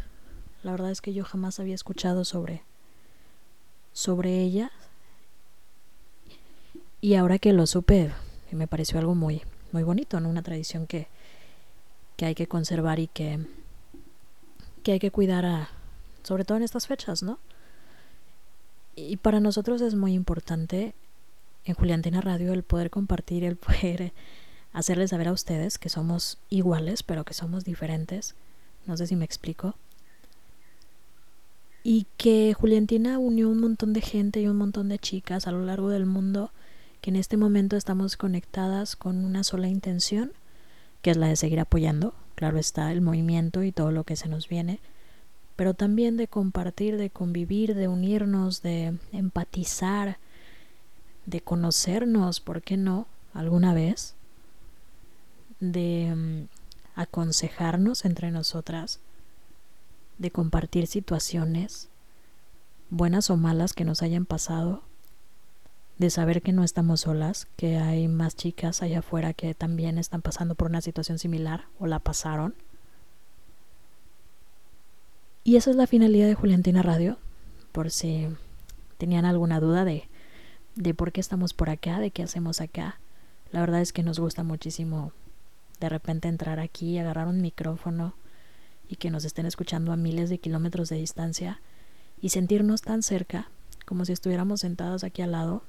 La 0.61 0.69
verdad 0.69 0.91
es 0.91 1.01
que 1.01 1.13
yo 1.13 1.23
jamás 1.23 1.59
había 1.59 1.73
escuchado 1.73 2.25
sobre 2.25 2.61
sobre 3.91 4.39
ella 4.39 4.71
y 7.01 7.15
ahora 7.15 7.39
que 7.39 7.53
lo 7.53 7.65
supe 7.65 8.11
me 8.51 8.67
pareció 8.67 8.99
algo 8.99 9.15
muy 9.15 9.41
muy 9.71 9.81
bonito, 9.81 10.19
¿no? 10.19 10.29
Una 10.29 10.43
tradición 10.43 10.85
que 10.85 11.07
que 12.17 12.25
hay 12.25 12.35
que 12.35 12.45
conservar 12.45 12.99
y 12.99 13.07
que 13.07 13.47
que 14.83 14.91
hay 14.91 14.99
que 14.99 15.09
cuidar 15.09 15.43
a 15.47 15.69
sobre 16.21 16.45
todo 16.45 16.59
en 16.59 16.63
estas 16.63 16.85
fechas, 16.85 17.23
¿no? 17.23 17.39
Y 19.09 19.17
para 19.17 19.39
nosotros 19.39 19.81
es 19.81 19.95
muy 19.95 20.13
importante 20.13 20.93
en 21.65 21.75
Juliantina 21.75 22.21
Radio 22.21 22.53
el 22.53 22.63
poder 22.63 22.89
compartir, 22.89 23.43
el 23.43 23.55
poder 23.55 24.13
hacerles 24.73 25.09
saber 25.09 25.27
a 25.27 25.33
ustedes 25.33 25.77
que 25.77 25.89
somos 25.89 26.37
iguales, 26.49 27.03
pero 27.03 27.23
que 27.23 27.33
somos 27.33 27.63
diferentes. 27.63 28.35
No 28.85 28.97
sé 28.97 29.07
si 29.07 29.15
me 29.15 29.25
explico. 29.25 29.75
Y 31.83 32.05
que 32.17 32.53
Juliantina 32.53 33.17
unió 33.17 33.49
un 33.49 33.59
montón 33.59 33.93
de 33.93 34.01
gente 34.01 34.41
y 34.41 34.47
un 34.47 34.57
montón 34.57 34.89
de 34.89 34.99
chicas 34.99 35.47
a 35.47 35.51
lo 35.51 35.65
largo 35.65 35.89
del 35.89 36.05
mundo 36.05 36.51
que 37.01 37.09
en 37.09 37.15
este 37.15 37.35
momento 37.35 37.75
estamos 37.75 38.15
conectadas 38.15 38.95
con 38.95 39.25
una 39.25 39.43
sola 39.43 39.67
intención, 39.67 40.31
que 41.01 41.09
es 41.09 41.17
la 41.17 41.27
de 41.27 41.35
seguir 41.35 41.59
apoyando, 41.59 42.13
claro 42.35 42.59
está, 42.59 42.91
el 42.91 43.01
movimiento 43.01 43.63
y 43.63 43.71
todo 43.71 43.91
lo 43.91 44.03
que 44.03 44.15
se 44.15 44.29
nos 44.29 44.47
viene, 44.47 44.79
pero 45.55 45.73
también 45.73 46.17
de 46.17 46.27
compartir, 46.27 46.97
de 46.97 47.09
convivir, 47.09 47.75
de 47.75 47.87
unirnos, 47.87 48.61
de 48.61 48.97
empatizar, 49.11 50.17
de 51.25 51.41
conocernos, 51.41 52.39
¿por 52.39 52.61
qué 52.61 52.77
no? 52.77 53.07
alguna 53.33 53.73
vez, 53.73 54.15
de 55.59 56.13
mm, 56.15 56.99
aconsejarnos 56.99 58.05
entre 58.05 58.31
nosotras, 58.31 58.99
de 60.17 60.31
compartir 60.31 60.87
situaciones, 60.87 61.87
buenas 62.89 63.29
o 63.29 63.37
malas 63.37 63.73
que 63.73 63.85
nos 63.85 64.01
hayan 64.01 64.25
pasado, 64.25 64.83
de 65.97 66.09
saber 66.09 66.41
que 66.41 66.51
no 66.51 66.63
estamos 66.63 67.01
solas, 67.01 67.47
que 67.55 67.77
hay 67.77 68.07
más 68.07 68.35
chicas 68.35 68.81
allá 68.81 68.99
afuera 68.99 69.33
que 69.33 69.53
también 69.53 69.97
están 69.97 70.21
pasando 70.21 70.55
por 70.55 70.69
una 70.69 70.81
situación 70.81 71.19
similar 71.19 71.65
o 71.79 71.87
la 71.87 71.99
pasaron. 71.99 72.55
Y 75.43 75.55
esa 75.55 75.71
es 75.71 75.75
la 75.75 75.87
finalidad 75.87 76.27
de 76.27 76.35
Juliantina 76.35 76.83
Radio, 76.83 77.17
por 77.71 77.89
si 77.89 78.27
tenían 78.97 79.25
alguna 79.25 79.59
duda 79.59 79.85
de, 79.85 80.07
de 80.75 80.93
por 80.93 81.11
qué 81.11 81.19
estamos 81.19 81.53
por 81.53 81.69
acá, 81.69 81.99
de 81.99 82.11
qué 82.11 82.21
hacemos 82.23 82.61
acá. 82.61 82.99
La 83.51 83.59
verdad 83.59 83.81
es 83.81 83.91
que 83.91 84.03
nos 84.03 84.19
gusta 84.19 84.43
muchísimo 84.43 85.13
de 85.79 85.89
repente 85.89 86.27
entrar 86.27 86.59
aquí, 86.59 86.99
agarrar 86.99 87.27
un 87.27 87.41
micrófono 87.41 88.13
y 88.87 88.97
que 88.97 89.09
nos 89.09 89.25
estén 89.25 89.47
escuchando 89.47 89.91
a 89.91 89.97
miles 89.97 90.29
de 90.29 90.37
kilómetros 90.37 90.89
de 90.89 90.97
distancia 90.97 91.59
y 92.21 92.29
sentirnos 92.29 92.81
tan 92.83 93.01
cerca 93.01 93.49
como 93.85 94.05
si 94.05 94.13
estuviéramos 94.13 94.59
sentados 94.61 95.03
aquí 95.03 95.23
al 95.23 95.31
lado 95.31 95.63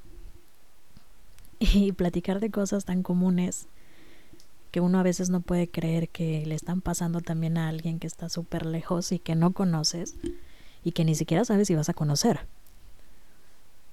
y 1.58 1.92
platicar 1.92 2.40
de 2.40 2.50
cosas 2.50 2.84
tan 2.84 3.02
comunes 3.02 3.68
que 4.72 4.80
uno 4.80 4.98
a 4.98 5.02
veces 5.02 5.30
no 5.30 5.42
puede 5.42 5.68
creer 5.68 6.08
que 6.08 6.44
le 6.46 6.54
están 6.54 6.80
pasando 6.80 7.20
también 7.20 7.58
a 7.58 7.68
alguien 7.68 8.00
que 8.00 8.06
está 8.06 8.28
súper 8.28 8.66
lejos 8.66 9.12
y 9.12 9.18
que 9.18 9.36
no 9.36 9.52
conoces 9.52 10.16
y 10.82 10.92
que 10.92 11.04
ni 11.04 11.14
siquiera 11.14 11.44
sabes 11.44 11.68
si 11.68 11.74
vas 11.74 11.90
a 11.90 11.94
conocer. 11.94 12.40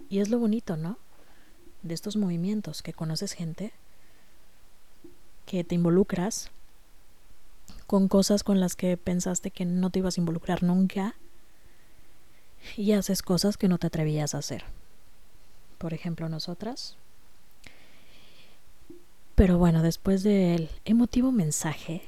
Y 0.09 0.19
es 0.19 0.29
lo 0.29 0.39
bonito, 0.39 0.77
¿no? 0.77 0.97
De 1.83 1.93
estos 1.93 2.15
movimientos, 2.15 2.81
que 2.81 2.93
conoces 2.93 3.33
gente 3.33 3.73
que 5.45 5.63
te 5.63 5.75
involucras 5.75 6.49
con 7.85 8.07
cosas 8.07 8.43
con 8.43 8.59
las 8.59 8.75
que 8.75 8.95
pensaste 8.97 9.51
que 9.51 9.65
no 9.65 9.89
te 9.89 9.99
ibas 9.99 10.17
a 10.17 10.21
involucrar 10.21 10.63
nunca 10.63 11.15
y 12.77 12.93
haces 12.93 13.21
cosas 13.21 13.57
que 13.57 13.67
no 13.67 13.77
te 13.79 13.87
atrevías 13.87 14.33
a 14.33 14.39
hacer. 14.39 14.63
Por 15.77 15.93
ejemplo, 15.93 16.29
nosotras. 16.29 16.95
Pero 19.39 19.57
bueno, 19.57 19.81
después 19.81 20.21
del 20.23 20.67
emotivo 20.83 21.31
mensaje, 21.31 22.01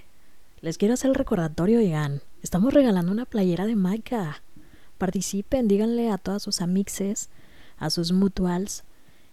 les 0.60 0.78
quiero 0.78 0.96
hacer 0.96 1.12
el 1.12 1.16
recordatorio, 1.16 1.80
digan, 1.80 2.22
estamos 2.44 2.74
regalando 2.74 3.10
una 3.10 3.24
playera 3.24 3.66
de 3.66 3.78
Maika. 3.78 4.44
Participen, 4.98 5.70
díganle 5.70 6.12
a 6.12 6.18
todas 6.18 6.44
sus 6.44 6.60
amixes, 6.60 7.30
a 7.78 7.90
sus 7.90 8.12
mutuals, 8.12 8.84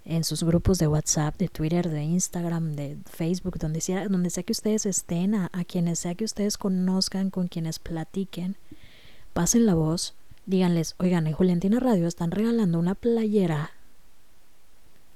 en 0.05 0.23
sus 0.23 0.45
grupos 0.45 0.79
de 0.79 0.87
WhatsApp, 0.87 1.37
de 1.39 1.49
Twitter, 1.49 1.89
de 1.89 2.05
Instagram, 2.05 2.77
de 2.77 2.99
Facebook, 3.05 3.59
donde 3.59 3.81
sea, 3.81 4.07
donde 4.07 4.31
sea 4.31 4.45
que 4.45 4.53
ustedes 4.53 4.87
estén, 4.87 5.35
a, 5.35 5.51
quienes 5.67 5.99
sea 5.99 6.15
que 6.15 6.25
ustedes 6.25 6.57
conozcan, 6.57 7.31
con 7.31 7.49
quienes 7.49 7.81
platiquen, 7.81 8.55
pasen 9.33 9.67
la 9.67 9.75
voz, 9.75 10.15
díganles, 10.47 10.95
oigan, 10.99 11.27
en 11.27 11.33
Juliantina 11.33 11.81
Radio 11.81 12.07
están 12.07 12.31
regalando 12.31 12.79
una 12.79 12.95
playera 12.95 13.73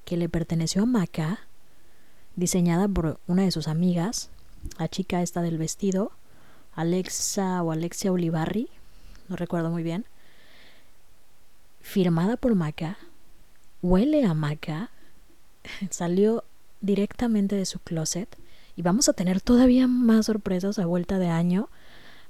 que 0.04 0.16
le 0.16 0.28
perteneció 0.28 0.82
a 0.82 0.86
Maca, 0.86 1.46
diseñada 2.36 2.88
por 2.88 3.20
una 3.26 3.42
de 3.42 3.50
sus 3.50 3.68
amigas, 3.68 4.30
la 4.78 4.88
chica 4.88 5.22
esta 5.22 5.42
del 5.42 5.58
vestido, 5.58 6.12
Alexa 6.74 7.62
o 7.62 7.72
Alexia 7.72 8.12
Olivarri, 8.12 8.68
no 9.28 9.36
recuerdo 9.36 9.70
muy 9.70 9.82
bien, 9.82 10.06
firmada 11.80 12.36
por 12.36 12.54
Maca, 12.54 12.98
huele 13.82 14.24
a 14.24 14.34
maca, 14.34 14.90
salió 15.90 16.44
directamente 16.80 17.56
de 17.56 17.66
su 17.66 17.78
closet 17.80 18.36
y 18.76 18.82
vamos 18.82 19.08
a 19.08 19.12
tener 19.12 19.40
todavía 19.40 19.86
más 19.86 20.26
sorpresas 20.26 20.78
a 20.78 20.86
vuelta 20.86 21.18
de 21.18 21.28
año. 21.28 21.68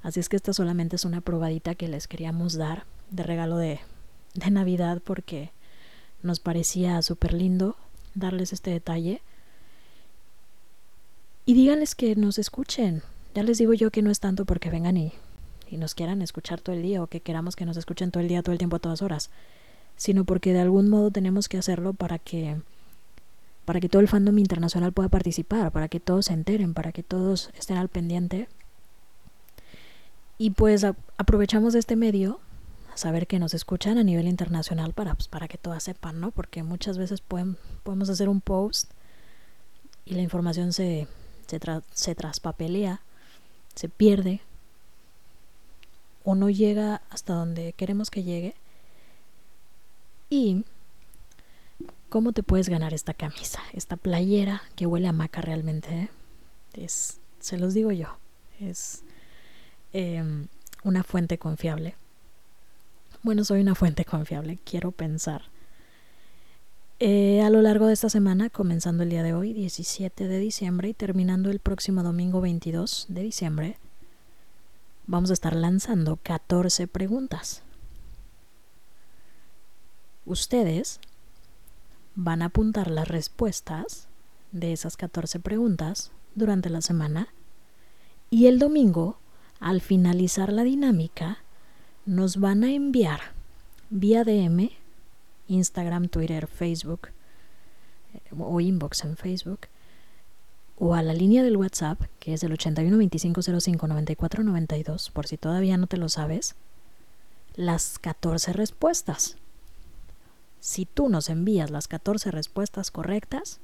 Así 0.01 0.19
es 0.19 0.27
que 0.27 0.35
esta 0.35 0.53
solamente 0.53 0.97
es 0.97 1.05
una 1.05 1.21
probadita 1.21 1.75
que 1.75 1.87
les 1.87 2.07
queríamos 2.07 2.53
dar 2.53 2.85
de 3.09 3.23
regalo 3.23 3.57
de, 3.57 3.79
de 4.33 4.51
Navidad 4.51 5.01
porque 5.03 5.51
nos 6.21 6.39
parecía 6.39 7.01
súper 7.01 7.33
lindo 7.33 7.77
darles 8.15 8.51
este 8.51 8.71
detalle. 8.71 9.21
Y 11.45 11.53
díganles 11.53 11.95
que 11.95 12.15
nos 12.15 12.39
escuchen. 12.39 13.01
Ya 13.35 13.43
les 13.43 13.57
digo 13.57 13.73
yo 13.73 13.91
que 13.91 14.01
no 14.01 14.11
es 14.11 14.19
tanto 14.19 14.45
porque 14.45 14.69
vengan 14.69 14.97
y, 14.97 15.11
y 15.69 15.77
nos 15.77 15.95
quieran 15.95 16.21
escuchar 16.21 16.61
todo 16.61 16.75
el 16.75 16.81
día 16.81 17.01
o 17.01 17.07
que 17.07 17.19
queramos 17.19 17.55
que 17.55 17.65
nos 17.65 17.77
escuchen 17.77 18.11
todo 18.11 18.21
el 18.21 18.29
día, 18.29 18.43
todo 18.43 18.53
el 18.53 18.59
tiempo, 18.59 18.77
a 18.77 18.79
todas 18.79 19.01
horas 19.01 19.29
sino 19.95 20.25
porque 20.25 20.53
de 20.53 20.61
algún 20.61 20.89
modo 20.89 21.11
tenemos 21.11 21.49
que 21.49 21.57
hacerlo 21.57 21.93
para 21.93 22.19
que 22.19 22.61
para 23.65 23.79
que 23.79 23.87
todo 23.87 24.01
el 24.01 24.09
fandom 24.09 24.37
internacional 24.39 24.91
pueda 24.91 25.07
participar, 25.07 25.71
para 25.71 25.87
que 25.87 26.01
todos 26.01 26.25
se 26.25 26.33
enteren, 26.33 26.73
para 26.73 26.91
que 26.91 27.01
todos 27.01 27.49
estén 27.57 27.77
al 27.77 27.87
pendiente. 27.87 28.49
Y 30.37 30.49
pues 30.49 30.83
aprovechamos 30.83 31.73
este 31.73 31.95
medio 31.95 32.41
a 32.93 32.97
saber 32.97 33.25
que 33.25 33.39
nos 33.39 33.53
escuchan 33.53 33.97
a 33.97 34.03
nivel 34.03 34.27
internacional 34.27 34.91
para, 34.91 35.15
pues, 35.15 35.29
para 35.29 35.47
que 35.47 35.57
todas 35.57 35.81
sepan, 35.81 36.19
¿no? 36.19 36.31
Porque 36.31 36.61
muchas 36.61 36.97
veces 36.97 37.21
podemos 37.21 38.09
hacer 38.09 38.27
un 38.27 38.41
post 38.41 38.91
y 40.03 40.15
la 40.15 40.21
información 40.21 40.73
se, 40.73 41.07
se, 41.47 41.59
se 41.93 42.15
traspapelea, 42.15 43.01
se 43.75 43.89
pierde 43.89 44.41
o 46.23 46.35
no 46.35 46.49
llega 46.49 47.01
hasta 47.09 47.33
donde 47.33 47.73
queremos 47.73 48.09
que 48.09 48.23
llegue. 48.23 48.55
Y 50.29 50.63
¿Cómo 52.13 52.31
te 52.31 52.43
puedes 52.43 52.69
ganar 52.69 52.93
esta 52.93 53.15
camisa? 53.15 53.59
Esta 53.71 53.97
playera 53.97 54.61
que 54.75 54.85
huele 54.85 55.07
a 55.07 55.11
maca 55.11 55.41
realmente. 55.41 55.89
¿eh? 55.89 56.09
Es, 56.75 57.19
se 57.39 57.57
los 57.57 57.73
digo 57.73 57.91
yo. 57.91 58.05
Es 58.59 59.01
em, 59.93 60.45
una 60.83 61.01
fuente 61.03 61.39
confiable. 61.39 61.95
Bueno, 63.23 63.43
soy 63.43 63.61
una 63.61 63.73
fuente 63.73 64.05
confiable, 64.05 64.59
quiero 64.63 64.91
pensar. 64.91 65.41
Eh, 66.99 67.41
a 67.41 67.49
lo 67.49 67.61
largo 67.61 67.87
de 67.87 67.93
esta 67.93 68.09
semana, 68.09 68.49
comenzando 68.49 69.03
el 69.03 69.09
día 69.09 69.23
de 69.23 69.33
hoy, 69.33 69.53
17 69.53 70.27
de 70.27 70.39
diciembre, 70.39 70.89
y 70.89 70.93
terminando 70.93 71.49
el 71.49 71.59
próximo 71.59 72.03
domingo 72.03 72.39
22 72.39 73.07
de 73.09 73.23
diciembre, 73.23 73.77
vamos 75.07 75.29
a 75.31 75.33
estar 75.33 75.55
lanzando 75.55 76.17
14 76.21 76.87
preguntas. 76.87 77.63
Ustedes 80.25 80.99
van 82.15 82.41
a 82.41 82.45
apuntar 82.45 82.89
las 82.89 83.07
respuestas 83.07 84.07
de 84.51 84.71
esas 84.71 84.95
14 84.95 85.39
preguntas 85.39 86.11
durante 86.35 86.69
la 86.69 86.81
semana 86.81 87.27
y 88.29 88.47
el 88.47 88.59
domingo, 88.59 89.17
al 89.59 89.81
finalizar 89.81 90.53
la 90.53 90.63
dinámica, 90.63 91.39
nos 92.05 92.37
van 92.37 92.63
a 92.63 92.71
enviar 92.71 93.19
vía 93.89 94.23
DM, 94.23 94.71
Instagram, 95.47 96.07
Twitter, 96.07 96.47
Facebook 96.47 97.09
eh, 98.13 98.19
o 98.37 98.59
inbox 98.59 99.03
en 99.03 99.17
Facebook 99.17 99.67
o 100.77 100.95
a 100.95 101.01
la 101.01 101.13
línea 101.13 101.43
del 101.43 101.57
WhatsApp, 101.57 102.01
que 102.19 102.33
es 102.33 102.43
el 102.43 102.51
81 102.51 102.97
25 102.97 103.41
05 103.41 103.87
94 103.87 104.43
92, 104.43 105.11
por 105.11 105.27
si 105.27 105.37
todavía 105.37 105.77
no 105.77 105.87
te 105.87 105.97
lo 105.97 106.09
sabes, 106.09 106.55
las 107.55 107.99
14 107.99 108.53
respuestas. 108.53 109.37
Si 110.59 110.85
tú 110.85 111.09
nos 111.09 111.29
envías 111.29 111.69
las 111.69 111.87
14 111.87 112.31
respuestas 112.31 112.89
correctas, 112.89 113.59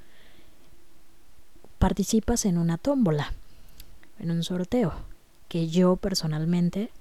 participas 1.80 2.46
en 2.46 2.58
una 2.58 2.78
tómbola, 2.78 3.34
en 4.20 4.32
un 4.32 4.44
sorteo, 4.44 4.94
que 5.48 5.68
yo 5.68 5.96
personalmente 5.96 6.92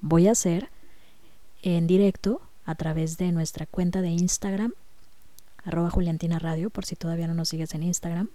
voy 0.00 0.28
a 0.28 0.32
hacer 0.32 0.70
en 1.62 1.86
directo 1.86 2.40
a 2.70 2.74
través 2.76 3.18
de 3.18 3.32
nuestra 3.32 3.66
cuenta 3.66 4.00
de 4.00 4.10
Instagram, 4.10 4.72
arroba 5.64 5.90
Juliantina 5.90 6.38
Radio, 6.38 6.70
por 6.70 6.86
si 6.86 6.96
todavía 6.96 7.26
no 7.26 7.34
nos 7.34 7.48
sigues 7.48 7.74
en 7.74 7.82
Instagram, 7.82 8.28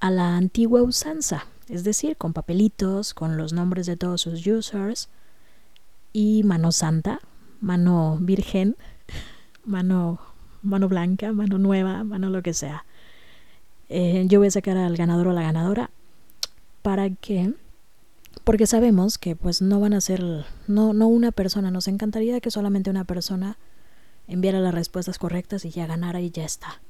a 0.00 0.10
la 0.10 0.36
antigua 0.36 0.82
usanza, 0.82 1.46
es 1.68 1.84
decir, 1.84 2.16
con 2.16 2.32
papelitos, 2.32 3.14
con 3.14 3.36
los 3.36 3.52
nombres 3.52 3.86
de 3.86 3.96
todos 3.96 4.20
sus 4.20 4.46
users 4.46 5.08
y 6.12 6.42
mano 6.44 6.72
santa, 6.72 7.20
mano 7.60 8.18
virgen, 8.20 8.76
mano, 9.64 10.20
mano 10.62 10.88
blanca, 10.88 11.32
mano 11.32 11.58
nueva, 11.58 12.04
mano 12.04 12.28
lo 12.30 12.42
que 12.42 12.52
sea. 12.52 12.84
Eh, 13.88 14.24
yo 14.28 14.38
voy 14.40 14.48
a 14.48 14.52
sacar 14.52 14.76
al 14.76 14.96
ganador 14.96 15.28
o 15.28 15.32
la 15.32 15.42
ganadora 15.42 15.90
para 16.82 17.10
que 17.10 17.54
porque 18.44 18.66
sabemos 18.66 19.18
que 19.18 19.36
pues 19.36 19.62
no 19.62 19.80
van 19.80 19.92
a 19.92 20.00
ser 20.00 20.22
no 20.66 20.92
no 20.92 21.06
una 21.08 21.32
persona. 21.32 21.70
Nos 21.70 21.88
encantaría 21.88 22.40
que 22.40 22.50
solamente 22.50 22.90
una 22.90 23.04
persona 23.04 23.58
enviara 24.28 24.60
las 24.60 24.74
respuestas 24.74 25.18
correctas 25.18 25.64
y 25.64 25.70
ya 25.70 25.86
ganara 25.86 26.20
y 26.20 26.30
ya 26.30 26.44
está. 26.44 26.80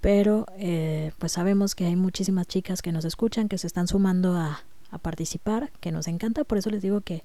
Pero 0.00 0.46
eh, 0.58 1.12
pues 1.18 1.32
sabemos 1.32 1.74
que 1.74 1.86
hay 1.86 1.96
muchísimas 1.96 2.46
chicas 2.46 2.82
que 2.82 2.92
nos 2.92 3.04
escuchan 3.04 3.48
que 3.48 3.58
se 3.58 3.66
están 3.66 3.88
sumando 3.88 4.36
a, 4.36 4.62
a 4.90 4.98
participar 4.98 5.70
que 5.80 5.92
nos 5.92 6.08
encanta. 6.08 6.44
Por 6.44 6.58
eso 6.58 6.70
les 6.70 6.82
digo 6.82 7.00
que 7.00 7.22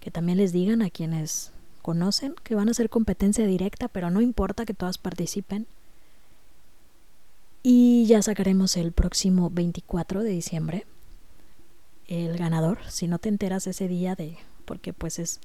que 0.00 0.10
también 0.10 0.38
les 0.38 0.52
digan 0.52 0.82
a 0.82 0.90
quienes 0.90 1.52
conocen, 1.82 2.34
que 2.42 2.54
van 2.54 2.68
a 2.68 2.74
ser 2.74 2.88
competencia 2.88 3.46
directa, 3.46 3.88
pero 3.88 4.10
no 4.10 4.20
importa 4.20 4.64
que 4.64 4.74
todas 4.74 4.98
participen. 4.98 5.66
Y 7.62 8.06
ya 8.06 8.22
sacaremos 8.22 8.76
el 8.78 8.92
próximo 8.92 9.50
24 9.50 10.22
de 10.22 10.30
diciembre 10.30 10.86
el 12.10 12.36
ganador. 12.36 12.78
Si 12.88 13.08
no 13.08 13.18
te 13.18 13.30
enteras 13.30 13.66
ese 13.66 13.88
día 13.88 14.14
de, 14.14 14.36
porque 14.66 14.92
pues 14.92 15.18
es 15.18 15.40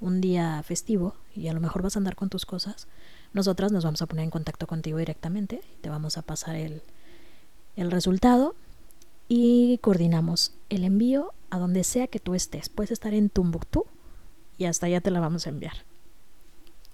un 0.00 0.20
día 0.20 0.62
festivo 0.64 1.14
y 1.34 1.48
a 1.48 1.52
lo 1.54 1.60
mejor 1.60 1.80
vas 1.80 1.96
a 1.96 2.00
andar 2.00 2.16
con 2.16 2.28
tus 2.28 2.44
cosas, 2.44 2.88
nosotras 3.32 3.72
nos 3.72 3.84
vamos 3.84 4.02
a 4.02 4.06
poner 4.06 4.24
en 4.24 4.30
contacto 4.30 4.66
contigo 4.66 4.98
directamente, 4.98 5.62
te 5.80 5.88
vamos 5.88 6.18
a 6.18 6.22
pasar 6.22 6.56
el, 6.56 6.82
el 7.76 7.90
resultado 7.90 8.54
y 9.28 9.78
coordinamos 9.78 10.52
el 10.68 10.84
envío 10.84 11.32
a 11.50 11.58
donde 11.58 11.84
sea 11.84 12.08
que 12.08 12.18
tú 12.18 12.34
estés. 12.34 12.68
Puedes 12.68 12.90
estar 12.90 13.14
en 13.14 13.30
Tumbuktu 13.30 13.86
y 14.58 14.64
hasta 14.64 14.86
allá 14.86 15.00
te 15.00 15.10
la 15.10 15.20
vamos 15.20 15.46
a 15.46 15.50
enviar. 15.50 15.84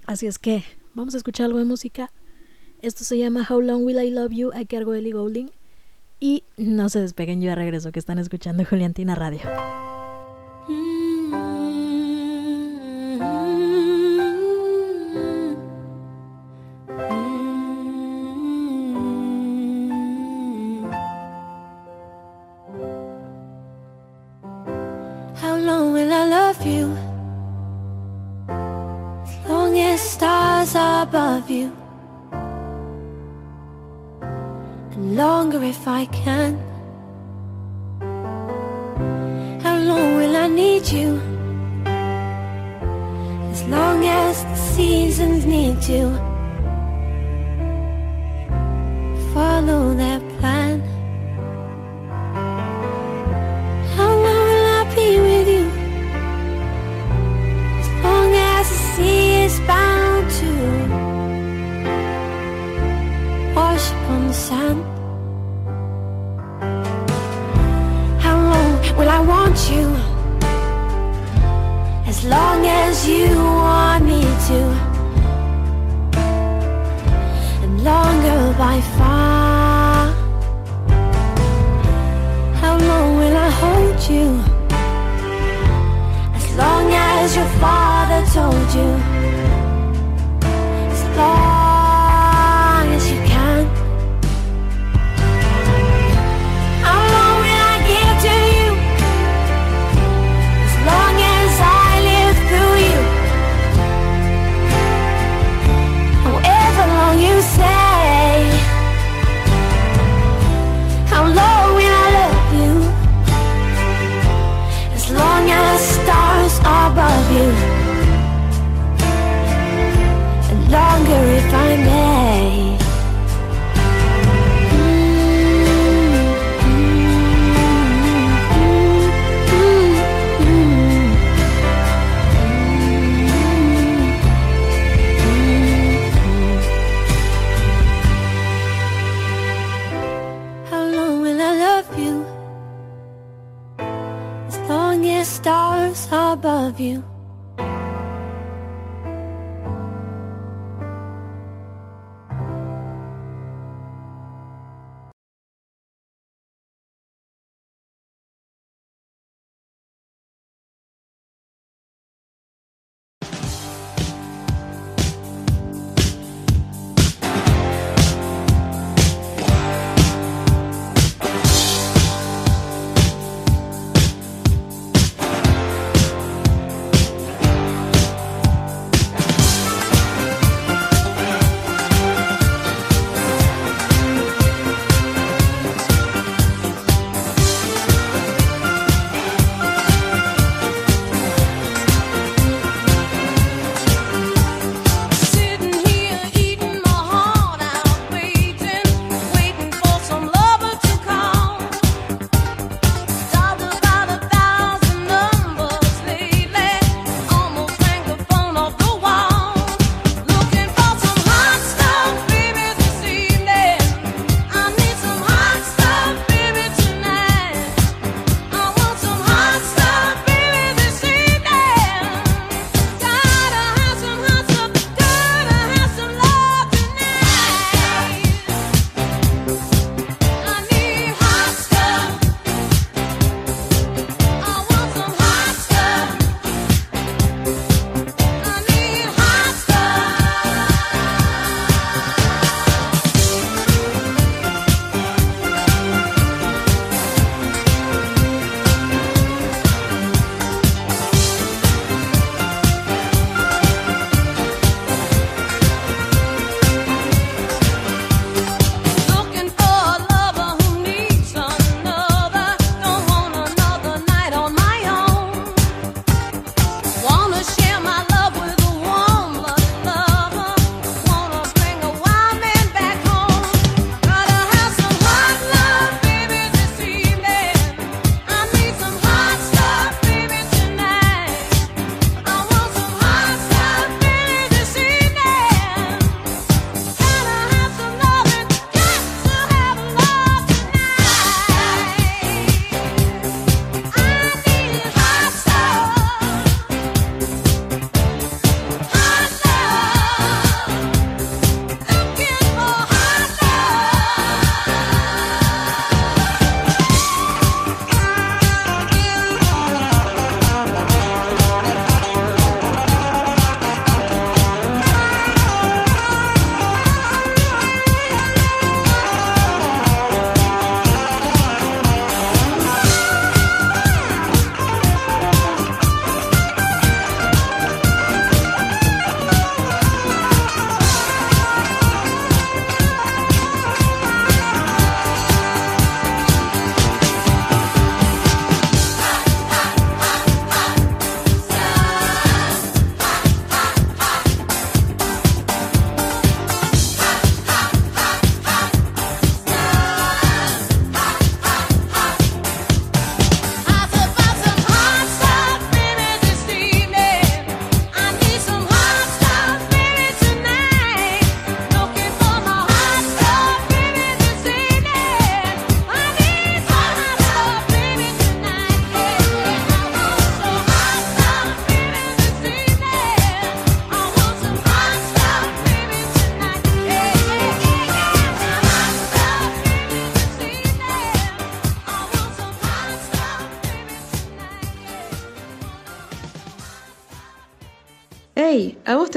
Así 0.07 0.27
es 0.27 0.39
que 0.39 0.65
vamos 0.95 1.15
a 1.15 1.17
escuchar 1.17 1.47
algo 1.47 1.59
de 1.59 1.65
música. 1.65 2.13
Esto 2.83 3.05
se 3.05 3.19
llama 3.19 3.47
How 3.49 3.61
Long 3.63 3.85
Will 3.85 4.01
I 4.01 4.11
Love 4.11 4.33
You 4.33 4.51
a 4.53 4.65
cargo 4.67 4.93
de 4.93 4.99
Ellie 5.01 5.13
Goulding. 5.13 5.51
Y 6.21 6.45
no 6.57 6.89
se 6.89 7.01
despeguen, 7.01 7.41
yo 7.41 7.55
regreso, 7.55 7.93
que 7.93 7.99
están 7.99 8.19
escuchando 8.19 8.65
Juliantina 8.65 9.15
Radio. 9.15 9.41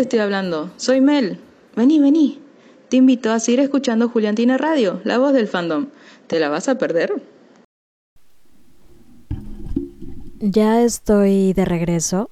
estoy 0.02 0.20
hablando. 0.20 0.72
Soy 0.78 1.02
Mel. 1.02 1.40
Vení, 1.76 2.00
vení. 2.00 2.40
Te 2.90 2.98
invito 2.98 3.32
a 3.32 3.40
seguir 3.40 3.62
escuchando 3.62 4.10
Juliantina 4.10 4.58
Radio, 4.58 5.00
la 5.06 5.18
voz 5.18 5.34
del 5.34 5.48
fandom. 5.48 5.88
¿Te 6.28 6.40
la 6.40 6.50
vas 6.50 6.68
a 6.68 6.78
perder? 6.78 7.22
Ya 10.40 10.82
estoy 10.82 11.54
de 11.54 11.66
regreso. 11.66 12.30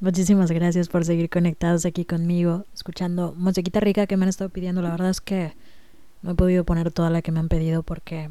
Muchísimas 0.00 0.52
gracias 0.52 0.88
por 0.88 1.04
seguir 1.04 1.28
conectados 1.28 1.84
aquí 1.84 2.04
conmigo, 2.04 2.64
escuchando 2.72 3.34
musiquita 3.36 3.80
rica 3.80 4.06
que 4.06 4.16
me 4.16 4.24
han 4.24 4.28
estado 4.28 4.50
pidiendo. 4.50 4.82
La 4.82 4.90
verdad 4.90 5.10
es 5.10 5.20
que 5.20 5.54
no 6.22 6.32
he 6.32 6.34
podido 6.34 6.64
poner 6.64 6.92
toda 6.92 7.10
la 7.10 7.22
que 7.22 7.32
me 7.32 7.40
han 7.40 7.48
pedido 7.48 7.82
porque 7.82 8.30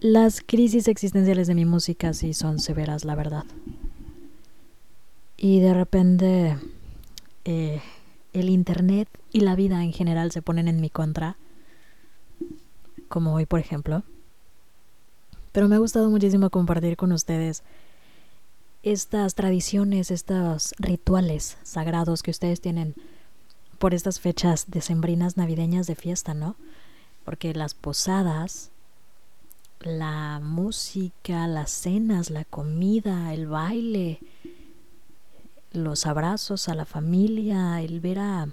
las 0.00 0.42
crisis 0.42 0.88
existenciales 0.88 1.46
de 1.46 1.54
mi 1.54 1.64
música 1.64 2.12
sí 2.12 2.34
son 2.34 2.58
severas, 2.58 3.04
la 3.04 3.14
verdad. 3.14 3.44
Y 5.38 5.60
de 5.60 5.72
repente 5.72 6.56
eh, 7.44 7.80
el 8.32 8.50
Internet 8.50 9.08
y 9.32 9.40
la 9.40 9.54
vida 9.54 9.82
en 9.82 9.92
general 9.92 10.32
se 10.32 10.42
ponen 10.42 10.68
en 10.68 10.80
mi 10.80 10.90
contra, 10.90 11.36
como 13.08 13.34
hoy 13.34 13.46
por 13.46 13.60
ejemplo. 13.60 14.02
Pero 15.52 15.68
me 15.68 15.76
ha 15.76 15.78
gustado 15.78 16.10
muchísimo 16.10 16.50
compartir 16.50 16.96
con 16.96 17.12
ustedes 17.12 17.62
estas 18.82 19.34
tradiciones, 19.34 20.10
estos 20.10 20.74
rituales 20.78 21.58
sagrados 21.62 22.22
que 22.22 22.30
ustedes 22.30 22.60
tienen 22.60 22.94
por 23.78 23.94
estas 23.94 24.20
fechas 24.20 24.66
decembrinas 24.68 25.36
navideñas 25.36 25.86
de 25.86 25.94
fiesta, 25.94 26.34
¿no? 26.34 26.56
Porque 27.24 27.54
las 27.54 27.74
posadas, 27.74 28.70
la 29.80 30.40
música, 30.42 31.46
las 31.46 31.70
cenas, 31.70 32.30
la 32.30 32.44
comida, 32.44 33.32
el 33.32 33.46
baile, 33.46 34.20
los 35.72 36.06
abrazos 36.06 36.68
a 36.68 36.74
la 36.74 36.84
familia, 36.84 37.82
el 37.82 38.00
ver 38.00 38.18
a, 38.18 38.48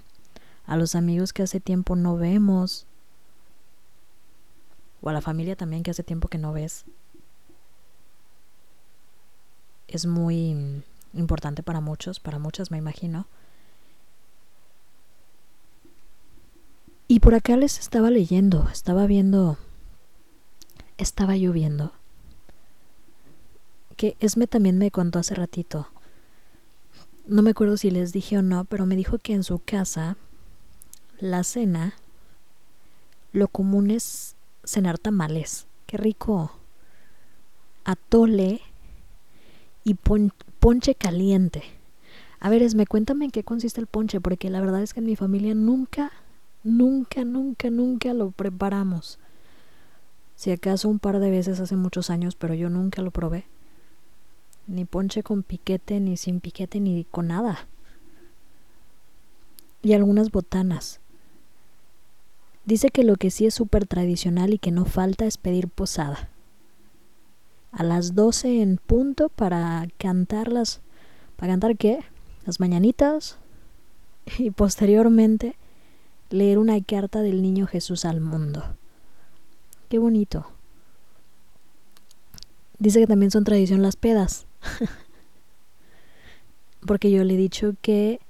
a 0.66 0.76
los 0.76 0.94
amigos 0.94 1.32
que 1.32 1.42
hace 1.42 1.60
tiempo 1.60 1.96
no 1.96 2.16
vemos, 2.16 2.86
o 5.00 5.08
a 5.08 5.12
la 5.12 5.20
familia 5.20 5.56
también 5.56 5.82
que 5.82 5.90
hace 5.90 6.02
tiempo 6.02 6.28
que 6.28 6.38
no 6.38 6.52
ves, 6.52 6.84
es 9.88 10.06
muy 10.06 10.82
importante 11.14 11.62
para 11.62 11.80
muchos, 11.80 12.20
para 12.20 12.38
muchas 12.38 12.70
me 12.70 12.78
imagino. 12.78 13.26
Y 17.08 17.20
por 17.20 17.34
acá 17.34 17.56
les 17.56 17.78
estaba 17.78 18.10
leyendo, 18.10 18.68
estaba 18.68 19.06
viendo, 19.06 19.58
estaba 20.98 21.36
lloviendo. 21.36 21.92
Que 23.96 24.16
Esme 24.18 24.46
también 24.46 24.76
me 24.76 24.90
contó 24.90 25.20
hace 25.20 25.34
ratito. 25.34 25.88
No 27.26 27.42
me 27.42 27.50
acuerdo 27.50 27.76
si 27.76 27.90
les 27.90 28.12
dije 28.12 28.38
o 28.38 28.42
no, 28.42 28.64
pero 28.64 28.86
me 28.86 28.96
dijo 28.96 29.18
que 29.18 29.32
en 29.34 29.42
su 29.42 29.58
casa 29.58 30.16
la 31.18 31.42
cena, 31.44 31.94
lo 33.32 33.48
común 33.48 33.90
es 33.90 34.36
cenar 34.64 34.98
tamales. 34.98 35.66
Qué 35.86 35.96
rico. 35.96 36.52
Atole 37.84 38.60
y 39.84 39.94
pon- 39.94 40.32
ponche 40.60 40.94
caliente. 40.94 41.62
A 42.38 42.50
ver, 42.50 42.62
Esme, 42.62 42.86
cuéntame 42.86 43.24
en 43.26 43.30
qué 43.30 43.42
consiste 43.44 43.80
el 43.80 43.86
ponche, 43.86 44.20
porque 44.20 44.50
la 44.50 44.60
verdad 44.60 44.82
es 44.82 44.94
que 44.94 45.00
en 45.00 45.06
mi 45.06 45.16
familia 45.16 45.54
nunca, 45.54 46.12
nunca, 46.62 47.24
nunca, 47.24 47.70
nunca 47.70 48.12
lo 48.14 48.30
preparamos. 48.30 49.18
Si 50.36 50.50
acaso 50.52 50.88
un 50.88 50.98
par 50.98 51.18
de 51.18 51.30
veces 51.30 51.60
hace 51.60 51.76
muchos 51.76 52.10
años, 52.10 52.36
pero 52.36 52.54
yo 52.54 52.68
nunca 52.68 53.02
lo 53.02 53.10
probé. 53.10 53.46
Ni 54.66 54.84
ponche 54.84 55.22
con 55.22 55.42
piquete, 55.42 56.00
ni 56.00 56.16
sin 56.16 56.40
piquete, 56.40 56.80
ni 56.80 57.04
con 57.04 57.28
nada. 57.28 57.68
Y 59.82 59.92
algunas 59.92 60.30
botanas. 60.30 61.00
Dice 62.64 62.90
que 62.90 63.04
lo 63.04 63.14
que 63.14 63.30
sí 63.30 63.46
es 63.46 63.54
súper 63.54 63.86
tradicional 63.86 64.52
y 64.52 64.58
que 64.58 64.72
no 64.72 64.84
falta 64.84 65.24
es 65.24 65.38
pedir 65.38 65.68
posada. 65.68 66.28
A 67.70 67.84
las 67.84 68.16
12 68.16 68.62
en 68.62 68.78
punto 68.78 69.28
para 69.28 69.86
cantar 69.98 70.50
las... 70.50 70.80
¿Para 71.36 71.52
cantar 71.52 71.76
qué? 71.76 72.00
Las 72.44 72.60
mañanitas. 72.60 73.38
Y 74.38 74.50
posteriormente 74.50 75.54
leer 76.30 76.58
una 76.58 76.82
carta 76.82 77.22
del 77.22 77.42
niño 77.42 77.68
Jesús 77.68 78.04
al 78.04 78.20
mundo. 78.20 78.64
Qué 79.88 79.98
bonito. 79.98 80.46
Dice 82.78 82.98
que 82.98 83.06
también 83.06 83.30
son 83.30 83.44
tradición 83.44 83.82
las 83.82 83.94
pedas. 83.94 84.45
Porque 86.86 87.10
yo 87.10 87.24
le 87.24 87.34
he 87.34 87.38
dicho 87.38 87.74
que, 87.82 88.20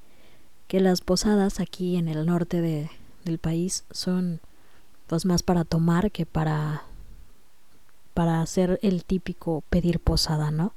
que 0.66 0.80
las 0.80 1.00
posadas 1.00 1.60
aquí 1.60 1.96
en 1.96 2.08
el 2.08 2.26
norte 2.26 2.60
de, 2.60 2.90
del 3.24 3.38
país 3.38 3.84
son 3.90 4.40
pues 5.06 5.24
más 5.24 5.42
para 5.42 5.64
tomar 5.64 6.10
que 6.10 6.26
para 6.26 6.82
para 8.14 8.40
hacer 8.40 8.78
el 8.82 9.04
típico 9.04 9.62
pedir 9.68 10.00
posada, 10.00 10.50
¿no? 10.50 10.72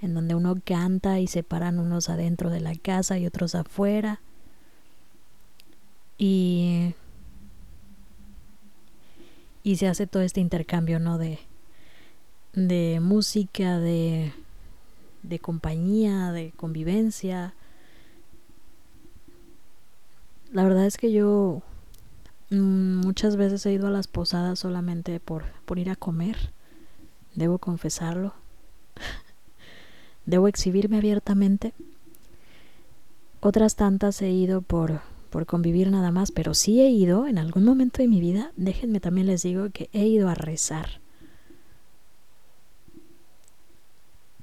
En 0.00 0.14
donde 0.14 0.36
uno 0.36 0.54
canta 0.64 1.18
y 1.18 1.26
se 1.26 1.42
paran 1.42 1.80
unos 1.80 2.08
adentro 2.08 2.48
de 2.48 2.60
la 2.60 2.76
casa 2.76 3.18
y 3.18 3.26
otros 3.26 3.56
afuera. 3.56 4.20
Y 6.16 6.94
y 9.64 9.76
se 9.76 9.88
hace 9.88 10.06
todo 10.06 10.22
este 10.22 10.40
intercambio, 10.40 11.00
¿no? 11.00 11.18
De 11.18 11.40
de 12.52 13.00
música, 13.00 13.80
de 13.80 14.32
de 15.22 15.38
compañía, 15.38 16.32
de 16.32 16.52
convivencia. 16.56 17.54
La 20.52 20.64
verdad 20.64 20.86
es 20.86 20.96
que 20.96 21.12
yo 21.12 21.62
mm, 22.50 23.00
muchas 23.00 23.36
veces 23.36 23.64
he 23.66 23.72
ido 23.72 23.86
a 23.86 23.90
las 23.90 24.08
posadas 24.08 24.58
solamente 24.58 25.20
por, 25.20 25.44
por 25.64 25.78
ir 25.78 25.90
a 25.90 25.96
comer. 25.96 26.52
Debo 27.34 27.58
confesarlo. 27.58 28.34
Debo 30.26 30.48
exhibirme 30.48 30.98
abiertamente. 30.98 31.72
Otras 33.40 33.76
tantas 33.76 34.20
he 34.20 34.30
ido 34.30 34.60
por, 34.60 35.00
por 35.30 35.46
convivir 35.46 35.90
nada 35.90 36.10
más, 36.10 36.30
pero 36.30 36.52
sí 36.52 36.80
he 36.80 36.90
ido 36.90 37.26
en 37.26 37.38
algún 37.38 37.64
momento 37.64 38.02
de 38.02 38.08
mi 38.08 38.20
vida, 38.20 38.52
déjenme 38.56 39.00
también 39.00 39.28
les 39.28 39.42
digo 39.42 39.70
que 39.70 39.88
he 39.92 40.06
ido 40.06 40.28
a 40.28 40.34
rezar. 40.34 40.99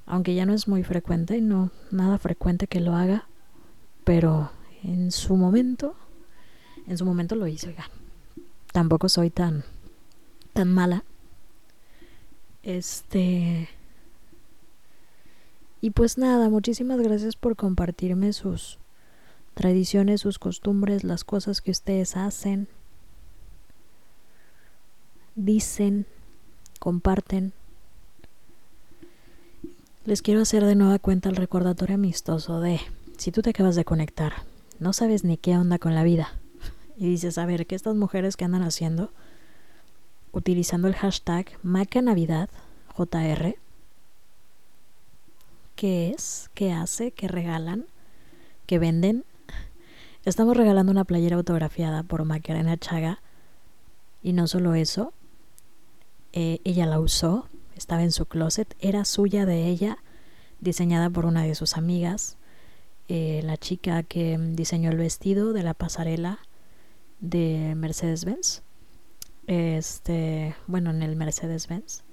Aunque 0.08 0.34
ya 0.34 0.46
no 0.46 0.54
es 0.54 0.68
muy 0.68 0.84
frecuente, 0.84 1.42
no 1.42 1.70
nada 1.92 2.18
frecuente 2.18 2.68
que 2.68 2.80
lo 2.80 2.96
haga, 2.96 3.28
pero 4.04 4.52
en 4.84 5.12
su 5.12 5.36
momento, 5.36 5.96
en 6.88 6.98
su 6.98 7.06
momento 7.06 7.36
lo 7.36 7.46
hice, 7.46 7.68
oigan. 7.68 7.90
Tampoco 8.72 9.10
soy 9.10 9.30
tan 9.30 9.64
tan 10.54 10.74
mala. 10.74 11.04
Este 12.64 13.70
y 15.82 15.92
pues 15.92 16.18
nada, 16.18 16.50
muchísimas 16.50 17.00
gracias 17.00 17.36
por 17.36 17.56
compartirme 17.56 18.34
sus 18.34 18.80
tradiciones, 19.54 20.22
sus 20.22 20.40
costumbres, 20.40 21.04
las 21.04 21.24
cosas 21.24 21.62
que 21.62 21.72
ustedes 21.72 22.18
hacen, 22.18 22.68
dicen, 25.36 26.06
comparten. 26.80 27.54
Les 30.08 30.22
quiero 30.22 30.40
hacer 30.40 30.64
de 30.64 30.76
nueva 30.76 31.00
cuenta 31.00 31.28
el 31.28 31.36
recordatorio 31.36 31.96
amistoso 31.96 32.62
de 32.62 32.80
si 33.18 33.34
tú 33.34 33.42
te 33.42 33.50
acabas 33.50 33.76
de 33.76 33.84
conectar, 33.84 34.32
no 34.80 34.94
sabes 34.94 35.26
ni 35.26 35.36
qué 35.36 35.58
onda 35.58 35.80
con 35.80 35.96
la 35.96 36.04
vida 36.06 36.30
y 36.96 37.10
dices, 37.10 37.38
a 37.38 37.46
ver, 37.46 37.68
¿qué 37.68 37.76
estas 37.76 37.94
mujeres 37.94 38.38
que 38.38 38.46
andan 38.46 38.64
haciendo? 38.64 39.12
Utilizando 40.32 40.88
el 40.88 40.96
hashtag 40.96 41.48
MacaNavidad, 41.62 42.50
JR. 42.96 43.58
¿Qué 45.76 46.12
es? 46.12 46.50
¿Qué 46.54 46.72
hace? 46.72 47.12
¿Qué 47.12 47.28
regalan? 47.28 47.86
¿Qué 48.66 48.80
venden? 48.80 49.26
Estamos 50.24 50.56
regalando 50.56 50.90
una 50.90 51.04
playera 51.04 51.36
autografiada 51.36 52.04
por 52.04 52.24
Macarena 52.24 52.78
Chaga. 52.78 53.20
Y 54.24 54.32
no 54.32 54.48
solo 54.48 54.74
eso, 54.74 55.12
eh, 56.32 56.62
ella 56.64 56.86
la 56.86 57.02
usó, 57.02 57.50
estaba 57.80 58.04
en 58.04 58.12
su 58.12 58.26
closet, 58.26 58.76
era 58.80 59.06
suya 59.06 59.46
de 59.46 59.68
ella, 59.68 59.98
diseñada 60.60 61.10
por 61.10 61.26
una 61.26 61.44
de 61.44 61.56
sus 61.56 61.78
amigas, 61.78 62.38
eh, 63.08 63.42
la 63.44 63.58
chica 63.58 64.04
que 64.04 64.38
diseñó 64.38 64.90
el 64.92 64.98
vestido 64.98 65.54
de 65.54 65.64
la 65.64 65.74
pasarela 65.74 66.40
de 67.20 67.74
Mercedes-Benz. 67.76 68.64
Este, 69.48 70.56
bueno, 70.68 70.90
en 70.90 71.02
el 71.04 71.16
Mercedes-Benz. 71.16 72.04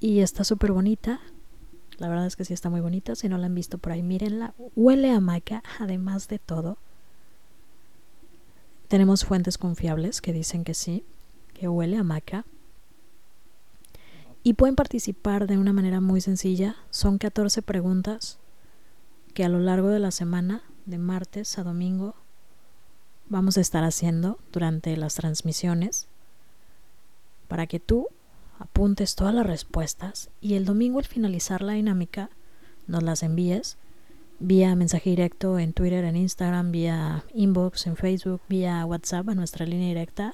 Y 0.00 0.20
está 0.20 0.44
súper 0.44 0.72
bonita. 0.72 1.20
La 1.98 2.08
verdad 2.08 2.26
es 2.26 2.36
que 2.36 2.44
sí 2.44 2.54
está 2.54 2.70
muy 2.70 2.80
bonita. 2.80 3.14
Si 3.14 3.28
no 3.28 3.36
la 3.36 3.46
han 3.46 3.54
visto 3.54 3.78
por 3.78 3.92
ahí, 3.92 4.02
mírenla. 4.02 4.54
Huele 4.74 5.10
a 5.10 5.20
maca, 5.20 5.62
además 5.78 6.28
de 6.28 6.38
todo. 6.38 6.78
Tenemos 8.88 9.24
fuentes 9.24 9.58
confiables 9.58 10.20
que 10.20 10.32
dicen 10.32 10.64
que 10.64 10.74
sí, 10.74 11.04
que 11.60 11.68
huele 11.68 11.98
a 11.98 12.02
maca. 12.02 12.46
Y 14.42 14.54
pueden 14.54 14.76
participar 14.76 15.46
de 15.46 15.58
una 15.58 15.74
manera 15.74 16.00
muy 16.00 16.22
sencilla. 16.22 16.76
Son 16.88 17.18
14 17.18 17.60
preguntas 17.60 18.38
que 19.34 19.44
a 19.44 19.50
lo 19.50 19.58
largo 19.58 19.88
de 19.88 19.98
la 19.98 20.10
semana, 20.10 20.62
de 20.86 20.96
martes 20.96 21.58
a 21.58 21.62
domingo, 21.62 22.14
vamos 23.28 23.58
a 23.58 23.60
estar 23.60 23.84
haciendo 23.84 24.38
durante 24.52 24.96
las 24.96 25.16
transmisiones 25.16 26.08
para 27.46 27.66
que 27.66 27.78
tú 27.78 28.06
apuntes 28.58 29.14
todas 29.14 29.34
las 29.34 29.46
respuestas 29.46 30.30
y 30.40 30.54
el 30.54 30.64
domingo 30.64 30.98
al 30.98 31.04
finalizar 31.04 31.60
la 31.60 31.74
dinámica 31.74 32.30
nos 32.86 33.02
las 33.02 33.22
envíes 33.22 33.76
vía 34.38 34.74
mensaje 34.76 35.10
directo 35.10 35.58
en 35.58 35.74
Twitter, 35.74 36.04
en 36.04 36.16
Instagram, 36.16 36.72
vía 36.72 37.22
inbox 37.34 37.86
en 37.86 37.96
Facebook, 37.96 38.40
vía 38.48 38.86
WhatsApp 38.86 39.28
a 39.28 39.34
nuestra 39.34 39.66
línea 39.66 39.88
directa. 39.88 40.32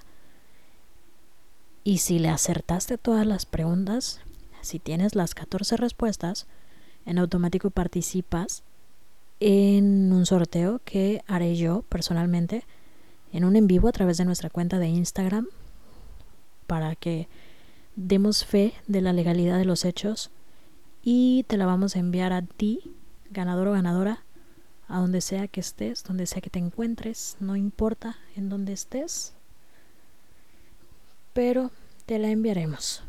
Y 1.86 1.98
si 1.98 2.18
le 2.18 2.30
acertaste 2.30 2.98
todas 2.98 3.24
las 3.24 3.46
preguntas, 3.46 4.18
si 4.60 4.80
tienes 4.80 5.14
las 5.14 5.36
14 5.36 5.76
respuestas, 5.76 6.48
en 7.04 7.16
automático 7.16 7.70
participas 7.70 8.64
en 9.38 10.12
un 10.12 10.26
sorteo 10.26 10.80
que 10.84 11.22
haré 11.28 11.54
yo 11.54 11.82
personalmente 11.82 12.64
en 13.32 13.44
un 13.44 13.54
en 13.54 13.68
vivo 13.68 13.86
a 13.86 13.92
través 13.92 14.16
de 14.16 14.24
nuestra 14.24 14.50
cuenta 14.50 14.80
de 14.80 14.88
Instagram 14.88 15.46
para 16.66 16.96
que 16.96 17.28
demos 17.94 18.44
fe 18.44 18.74
de 18.88 19.00
la 19.00 19.12
legalidad 19.12 19.56
de 19.56 19.64
los 19.64 19.84
hechos 19.84 20.32
y 21.04 21.44
te 21.44 21.56
la 21.56 21.66
vamos 21.66 21.94
a 21.94 22.00
enviar 22.00 22.32
a 22.32 22.42
ti, 22.42 22.80
ganador 23.30 23.68
o 23.68 23.72
ganadora, 23.72 24.24
a 24.88 24.98
donde 24.98 25.20
sea 25.20 25.46
que 25.46 25.60
estés, 25.60 26.02
donde 26.02 26.26
sea 26.26 26.42
que 26.42 26.50
te 26.50 26.58
encuentres, 26.58 27.36
no 27.38 27.54
importa 27.54 28.16
en 28.34 28.48
dónde 28.48 28.72
estés, 28.72 29.35
pero 31.36 31.70
te 32.06 32.18
la 32.18 32.30
enviaremos. 32.30 33.02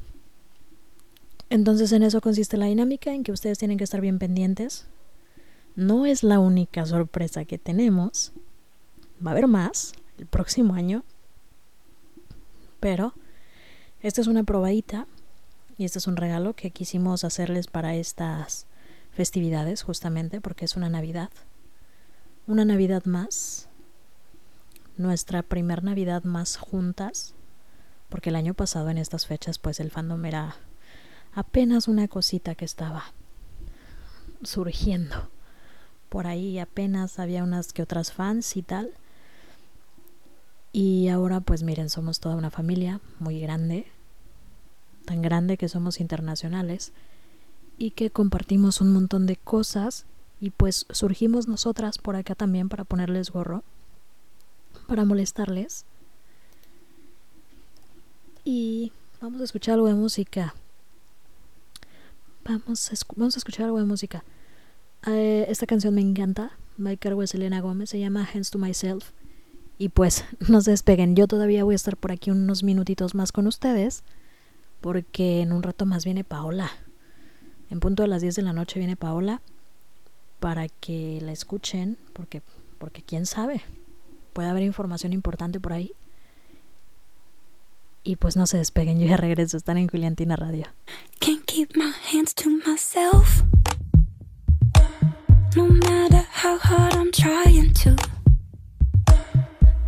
Entonces 1.50 1.94
en 1.94 2.04
eso 2.04 2.20
consiste 2.20 2.58
la 2.58 2.66
dinámica, 2.66 3.14
en 3.14 3.24
que 3.24 3.32
ustedes 3.32 3.58
tienen 3.58 3.78
que 3.78 3.86
estar 3.86 4.02
bien 4.02 4.20
pendientes. 4.20 4.86
No 5.78 6.06
es 6.06 6.24
la 6.24 6.38
única 6.38 6.86
sorpresa 6.86 7.46
que 7.46 7.58
tenemos. 7.58 8.34
Va 9.26 9.32
a 9.32 9.34
haber 9.34 9.48
más 9.48 9.94
el 10.18 10.26
próximo 10.26 10.74
año. 10.74 11.06
Pero 12.82 13.14
esta 14.02 14.20
es 14.20 14.28
una 14.28 14.44
probadita 14.44 15.08
y 15.78 15.86
este 15.86 16.00
es 16.00 16.08
un 16.08 16.18
regalo 16.18 16.54
que 16.54 16.72
quisimos 16.72 17.24
hacerles 17.24 17.68
para 17.68 17.96
estas 17.96 18.66
festividades 19.14 19.84
justamente 19.84 20.42
porque 20.42 20.66
es 20.66 20.76
una 20.76 20.90
Navidad. 20.90 21.30
Una 22.46 22.66
Navidad 22.66 23.06
más. 23.06 23.70
Nuestra 24.98 25.44
primer 25.44 25.82
Navidad 25.82 26.26
más 26.26 26.58
juntas. 26.58 27.37
Porque 28.10 28.30
el 28.30 28.36
año 28.36 28.54
pasado 28.54 28.90
en 28.90 28.98
estas 28.98 29.26
fechas 29.26 29.60
pues 29.60 29.80
el 29.80 29.92
fandom 29.92 30.24
era 30.26 30.56
apenas 31.34 31.88
una 31.88 32.08
cosita 32.08 32.56
que 32.56 32.66
estaba 32.66 33.14
surgiendo. 34.44 35.30
Por 36.10 36.28
ahí 36.28 36.58
apenas 36.60 37.20
había 37.20 37.44
unas 37.44 37.74
que 37.74 37.84
otras 37.84 38.12
fans 38.14 38.56
y 38.56 38.62
tal. 38.62 38.92
Y 40.72 41.10
ahora 41.10 41.42
pues 41.42 41.64
miren, 41.64 41.90
somos 41.90 42.20
toda 42.20 42.36
una 42.36 42.50
familia 42.50 43.02
muy 43.20 43.40
grande, 43.40 43.88
tan 45.06 45.22
grande 45.22 45.58
que 45.58 45.70
somos 45.70 46.00
internacionales 46.00 46.92
y 47.78 47.92
que 47.92 48.10
compartimos 48.10 48.82
un 48.82 48.92
montón 48.92 49.26
de 49.26 49.36
cosas 49.36 50.06
y 50.40 50.52
pues 50.52 50.86
surgimos 50.90 51.48
nosotras 51.48 51.98
por 51.98 52.16
acá 52.16 52.36
también 52.36 52.70
para 52.70 52.84
ponerles 52.84 53.32
gorro, 53.32 53.64
para 54.88 55.06
molestarles. 55.06 55.86
Y 58.50 58.94
vamos 59.20 59.42
a 59.42 59.44
escuchar 59.44 59.74
algo 59.74 59.88
de 59.88 59.94
música. 59.94 60.56
Vamos 62.46 62.90
a, 62.90 62.96
vamos 63.18 63.36
a 63.36 63.40
escuchar 63.40 63.66
algo 63.66 63.78
de 63.78 63.84
música. 63.84 64.24
Eh, 65.06 65.46
esta 65.50 65.66
canción 65.66 65.94
me 65.94 66.00
encanta. 66.00 66.54
My 66.78 66.96
cargo 66.96 67.24
es 67.24 67.36
Elena 67.36 67.60
Gómez. 67.60 67.90
Se 67.90 68.00
llama 68.00 68.26
Hands 68.34 68.50
to 68.50 68.58
Myself. 68.58 69.12
Y 69.78 69.90
pues 69.90 70.24
no 70.48 70.62
se 70.62 70.72
despeguen. 70.72 71.14
Yo 71.14 71.28
todavía 71.28 71.66
voy 71.66 71.74
a 71.74 71.76
estar 71.76 71.98
por 71.98 72.14
aquí 72.14 72.32
unos 72.32 72.64
minutitos 72.64 73.16
más 73.16 73.34
con 73.34 73.48
ustedes. 73.48 74.06
Porque 74.80 75.42
en 75.42 75.52
un 75.52 75.62
rato 75.62 75.86
más 75.86 76.06
viene 76.06 76.24
Paola. 76.24 76.72
En 77.70 77.82
punto 77.82 78.04
de 78.04 78.08
las 78.08 78.22
10 78.22 78.34
de 78.34 78.44
la 78.44 78.54
noche 78.54 78.80
viene 78.80 78.96
Paola. 78.96 79.42
Para 80.40 80.70
que 80.70 81.20
la 81.22 81.34
escuchen. 81.34 81.98
Porque, 82.14 82.42
porque 82.78 83.02
quién 83.02 83.26
sabe. 83.26 83.62
Puede 84.32 84.48
haber 84.48 84.64
información 84.64 85.12
importante 85.12 85.60
por 85.60 85.74
ahí. 85.74 85.92
Y 88.08 88.16
pues 88.16 88.38
no 88.38 88.48
se 88.48 88.58
despeguen. 88.58 89.02
Yo 89.02 89.06
ya 89.06 89.18
regreso. 89.18 89.58
Están 89.58 89.78
en 89.78 89.90
Juliantina 89.90 90.38
Radio. 90.38 90.66
Can't 91.20 91.44
keep 91.46 91.76
my 91.76 91.92
hands 92.10 92.34
to 92.36 92.50
myself. 92.66 93.44
No 95.58 95.68
matter 95.68 96.24
how 96.32 96.58
hard 96.58 96.96
I'm 96.96 97.12
trying 97.12 97.74
to. 97.84 97.98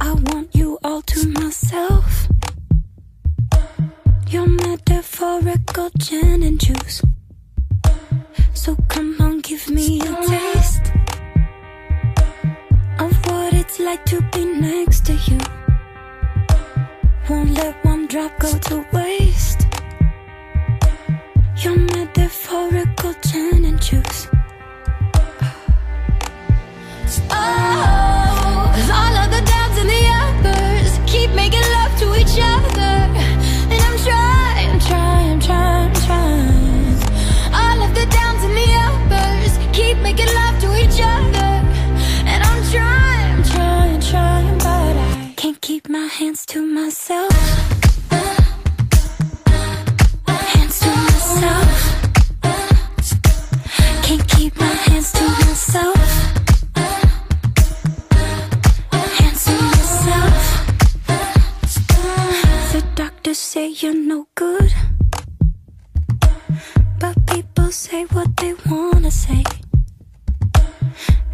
I 0.01 0.11
want 0.11 0.53
you 0.53 0.77
all 0.83 1.01
to 1.01 1.29
myself. 1.29 2.27
Your 4.29 4.47
metaphorical 4.47 5.89
gin 5.97 6.43
and 6.43 6.59
juice. 6.59 7.01
So 8.53 8.75
come 8.89 9.15
on, 9.21 9.39
give 9.39 9.69
me 9.69 10.01
a 10.01 10.15
taste 10.27 10.91
of 12.99 13.13
what 13.27 13.53
it's 13.53 13.79
like 13.79 14.03
to 14.07 14.21
be 14.33 14.43
next 14.43 15.05
to 15.05 15.13
you. 15.13 15.58
Won't 17.29 17.51
let 17.51 17.85
one 17.85 18.07
drop 18.07 18.39
go 18.39 18.57
to 18.57 18.83
waste. 18.91 19.67
Your 21.57 21.75
metaphorical 21.75 23.13
gin 23.21 23.65
and 23.65 23.79
juice. 23.79 24.27
Oh, 27.29 28.73
all 28.91 29.15
of 29.23 29.29
the 29.29 29.48
my 45.89 46.05
hands 46.05 46.45
to 46.45 46.61
myself. 46.61 47.33
Hands 50.27 50.79
to 50.81 50.87
myself. 50.87 51.71
Can't 54.03 54.27
keep 54.27 54.55
my 54.59 54.67
hands 54.67 55.11
to 55.13 55.23
myself. 55.23 55.95
Hands 59.17 59.45
to 59.45 59.53
myself. 59.73 60.37
The 62.71 62.83
doctors 62.93 63.39
say 63.39 63.69
you're 63.69 63.95
no 63.95 64.27
good. 64.35 64.71
But 66.99 67.15
people 67.25 67.71
say 67.71 68.03
what 68.13 68.37
they 68.37 68.53
wanna 68.69 69.09
say. 69.09 69.43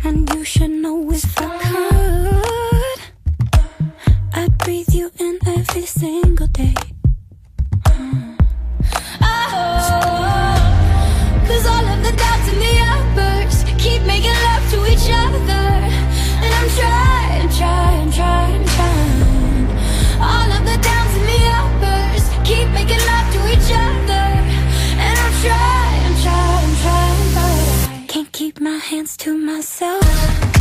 And 0.05 0.33
you 0.33 0.45
should 0.45 0.71
know 0.71 1.11
if 1.11 1.41
I 1.41 1.47
could. 1.59 2.94
I'd 4.37 4.57
breathe 4.57 4.93
you 4.93 5.09
in 5.17 5.39
every 5.47 5.85
single 5.85 6.47
day. 6.47 6.75
Ah. 7.87 8.35
Oh, 9.23 10.59
Cause 11.47 11.65
all 11.65 11.85
of 11.87 12.03
the 12.03 12.09
and 12.51 12.59
the 12.65 12.73
uppers 12.95 13.63
keep 13.81 14.01
making 14.03 14.35
love 14.47 14.63
to 14.71 14.79
each 14.91 15.07
other. 15.23 15.65
And 16.43 16.51
I'm 16.59 16.69
trying, 16.79 17.49
trying, 17.59 18.11
trying, 18.11 18.65
trying. 18.75 19.67
All 20.19 20.49
of 20.51 20.63
the 20.69 20.77
downs 20.83 21.13
and 21.19 21.27
the 21.31 21.41
uppers 21.61 22.23
keep 22.43 22.67
making 22.75 23.03
love 23.07 23.27
to 23.35 23.39
each 23.55 23.71
other. 23.71 24.25
And 24.99 25.15
I'm 25.23 25.35
trying, 25.45 26.15
trying, 26.25 26.75
trying, 26.83 27.27
but 27.35 27.89
I 27.89 28.05
can't 28.09 28.31
keep 28.33 28.59
my 28.59 28.79
hands 28.79 29.15
to 29.17 29.37
myself. 29.37 30.54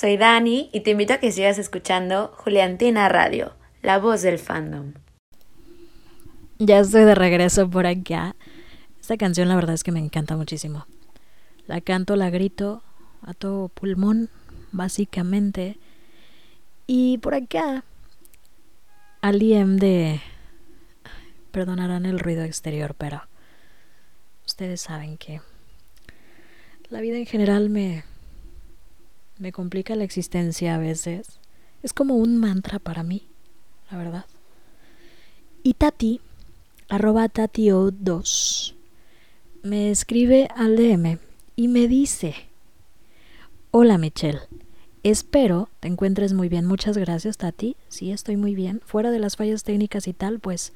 Soy 0.00 0.16
Dani 0.16 0.70
y 0.72 0.80
te 0.80 0.92
invito 0.92 1.12
a 1.12 1.18
que 1.18 1.30
sigas 1.30 1.58
escuchando 1.58 2.32
Juliantina 2.38 3.10
Radio, 3.10 3.52
la 3.82 3.98
voz 3.98 4.22
del 4.22 4.38
fandom. 4.38 4.94
Ya 6.58 6.78
estoy 6.78 7.04
de 7.04 7.14
regreso 7.14 7.68
por 7.68 7.86
acá. 7.86 8.34
Esta 8.98 9.18
canción 9.18 9.48
la 9.48 9.56
verdad 9.56 9.74
es 9.74 9.84
que 9.84 9.92
me 9.92 9.98
encanta 9.98 10.38
muchísimo. 10.38 10.86
La 11.66 11.82
canto, 11.82 12.16
la 12.16 12.30
grito 12.30 12.82
a 13.20 13.34
todo 13.34 13.68
pulmón, 13.68 14.30
básicamente. 14.72 15.76
Y 16.86 17.18
por 17.18 17.34
acá, 17.34 17.84
al 19.20 19.38
de... 19.38 20.22
Perdonarán 21.50 22.06
el 22.06 22.20
ruido 22.20 22.42
exterior, 22.44 22.94
pero 22.96 23.20
ustedes 24.46 24.80
saben 24.80 25.18
que 25.18 25.42
la 26.88 27.02
vida 27.02 27.18
en 27.18 27.26
general 27.26 27.68
me, 27.68 28.04
me 29.40 29.52
complica 29.52 29.96
la 29.96 30.04
existencia 30.04 30.74
a 30.76 30.78
veces. 30.78 31.40
Es 31.82 31.92
como 31.92 32.14
un 32.14 32.36
mantra 32.36 32.78
para 32.78 33.02
mí, 33.02 33.26
la 33.90 33.96
verdad. 33.96 34.26
Y 35.62 35.74
Tati, 35.74 36.20
arroba 36.88 37.28
tatio2, 37.28 38.74
me 39.62 39.90
escribe 39.90 40.48
al 40.54 40.76
DM 40.76 41.18
y 41.56 41.68
me 41.68 41.88
dice, 41.88 42.34
hola 43.70 43.98
Michelle, 43.98 44.40
espero 45.02 45.70
te 45.80 45.88
encuentres 45.88 46.34
muy 46.34 46.48
bien. 46.48 46.66
Muchas 46.66 46.96
gracias 46.98 47.38
Tati, 47.38 47.76
sí 47.88 48.12
estoy 48.12 48.36
muy 48.36 48.54
bien. 48.54 48.80
Fuera 48.84 49.10
de 49.10 49.18
las 49.18 49.36
fallas 49.36 49.64
técnicas 49.64 50.06
y 50.06 50.12
tal, 50.12 50.38
pues 50.38 50.74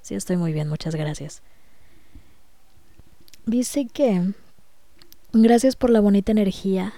sí 0.00 0.14
estoy 0.14 0.38
muy 0.38 0.52
bien, 0.52 0.68
muchas 0.68 0.94
gracias. 0.94 1.42
Dice 3.44 3.86
que 3.86 4.32
gracias 5.32 5.76
por 5.76 5.90
la 5.90 6.00
bonita 6.00 6.32
energía 6.32 6.94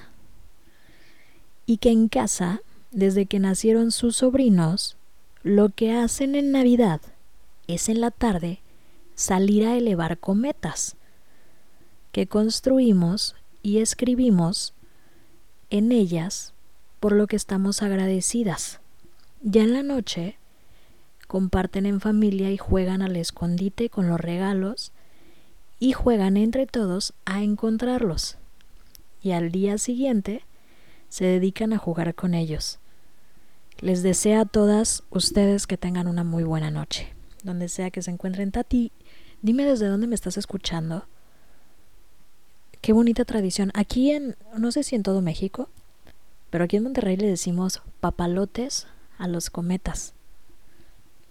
y 1.69 1.77
que 1.77 1.91
en 1.91 2.09
casa, 2.09 2.63
desde 2.93 3.27
que 3.27 3.39
nacieron 3.39 3.93
sus 3.93 4.17
sobrinos, 4.17 4.97
lo 5.43 5.69
que 5.69 5.93
hacen 5.93 6.35
en 6.35 6.51
Navidad 6.51 7.03
es 7.67 7.91
en 7.91 8.01
la 8.01 8.11
tarde 8.11 8.63
salir 9.15 9.67
a 9.67 9.77
elevar 9.77 10.17
cometas 10.17 10.97
que 12.11 12.27
construimos 12.27 13.37
y 13.63 13.81
escribimos 13.81 14.73
en 15.69 15.93
ellas 15.93 16.55
por 17.01 17.13
lo 17.13 17.27
que 17.27 17.37
estamos 17.37 17.83
agradecidas. 17.83 18.81
Ya 19.43 19.63
en 19.63 19.75
la 19.75 19.83
noche 19.83 20.39
comparten 21.27 21.85
en 21.85 22.01
familia 22.01 22.51
y 22.51 22.57
juegan 22.57 23.03
al 23.03 23.15
escondite 23.15 23.91
con 23.91 24.09
los 24.09 24.19
regalos 24.19 24.91
y 25.79 25.93
juegan 25.93 26.39
entre 26.39 26.67
todos 26.67 27.13
a 27.27 27.43
encontrarlos. 27.43 28.39
Y 29.23 29.33
al 29.33 29.53
día 29.53 29.77
siguiente 29.77 30.48
se 31.09 31.25
dedican 31.25 31.73
a 31.73 31.79
jugar 31.79 32.15
con 32.15 32.35
ellos. 32.35 32.79
Les 33.81 34.03
deseo 34.03 34.41
a 34.41 34.45
todas 34.45 35.05
ustedes 35.11 35.67
que 35.67 35.77
tengan 35.77 36.09
una 36.09 36.25
muy 36.25 36.43
buena 36.43 36.71
noche. 36.71 37.13
Donde 37.45 37.69
sea 37.69 37.91
que 37.91 38.03
se 38.03 38.11
encuentren, 38.11 38.51
Tati, 38.51 38.91
dime 39.41 39.65
desde 39.65 39.87
dónde 39.87 40.07
me 40.07 40.15
estás 40.15 40.37
escuchando. 40.37 41.07
Qué 42.81 42.93
bonita 42.93 43.25
tradición. 43.25 43.71
Aquí 43.75 44.11
en, 44.11 44.37
no 44.57 44.73
sé 44.73 44.83
si 44.83 44.97
en 44.97 45.03
todo 45.03 45.23
México, 45.23 45.69
pero 46.51 46.65
aquí 46.65 46.77
en 46.77 46.85
Monterrey 46.85 47.17
le 47.17 47.29
decimos 47.29 47.83
papalotes 48.01 48.87
a 49.19 49.29
los 49.29 49.51
cometas. 49.51 50.15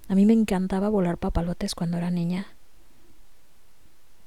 A 0.07 0.15
mí 0.15 0.25
me 0.25 0.33
encantaba 0.33 0.89
volar 0.89 1.17
papalotes 1.17 1.75
cuando 1.75 1.97
era 1.97 2.11
niña. 2.11 2.47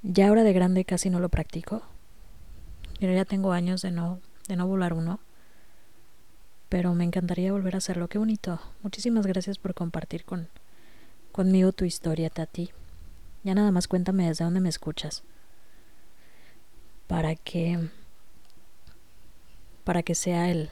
Ya 0.03 0.29
ahora 0.29 0.43
de 0.45 0.53
grande 0.53 0.85
casi 0.85 1.09
no 1.09 1.21
lo 1.21 1.29
practico. 1.29 1.83
Pero 2.99 3.15
ya 3.15 3.25
tengo 3.25 3.53
años 3.53 3.81
de 3.81 3.91
no, 3.91 4.21
de 4.47 4.57
no 4.57 4.67
volar 4.67 4.93
uno. 4.93 5.21
Pero 6.71 6.95
me 6.95 7.05
encantaría 7.05 7.53
volver 7.53 7.75
a 7.75 7.79
hacerlo. 7.79 8.09
Qué 8.09 8.17
bonito. 8.17 8.59
Muchísimas 8.83 9.27
gracias 9.27 9.59
por 9.59 9.75
compartir 9.75 10.25
con, 10.25 10.49
conmigo 11.33 11.73
tu 11.73 11.85
historia, 11.85 12.31
Tati. 12.31 12.71
Ya 13.45 13.55
nada 13.55 13.71
más 13.71 13.89
cuéntame 13.89 14.27
desde 14.27 14.45
dónde 14.45 14.61
me 14.61 14.71
escuchas. 14.71 15.23
Para 17.07 17.35
que. 17.35 17.91
Para 19.85 20.03
que 20.03 20.15
sea 20.15 20.51
el, 20.51 20.71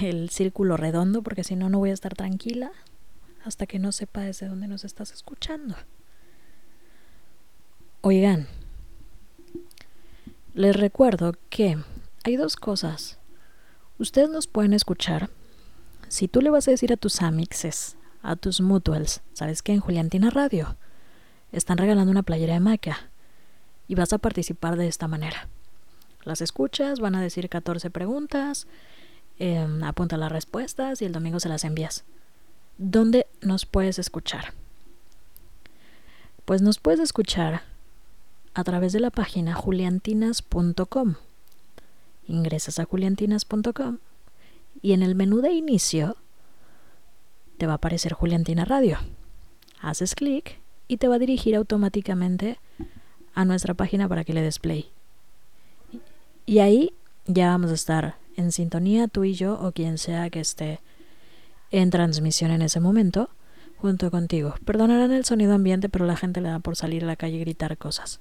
el 0.00 0.30
círculo 0.30 0.76
redondo, 0.76 1.22
porque 1.22 1.44
si 1.44 1.54
no, 1.54 1.68
no 1.68 1.78
voy 1.78 1.90
a 1.90 1.94
estar 1.94 2.14
tranquila 2.14 2.72
hasta 3.44 3.66
que 3.66 3.78
no 3.78 3.92
sepa 3.92 4.22
desde 4.22 4.48
dónde 4.48 4.68
nos 4.68 4.84
estás 4.84 5.12
escuchando. 5.12 5.76
Oigan, 8.00 8.48
les 10.54 10.74
recuerdo 10.76 11.34
que 11.50 11.78
hay 12.24 12.36
dos 12.36 12.56
cosas. 12.56 13.18
Ustedes 14.02 14.30
nos 14.30 14.48
pueden 14.48 14.72
escuchar. 14.72 15.30
Si 16.08 16.26
tú 16.26 16.40
le 16.40 16.50
vas 16.50 16.66
a 16.66 16.72
decir 16.72 16.92
a 16.92 16.96
tus 16.96 17.22
amixes, 17.22 17.96
a 18.20 18.34
tus 18.34 18.60
mutuals, 18.60 19.20
¿sabes 19.32 19.62
qué? 19.62 19.74
En 19.74 19.80
Juliantina 19.80 20.28
Radio 20.28 20.76
están 21.52 21.78
regalando 21.78 22.10
una 22.10 22.24
playera 22.24 22.54
de 22.54 22.58
maca 22.58 23.12
y 23.86 23.94
vas 23.94 24.12
a 24.12 24.18
participar 24.18 24.74
de 24.76 24.88
esta 24.88 25.06
manera. 25.06 25.46
Las 26.24 26.40
escuchas, 26.40 26.98
van 26.98 27.14
a 27.14 27.22
decir 27.22 27.48
14 27.48 27.90
preguntas, 27.90 28.66
eh, 29.38 29.64
apunta 29.84 30.16
las 30.16 30.32
respuestas 30.32 31.00
y 31.00 31.04
el 31.04 31.12
domingo 31.12 31.38
se 31.38 31.48
las 31.48 31.62
envías. 31.62 32.02
¿Dónde 32.78 33.28
nos 33.40 33.66
puedes 33.66 34.00
escuchar? 34.00 34.52
Pues 36.44 36.60
nos 36.60 36.80
puedes 36.80 36.98
escuchar 36.98 37.62
a 38.54 38.64
través 38.64 38.92
de 38.92 38.98
la 38.98 39.10
página 39.10 39.54
juliantinas.com. 39.54 41.14
Ingresas 42.26 42.78
a 42.78 42.84
juliantinas.com 42.84 43.98
y 44.80 44.92
en 44.92 45.02
el 45.02 45.14
menú 45.14 45.40
de 45.40 45.52
inicio 45.52 46.16
te 47.58 47.66
va 47.66 47.72
a 47.72 47.76
aparecer 47.76 48.12
Juliantina 48.12 48.64
Radio. 48.64 48.98
Haces 49.80 50.14
clic 50.14 50.60
y 50.88 50.96
te 50.96 51.08
va 51.08 51.16
a 51.16 51.18
dirigir 51.18 51.56
automáticamente 51.56 52.58
a 53.34 53.44
nuestra 53.44 53.74
página 53.74 54.08
para 54.08 54.24
que 54.24 54.32
le 54.32 54.42
des 54.42 54.58
play. 54.58 54.90
Y 56.46 56.58
ahí 56.58 56.92
ya 57.26 57.48
vamos 57.48 57.70
a 57.70 57.74
estar 57.74 58.16
en 58.36 58.52
sintonía 58.52 59.08
tú 59.08 59.24
y 59.24 59.34
yo 59.34 59.58
o 59.60 59.72
quien 59.72 59.98
sea 59.98 60.30
que 60.30 60.40
esté 60.40 60.80
en 61.70 61.90
transmisión 61.90 62.50
en 62.50 62.62
ese 62.62 62.80
momento 62.80 63.30
junto 63.76 64.10
contigo. 64.10 64.54
Perdonarán 64.64 65.12
el 65.12 65.24
sonido 65.24 65.54
ambiente, 65.54 65.88
pero 65.88 66.06
la 66.06 66.16
gente 66.16 66.40
le 66.40 66.48
da 66.48 66.60
por 66.60 66.76
salir 66.76 67.04
a 67.04 67.06
la 67.06 67.16
calle 67.16 67.36
y 67.36 67.40
gritar 67.40 67.76
cosas. 67.78 68.20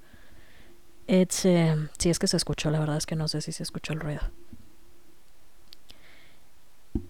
It's, 1.07 1.45
eh, 1.45 1.75
si 1.97 2.09
es 2.09 2.19
que 2.19 2.27
se 2.27 2.37
escuchó, 2.37 2.71
la 2.71 2.79
verdad 2.79 2.97
es 2.97 3.05
que 3.05 3.15
no 3.15 3.27
sé 3.27 3.41
si 3.41 3.51
se 3.51 3.63
escuchó 3.63 3.93
el 3.93 3.99
ruido. 3.99 4.21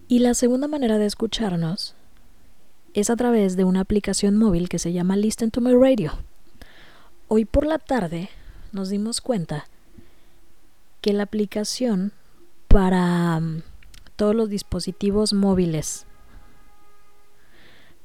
Y 0.07 0.19
la 0.19 0.34
segunda 0.34 0.68
manera 0.68 0.97
de 0.97 1.05
escucharnos 1.05 1.95
es 2.93 3.09
a 3.09 3.15
través 3.15 3.55
de 3.55 3.63
una 3.63 3.81
aplicación 3.81 4.38
móvil 4.38 4.69
que 4.69 4.80
se 4.80 4.91
llama 4.91 5.15
Listen 5.15 5.51
to 5.51 5.61
My 5.61 5.73
Radio. 5.73 6.13
Hoy 7.27 7.45
por 7.45 7.65
la 7.65 7.80
tarde 7.80 8.30
nos 8.72 8.89
dimos 8.89 9.22
cuenta 9.22 9.65
que 11.01 11.13
la 11.13 11.23
aplicación 11.23 12.11
para 12.68 13.38
um, 13.38 13.61
todos 14.15 14.35
los 14.35 14.49
dispositivos 14.49 15.34
móviles, 15.34 16.05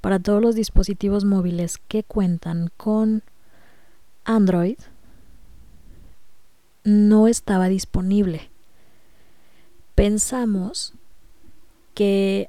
para 0.00 0.18
todos 0.18 0.40
los 0.40 0.54
dispositivos 0.54 1.24
móviles 1.24 1.78
que 1.88 2.04
cuentan 2.04 2.70
con 2.76 3.22
Android, 4.24 4.78
no 6.86 7.26
estaba 7.26 7.68
disponible. 7.68 8.48
Pensamos 9.96 10.94
que 11.94 12.48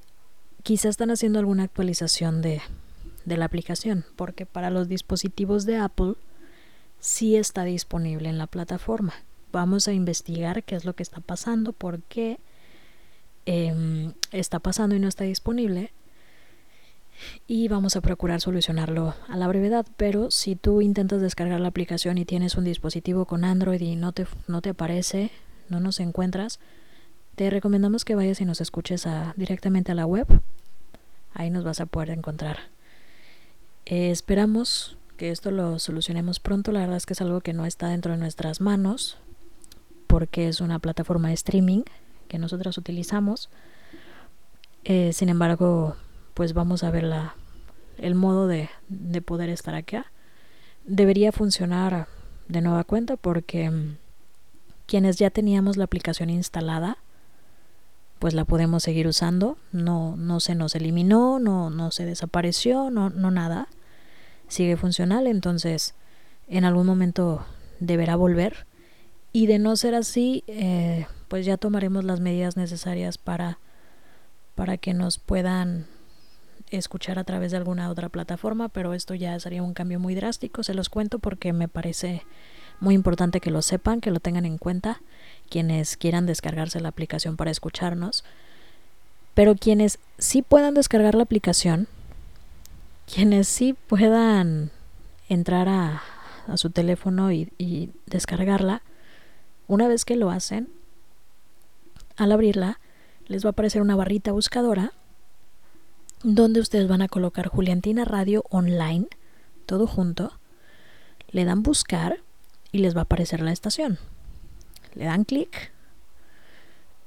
quizá 0.61 0.89
están 0.89 1.09
haciendo 1.09 1.39
alguna 1.39 1.63
actualización 1.63 2.43
de, 2.43 2.61
de 3.25 3.37
la 3.37 3.45
aplicación, 3.45 4.05
porque 4.15 4.45
para 4.45 4.69
los 4.69 4.87
dispositivos 4.87 5.65
de 5.65 5.77
Apple 5.77 6.13
sí 6.99 7.35
está 7.35 7.63
disponible 7.63 8.29
en 8.29 8.37
la 8.37 8.45
plataforma. 8.45 9.13
Vamos 9.51 9.87
a 9.87 9.93
investigar 9.93 10.63
qué 10.63 10.75
es 10.75 10.85
lo 10.85 10.93
que 10.93 11.03
está 11.03 11.19
pasando, 11.19 11.73
por 11.73 12.03
qué 12.03 12.37
eh, 13.47 14.13
está 14.31 14.59
pasando 14.59 14.95
y 14.95 14.99
no 14.99 15.07
está 15.07 15.23
disponible. 15.23 15.91
Y 17.47 17.67
vamos 17.67 17.95
a 17.95 18.01
procurar 18.01 18.41
solucionarlo 18.41 19.15
a 19.27 19.37
la 19.37 19.47
brevedad. 19.47 19.85
Pero 19.97 20.31
si 20.31 20.55
tú 20.55 20.81
intentas 20.81 21.21
descargar 21.21 21.59
la 21.59 21.69
aplicación 21.69 22.17
y 22.17 22.25
tienes 22.25 22.55
un 22.55 22.63
dispositivo 22.63 23.25
con 23.25 23.43
Android 23.43 23.81
y 23.81 23.95
no 23.95 24.11
te, 24.11 24.27
no 24.47 24.61
te 24.61 24.69
aparece, 24.69 25.31
no 25.69 25.79
nos 25.79 25.99
encuentras, 25.99 26.59
te 27.35 27.49
recomendamos 27.49 28.05
que 28.05 28.15
vayas 28.15 28.41
y 28.41 28.45
nos 28.45 28.61
escuches 28.61 29.05
a, 29.07 29.33
directamente 29.37 29.91
a 29.91 29.95
la 29.95 30.05
web. 30.05 30.27
Ahí 31.33 31.49
nos 31.49 31.63
vas 31.63 31.79
a 31.81 31.85
poder 31.85 32.09
encontrar. 32.09 32.57
Eh, 33.85 34.11
esperamos 34.11 34.97
que 35.17 35.31
esto 35.31 35.51
lo 35.51 35.79
solucionemos 35.79 36.39
pronto. 36.39 36.71
La 36.71 36.79
verdad 36.81 36.97
es 36.97 37.05
que 37.05 37.13
es 37.13 37.21
algo 37.21 37.41
que 37.41 37.53
no 37.53 37.65
está 37.65 37.87
dentro 37.89 38.11
de 38.11 38.17
nuestras 38.17 38.61
manos 38.61 39.17
porque 40.07 40.47
es 40.47 40.61
una 40.61 40.79
plataforma 40.79 41.27
de 41.27 41.35
streaming 41.35 41.83
que 42.27 42.39
nosotros 42.39 42.77
utilizamos. 42.77 43.49
Eh, 44.83 45.11
sin 45.13 45.29
embargo, 45.29 45.95
pues 46.37 46.53
vamos 46.53 46.83
a 46.83 46.91
ver 46.91 47.01
la, 47.01 47.33
el 47.97 48.13
modo 48.13 48.45
de, 48.45 48.69
de 48.89 49.23
poder 49.23 49.49
estar 49.49 49.73
acá. 49.73 50.11
Debería 50.85 51.31
funcionar 51.31 52.07
de 52.47 52.61
nueva 52.61 52.83
cuenta 52.83 53.17
porque 53.17 53.71
mm, 53.71 53.97
quienes 54.85 55.17
ya 55.17 55.31
teníamos 55.31 55.77
la 55.77 55.85
aplicación 55.85 56.29
instalada 56.29 56.99
pues 58.19 58.35
la 58.35 58.45
podemos 58.45 58.83
seguir 58.83 59.07
usando. 59.07 59.57
No, 59.71 60.15
no 60.15 60.39
se 60.39 60.53
nos 60.53 60.75
eliminó, 60.75 61.39
no, 61.39 61.71
no 61.71 61.89
se 61.89 62.05
desapareció, 62.05 62.91
no, 62.91 63.09
no 63.09 63.31
nada. 63.31 63.67
Sigue 64.47 64.77
funcional, 64.77 65.25
entonces 65.25 65.95
en 66.47 66.65
algún 66.65 66.85
momento 66.85 67.47
deberá 67.79 68.15
volver. 68.15 68.67
Y 69.33 69.47
de 69.47 69.57
no 69.57 69.75
ser 69.75 69.95
así, 69.95 70.43
eh, 70.45 71.07
pues 71.29 71.47
ya 71.47 71.57
tomaremos 71.57 72.03
las 72.03 72.19
medidas 72.19 72.57
necesarias 72.57 73.17
para, 73.17 73.57
para 74.53 74.77
que 74.77 74.93
nos 74.93 75.17
puedan 75.17 75.87
escuchar 76.71 77.19
a 77.19 77.23
través 77.23 77.51
de 77.51 77.57
alguna 77.57 77.89
otra 77.89 78.09
plataforma, 78.09 78.69
pero 78.69 78.93
esto 78.93 79.13
ya 79.13 79.39
sería 79.39 79.63
un 79.63 79.73
cambio 79.73 79.99
muy 79.99 80.15
drástico, 80.15 80.63
se 80.63 80.73
los 80.73 80.89
cuento 80.89 81.19
porque 81.19 81.53
me 81.53 81.67
parece 81.67 82.23
muy 82.79 82.95
importante 82.95 83.39
que 83.39 83.51
lo 83.51 83.61
sepan, 83.61 84.01
que 84.01 84.11
lo 84.11 84.19
tengan 84.19 84.45
en 84.45 84.57
cuenta, 84.57 85.01
quienes 85.49 85.97
quieran 85.97 86.25
descargarse 86.25 86.79
la 86.79 86.89
aplicación 86.89 87.37
para 87.37 87.51
escucharnos, 87.51 88.23
pero 89.33 89.55
quienes 89.55 89.99
sí 90.17 90.41
puedan 90.41 90.73
descargar 90.73 91.15
la 91.15 91.23
aplicación, 91.23 91.87
quienes 93.11 93.47
sí 93.47 93.73
puedan 93.73 94.71
entrar 95.29 95.69
a, 95.69 96.03
su 96.55 96.69
teléfono 96.69 97.33
y, 97.33 97.51
y 97.57 97.89
descargarla, 98.05 98.81
una 99.67 99.89
vez 99.89 100.05
que 100.05 100.15
lo 100.15 100.29
hacen, 100.29 100.69
al 102.15 102.31
abrirla, 102.31 102.79
les 103.27 103.43
va 103.43 103.49
a 103.49 103.51
aparecer 103.51 103.81
una 103.81 103.97
barrita 103.97 104.31
buscadora 104.31 104.93
donde 106.23 106.59
ustedes 106.59 106.87
van 106.87 107.01
a 107.01 107.07
colocar 107.07 107.47
Juliantina 107.47 108.05
Radio 108.05 108.43
Online, 108.49 109.07
todo 109.65 109.87
junto, 109.87 110.33
le 111.29 111.45
dan 111.45 111.63
buscar 111.63 112.19
y 112.71 112.79
les 112.79 112.95
va 112.95 113.01
a 113.01 113.03
aparecer 113.03 113.41
la 113.41 113.51
estación. 113.51 113.99
Le 114.95 115.05
dan 115.05 115.23
clic 115.25 115.71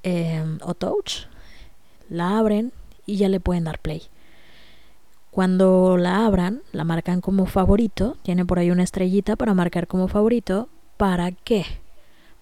eh, 0.02 0.58
o 0.62 0.74
touch, 0.74 1.26
la 2.08 2.38
abren 2.38 2.72
y 3.06 3.16
ya 3.16 3.28
le 3.28 3.40
pueden 3.40 3.64
dar 3.64 3.80
play. 3.80 4.02
Cuando 5.30 5.96
la 5.96 6.26
abran, 6.26 6.62
la 6.72 6.84
marcan 6.84 7.20
como 7.20 7.46
favorito, 7.46 8.16
tiene 8.22 8.44
por 8.44 8.58
ahí 8.58 8.70
una 8.70 8.82
estrellita 8.82 9.36
para 9.36 9.54
marcar 9.54 9.86
como 9.86 10.08
favorito. 10.08 10.68
¿Para 10.96 11.30
qué? 11.30 11.64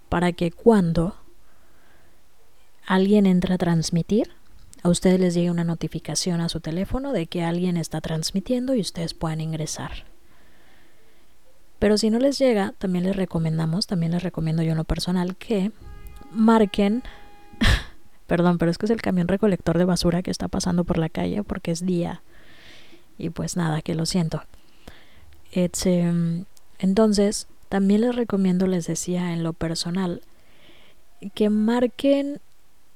Para 0.09 0.33
que 0.33 0.51
cuando 0.51 1.15
alguien 2.87 3.27
entra 3.27 3.57
a 3.57 3.59
transmitir, 3.59 4.38
a 4.83 4.89
ustedes 4.89 5.21
les 5.21 5.35
llegue 5.35 5.51
una 5.51 5.65
notificación 5.65 6.41
a 6.41 6.49
su 6.49 6.61
teléfono 6.61 7.13
de 7.13 7.27
que 7.27 7.43
alguien 7.43 7.77
está 7.77 8.01
transmitiendo 8.01 8.75
y 8.75 8.81
ustedes 8.81 9.15
puedan 9.15 9.41
ingresar. 9.41 10.05
Pero 11.79 11.97
si 11.97 12.11
no 12.11 12.19
les 12.19 12.39
llega, 12.39 12.75
también 12.79 13.05
les 13.05 13.17
recomendamos, 13.17 13.87
también 13.87 14.13
les 14.13 14.23
recomiendo 14.23 14.63
yo 14.63 14.73
en 14.73 14.79
lo 14.79 14.85
personal 14.85 15.37
que 15.37 15.71
marquen, 16.33 17.03
perdón, 18.27 18.59
pero 18.59 18.71
es 18.71 18.79
que 18.79 18.87
es 18.87 18.91
el 18.91 19.03
camión 19.03 19.29
recolector 19.29 19.79
de 19.79 19.85
basura 19.85 20.23
que 20.23 20.31
está 20.31 20.49
pasando 20.49 20.85
por 20.85 20.99
la 20.99 21.09
calle 21.09 21.43
porque 21.43 21.71
es 21.71 21.87
día. 21.87 22.23
Y 23.17 23.31
pues 23.31 23.57
nada, 23.57 23.83
que 23.83 23.95
lo 23.95 24.07
siento. 24.07 24.43
Um, 25.55 26.45
entonces, 26.79 27.49
también 27.69 28.03
les 28.03 28.15
recomiendo, 28.15 28.67
les 28.67 28.87
decía 28.87 29.33
en 29.33 29.43
lo 29.43 29.53
personal, 29.53 30.23
que 31.35 31.51
marquen 31.51 32.41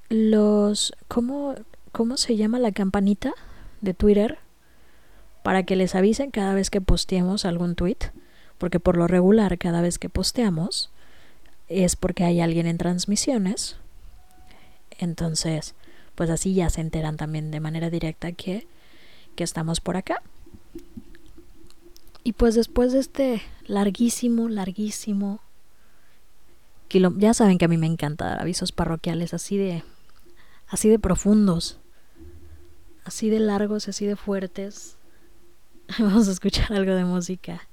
los... 0.09 0.93
¿Cómo, 1.09 1.55
cómo 1.93 2.17
se 2.17 2.37
llama 2.37 2.59
la 2.59 2.73
campanita 2.73 3.33
de 3.81 3.95
Twitter? 3.95 4.39
Para 5.43 5.63
que 5.65 5.77
les 5.77 5.95
avisen 5.95 6.31
cada 6.31 6.55
vez 6.55 6.71
que 6.71 6.81
posteemos 6.81 7.45
algún 7.45 7.75
tweet. 7.75 7.99
Porque 8.59 8.81
por 8.81 8.97
lo 8.97 9.07
regular, 9.07 9.59
cada 9.59 9.81
vez 9.83 9.99
que 9.99 10.09
posteamos, 10.09 10.91
es 11.69 11.97
porque 11.97 12.25
hay 12.25 12.41
alguien 12.41 12.67
en 12.67 12.79
transmisiones. 12.79 13.77
Entonces, 14.99 15.75
pues 16.15 16.31
así 16.31 16.55
ya 16.55 16.71
se 16.71 16.81
enteran 16.81 17.17
también 17.17 17.51
de 17.51 17.61
manera 17.61 17.91
directa 17.91 18.33
que, 18.33 18.67
que 19.35 19.43
estamos 19.43 19.81
por 19.81 19.97
acá. 19.97 20.23
Y 22.23 22.35
pues 22.35 22.55
después 22.55 22.93
de 22.93 23.01
este 23.01 23.43
larguísimo, 23.67 24.49
larguísimo 24.49 25.41
kilo- 26.87 27.15
ya 27.17 27.35
saben 27.35 27.59
que 27.59 27.65
a 27.65 27.69
mí 27.69 27.79
me 27.79 27.87
encanta 27.89 28.27
dar 28.27 28.41
avisos 28.41 28.71
parroquiales 28.71 29.35
así 29.35 29.57
de 29.57 29.83
así 30.69 30.89
de 30.89 31.01
profundos, 31.01 31.79
así 33.05 33.31
de 33.31 33.41
largos, 33.41 33.89
así 33.89 34.07
de 34.07 34.17
fuertes. 34.17 34.97
Vamos 35.99 36.29
a 36.29 36.33
escuchar 36.33 36.73
algo 36.73 36.95
de 36.95 37.05
música. 37.05 37.69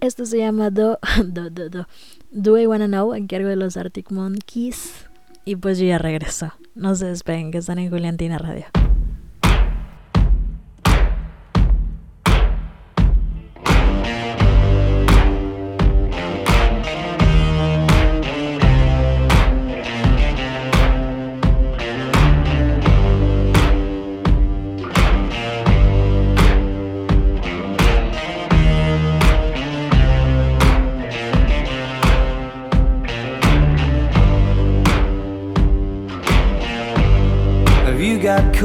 Esto 0.00 0.24
se 0.24 0.38
llama 0.38 0.70
Do 0.70 0.98
Do 1.24 1.50
Do 1.50 1.68
Do. 1.68 1.86
Do 2.30 2.58
I 2.58 2.66
Wanna 2.66 2.86
Know 2.86 3.14
en 3.14 3.26
cargo 3.26 3.48
de 3.48 3.56
los 3.56 3.76
Arctic 3.76 4.10
Monkeys. 4.10 5.06
Y 5.44 5.56
pues 5.56 5.78
yo 5.78 5.86
ya 5.86 5.98
regreso. 5.98 6.52
No 6.74 6.94
se 6.94 7.06
despeguen 7.06 7.50
que 7.50 7.58
están 7.58 7.78
en 7.78 7.90
Juliantina 7.90 8.38
Radio. 8.38 8.66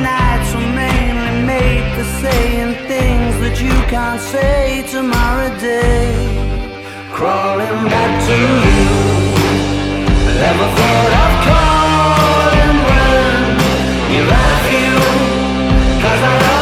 nights 0.00 0.54
were 0.54 0.72
mainly 0.74 1.46
made 1.46 1.86
for 1.94 2.06
saying 2.22 2.74
things 2.88 3.32
that 3.42 3.56
you 3.60 3.74
can't 3.92 4.20
say 4.20 4.84
tomorrow 4.90 5.50
day. 5.60 6.14
Crawling 7.12 7.78
back 7.92 8.12
to 8.28 8.38
you. 8.66 8.90
Never 10.44 10.66
thought 10.76 11.12
of 11.24 11.32
calling 11.48 12.76
when 12.88 13.36
you 14.12 14.22
left 14.34 14.66
you. 14.76 14.92
Cause 16.02 16.22
I 16.32 16.61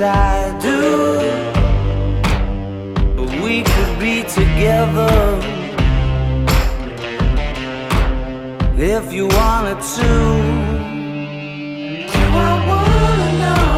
I 0.00 0.50
do. 0.60 0.80
But 3.16 3.30
we 3.42 3.62
could 3.62 3.98
be 4.00 4.22
together 4.24 5.38
if 8.76 9.12
you 9.12 9.28
wanted 9.28 9.80
to. 9.96 10.10
Do 12.12 12.22
I 12.48 12.54
wanna 12.70 13.30
know 13.42 13.68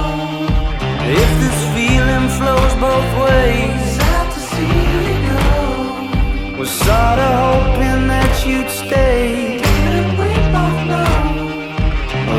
if 1.22 1.30
this 1.43 1.60
feeling 1.74 2.28
flows 2.38 2.74
both 2.80 3.10
ways? 3.26 3.82
Sad 3.98 4.26
to 4.32 4.40
see 4.52 4.76
you 4.93 5.05
go. 5.28 6.59
Was 6.59 6.70
sorta 6.70 7.28
hoping 7.44 8.09
that 8.09 8.32
you'd 8.47 8.70
stay. 8.70 9.59
Didn't 9.59 10.12
we 10.20 10.30
both 10.55 10.80
know 10.90 11.14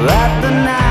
that 0.08 0.42
the 0.42 0.52
nights 0.66 0.87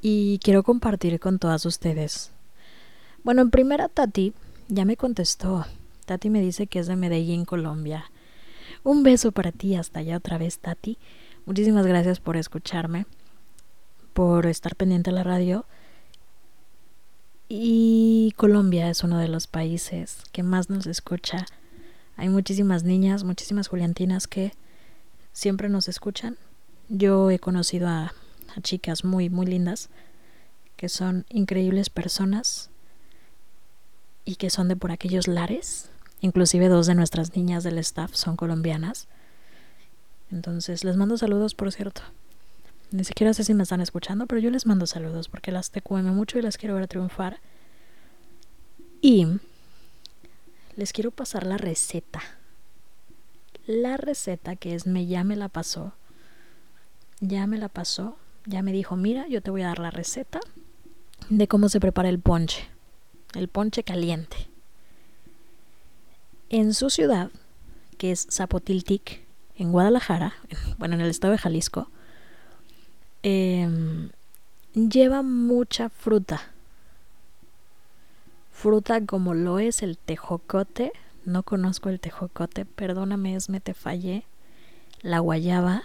y 0.00 0.38
quiero 0.42 0.62
compartir 0.62 1.18
con 1.18 1.38
todas 1.38 1.66
ustedes. 1.66 2.30
Bueno, 3.24 3.42
en 3.42 3.50
primera 3.50 3.88
Tati 3.88 4.34
ya 4.68 4.84
me 4.84 4.96
contestó. 4.96 5.66
Tati 6.04 6.30
me 6.30 6.40
dice 6.40 6.68
que 6.68 6.78
es 6.78 6.86
de 6.86 6.94
Medellín, 6.94 7.44
Colombia. 7.44 8.10
Un 8.84 9.02
beso 9.02 9.32
para 9.32 9.50
ti 9.50 9.74
hasta 9.74 10.00
allá 10.00 10.18
otra 10.18 10.38
vez, 10.38 10.60
Tati. 10.60 10.96
Muchísimas 11.44 11.86
gracias 11.86 12.20
por 12.20 12.36
escucharme, 12.36 13.06
por 14.12 14.46
estar 14.46 14.76
pendiente 14.76 15.10
a 15.10 15.14
la 15.14 15.24
radio. 15.24 15.66
Y 17.48 18.32
Colombia 18.36 18.88
es 18.90 19.02
uno 19.02 19.18
de 19.18 19.28
los 19.28 19.48
países 19.48 20.18
que 20.30 20.44
más 20.44 20.70
nos 20.70 20.86
escucha. 20.86 21.46
Hay 22.16 22.28
muchísimas 22.28 22.84
niñas, 22.84 23.24
muchísimas 23.24 23.66
juliantinas 23.66 24.28
que 24.28 24.52
siempre 25.32 25.68
nos 25.68 25.88
escuchan. 25.88 26.38
Yo 26.88 27.30
he 27.30 27.38
conocido 27.38 27.88
a, 27.88 28.12
chicas 28.62 29.04
muy, 29.04 29.28
muy 29.28 29.46
lindas 29.46 29.90
que 30.76 30.88
son 30.88 31.26
increíbles 31.28 31.90
personas 31.90 32.70
y 34.24 34.36
que 34.36 34.50
son 34.50 34.68
de 34.68 34.76
por 34.76 34.92
aquellos 34.92 35.28
lares. 35.28 35.90
Inclusive 36.20 36.68
dos 36.68 36.86
de 36.86 36.94
nuestras 36.94 37.36
niñas 37.36 37.64
del 37.64 37.78
staff 37.78 38.14
son 38.14 38.36
colombianas. 38.36 39.08
Entonces 40.30 40.84
les 40.84 40.96
mando 40.96 41.18
saludos, 41.18 41.54
por 41.54 41.72
cierto. 41.72 42.02
Ni 42.92 43.04
siquiera 43.04 43.34
sé 43.34 43.44
si 43.44 43.52
me 43.52 43.64
están 43.64 43.80
escuchando, 43.80 44.26
pero 44.26 44.40
yo 44.40 44.50
les 44.50 44.64
mando 44.64 44.86
saludos 44.86 45.28
porque 45.28 45.52
las 45.52 45.70
TQM 45.70 46.14
mucho 46.14 46.38
y 46.38 46.42
las 46.42 46.56
quiero 46.56 46.76
ver 46.76 46.86
triunfar. 46.86 47.40
Y 49.02 49.26
les 50.76 50.92
quiero 50.92 51.10
pasar 51.10 51.46
la 51.46 51.58
receta. 51.58 52.22
La 53.66 53.96
receta 53.96 54.54
que 54.56 54.74
es 54.74 54.86
me 54.86 55.06
ya 55.06 55.24
me 55.24 55.36
la 55.36 55.48
pasó. 55.48 55.92
Ya 57.20 57.46
me 57.46 57.58
la 57.58 57.68
pasó. 57.68 58.16
Ya 58.44 58.62
me 58.62 58.72
dijo, 58.72 58.96
mira, 58.96 59.26
yo 59.28 59.42
te 59.42 59.50
voy 59.50 59.62
a 59.62 59.68
dar 59.68 59.78
la 59.78 59.90
receta 59.90 60.40
de 61.28 61.48
cómo 61.48 61.68
se 61.68 61.80
prepara 61.80 62.08
el 62.08 62.20
ponche. 62.20 62.68
El 63.34 63.48
ponche 63.48 63.82
caliente. 63.82 64.36
En 66.48 66.74
su 66.74 66.90
ciudad, 66.90 67.30
que 67.98 68.12
es 68.12 68.28
Zapotiltic, 68.30 69.26
en 69.56 69.72
Guadalajara, 69.72 70.34
bueno, 70.78 70.94
en 70.94 71.00
el 71.00 71.10
estado 71.10 71.32
de 71.32 71.38
Jalisco, 71.38 71.90
em, 73.22 74.10
lleva 74.74 75.22
mucha 75.22 75.88
fruta. 75.88 76.52
Fruta 78.52 79.04
como 79.04 79.34
lo 79.34 79.58
es 79.58 79.82
el 79.82 79.98
tejocote. 79.98 80.92
No 81.24 81.42
conozco 81.42 81.88
el 81.88 81.98
tejocote, 81.98 82.64
perdóname, 82.64 83.34
Esme, 83.34 83.60
te 83.60 83.74
fallé. 83.74 84.24
La 85.02 85.18
guayaba. 85.18 85.82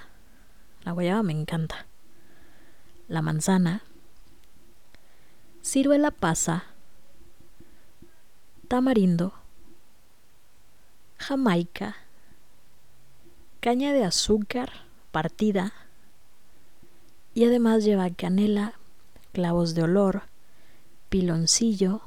La 0.83 0.91
guayaba 0.91 1.23
me 1.23 1.33
encanta. 1.33 1.85
La 3.07 3.21
manzana. 3.21 3.83
Ciruela 5.63 6.11
pasa. 6.11 6.65
Tamarindo. 8.67 9.33
Jamaica. 11.17 11.97
Caña 13.59 13.93
de 13.93 14.03
azúcar 14.03 14.71
partida. 15.11 15.73
Y 17.33 17.45
además 17.45 17.83
lleva 17.83 18.09
canela, 18.09 18.73
clavos 19.33 19.75
de 19.75 19.83
olor, 19.83 20.23
piloncillo, 21.09 22.01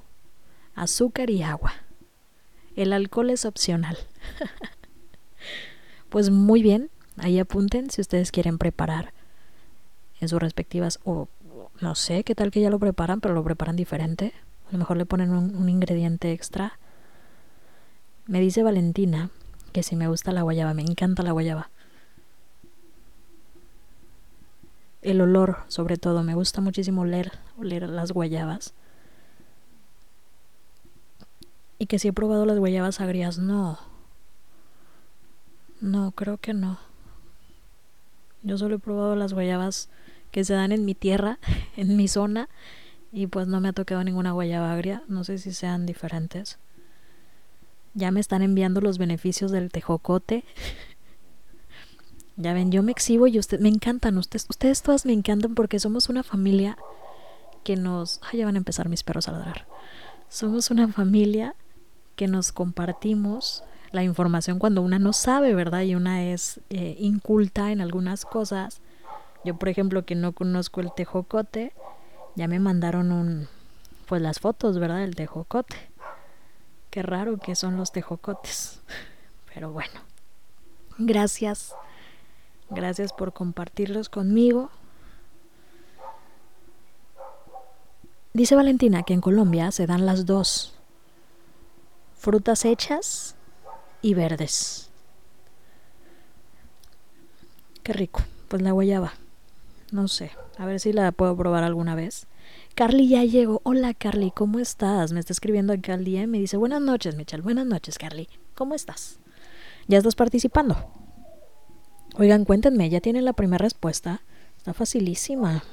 azúcar 0.75 1.31
y 1.31 1.43
agua. 1.43 1.75
El 2.77 2.93
alcohol 2.93 3.31
es 3.31 3.45
opcional. 3.45 3.97
pues 6.09 6.31
muy 6.31 6.63
bien, 6.63 6.91
ahí 7.19 7.39
apunten 7.39 7.91
si 7.91 8.01
ustedes 8.01 8.31
quieren 8.33 8.59
preparar 8.59 9.13
en 10.21 10.29
sus 10.29 10.41
respectivas 10.41 11.01
o 11.05 11.29
no 11.81 11.95
sé 11.95 12.25
qué 12.25 12.35
tal 12.35 12.51
que 12.51 12.61
ya 12.61 12.71
lo 12.71 12.79
preparan, 12.79 13.21
pero 13.21 13.35
lo 13.35 13.45
preparan 13.45 13.77
diferente. 13.77 14.33
A 14.69 14.73
lo 14.73 14.79
mejor 14.79 14.97
le 14.97 15.07
ponen 15.07 15.31
un, 15.31 15.55
un 15.57 15.69
ingrediente 15.69 16.33
extra. 16.33 16.79
Me 18.27 18.41
dice 18.41 18.63
Valentina 18.63 19.31
que 19.73 19.83
si 19.83 19.97
me 19.97 20.09
gusta 20.09 20.33
la 20.33 20.43
guayaba, 20.43 20.73
me 20.73 20.83
encanta 20.83 21.23
la 21.23 21.33
guayaba. 21.33 21.71
El 25.03 25.21
olor, 25.21 25.59
sobre 25.69 25.99
todo, 25.99 26.23
me 26.23 26.35
gusta 26.35 26.61
muchísimo 26.63 27.03
oler, 27.03 27.33
oler 27.59 27.89
las 27.89 28.13
guayabas. 28.13 28.73
Y 31.79 31.87
que 31.87 31.99
si 31.99 32.09
he 32.09 32.13
probado 32.13 32.47
las 32.47 32.59
guayabas 32.59 33.01
agrias, 33.01 33.37
no. 33.37 33.79
No, 35.81 36.13
creo 36.13 36.39
que 36.39 36.55
no. 36.55 36.79
Yo 38.45 38.59
solo 38.59 38.77
he 38.77 38.79
probado 38.79 39.17
las 39.17 39.33
guayabas 39.33 39.89
que 40.31 40.45
se 40.45 40.55
dan 40.55 40.71
en 40.71 40.85
mi 40.85 40.95
tierra, 40.95 41.39
en 41.77 41.97
mi 41.97 42.07
zona, 42.07 42.49
y 43.13 43.27
pues 43.27 43.49
no 43.49 43.61
me 43.61 43.69
ha 43.69 43.73
tocado 43.73 44.05
ninguna 44.05 44.33
guayaba 44.33 44.73
agria. 44.73 45.03
No 45.09 45.25
sé 45.25 45.39
si 45.39 45.53
sean 45.53 45.87
diferentes. 45.87 46.59
Ya 47.95 48.11
me 48.11 48.21
están 48.21 48.43
enviando 48.43 48.81
los 48.81 48.99
beneficios 48.99 49.51
del 49.51 49.71
tejocote. 49.71 50.45
ya 52.37 52.53
ven, 52.53 52.71
yo 52.71 52.83
me 52.83 52.93
exhibo 52.93 53.27
y 53.27 53.39
ustedes 53.39 53.63
me 53.63 53.69
encantan. 53.69 54.19
Ustedes, 54.19 54.47
ustedes 54.51 54.83
todas 54.83 55.07
me 55.07 55.13
encantan 55.13 55.55
porque 55.55 55.81
somos 55.81 56.09
una 56.09 56.23
familia 56.23 56.77
que 57.63 57.77
nos. 57.77 58.21
Ay, 58.31 58.41
ya 58.41 58.47
van 58.47 58.57
a 58.57 58.59
empezar 58.59 58.89
mis 58.89 59.05
perros 59.05 59.29
a 59.29 59.33
ladrar. 59.33 59.67
Somos 60.29 60.71
una 60.71 60.89
familia 60.89 61.55
que 62.17 62.29
nos 62.29 62.53
compartimos 62.53 63.63
la 63.95 64.03
información 64.03 64.59
cuando 64.59 64.83
una 64.83 64.99
no 64.99 65.13
sabe, 65.13 65.55
¿verdad? 65.55 65.83
Y 65.83 65.95
una 65.95 66.25
es 66.25 66.61
eh, 66.69 66.97
inculta 66.99 67.71
en 67.71 67.81
algunas 67.81 68.25
cosas. 68.25 68.81
Yo, 69.45 69.57
por 69.57 69.69
ejemplo, 69.69 70.05
que 70.05 70.17
no 70.17 70.33
conozco 70.33 70.81
el 70.81 70.93
tejocote, 70.93 71.73
ya 72.35 72.49
me 72.49 72.59
mandaron 72.59 73.13
un, 73.13 73.49
pues 74.07 74.21
las 74.21 74.41
fotos, 74.41 74.81
¿verdad? 74.81 74.99
Del 74.99 75.15
tejocote. 75.15 75.77
Qué 76.91 77.03
raro 77.03 77.39
que 77.39 77.55
son 77.55 77.77
los 77.77 77.93
tejocotes. 77.93 78.81
Pero 79.55 79.71
bueno. 79.71 80.01
Gracias. 80.99 81.73
Gracias 82.71 83.13
por 83.13 83.33
compartirlos 83.33 84.09
conmigo. 84.09 84.71
Dice 88.33 88.57
Valentina 88.57 89.05
que 89.05 89.15
en 89.15 89.21
Colombia 89.21 89.71
se 89.71 89.87
dan 89.87 90.05
las 90.05 90.27
dos. 90.27 90.75
Frutas 92.17 92.65
hechas 92.65 93.37
y 94.05 94.13
verdes. 94.13 94.91
Qué 97.83 97.95
rico. 97.95 98.21
Pues 98.49 98.61
la 98.61 98.73
guayaba. 98.73 99.15
No 99.93 100.09
sé. 100.09 100.31
A 100.59 100.67
ver 100.67 100.79
si 100.79 100.93
la 100.93 101.11
puedo 101.11 101.35
probar 101.35 101.65
alguna 101.65 101.95
vez. 101.95 102.27
Carly 102.75 103.09
ya 103.09 103.25
llegó. 103.25 103.63
Hola 103.65 103.95
Carly, 103.95 104.31
¿cómo 104.31 104.59
estás? 104.59 105.13
Me 105.13 105.21
está 105.21 105.33
escribiendo 105.33 105.73
aquí 105.73 105.91
al 105.91 106.05
día 106.05 106.21
y 106.21 106.27
me 106.27 106.39
dice, 106.39 106.59
buenas 106.59 106.83
noches, 106.83 107.17
Michelle. 107.17 107.43
Buenas 107.43 107.65
noches, 107.65 107.97
Carly. 107.97 108.29
¿Cómo 108.55 108.75
estás? 108.75 109.21
¿Ya 109.89 109.97
estás 109.97 110.17
participando? 110.17 110.77
Oigan, 112.19 112.45
cuéntenme, 112.45 112.91
¿ya 112.91 113.01
tienen 113.01 113.25
la 113.25 113.33
primera 113.33 113.63
respuesta? 113.63 114.21
Está 114.59 114.75
facilísima. 114.75 115.65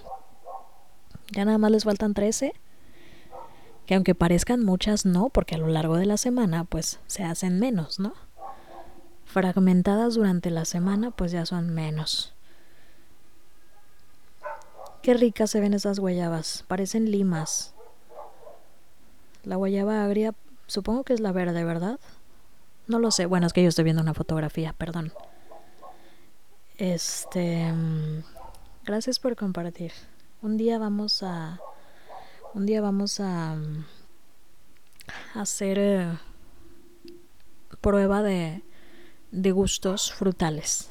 Ya 1.33 1.43
nada 1.43 1.57
más 1.57 1.71
les 1.71 1.83
faltan 1.83 2.13
13. 2.13 2.53
Que 3.91 3.95
aunque 3.95 4.15
parezcan 4.15 4.63
muchas, 4.63 5.05
no, 5.05 5.27
porque 5.27 5.55
a 5.55 5.57
lo 5.57 5.67
largo 5.67 5.97
de 5.97 6.05
la 6.05 6.15
semana, 6.15 6.63
pues 6.63 7.01
se 7.07 7.25
hacen 7.25 7.59
menos, 7.59 7.99
¿no? 7.99 8.13
Fragmentadas 9.25 10.13
durante 10.13 10.49
la 10.49 10.63
semana, 10.63 11.11
pues 11.11 11.33
ya 11.33 11.45
son 11.45 11.73
menos. 11.73 12.33
Qué 15.01 15.13
ricas 15.13 15.49
se 15.51 15.59
ven 15.59 15.73
esas 15.73 15.99
guayabas. 15.99 16.63
Parecen 16.69 17.11
limas. 17.11 17.73
La 19.43 19.57
guayaba 19.57 20.05
agria, 20.05 20.35
supongo 20.67 21.03
que 21.03 21.11
es 21.11 21.19
la 21.19 21.33
verde, 21.33 21.65
¿verdad? 21.65 21.99
No 22.87 22.97
lo 22.97 23.11
sé. 23.11 23.25
Bueno, 23.25 23.45
es 23.45 23.51
que 23.51 23.61
yo 23.61 23.67
estoy 23.67 23.83
viendo 23.83 24.01
una 24.01 24.13
fotografía, 24.13 24.71
perdón. 24.71 25.11
Este. 26.77 27.69
mm, 27.73 28.23
Gracias 28.85 29.19
por 29.19 29.35
compartir. 29.35 29.91
Un 30.41 30.55
día 30.55 30.79
vamos 30.79 31.23
a. 31.23 31.59
Un 32.53 32.65
día 32.65 32.81
vamos 32.81 33.19
a. 33.19 33.55
mm, 33.55 33.85
hacer. 35.35 35.77
eh, 35.79 36.17
prueba 37.79 38.21
de. 38.21 38.61
de 39.31 39.51
gustos 39.51 40.11
frutales. 40.13 40.89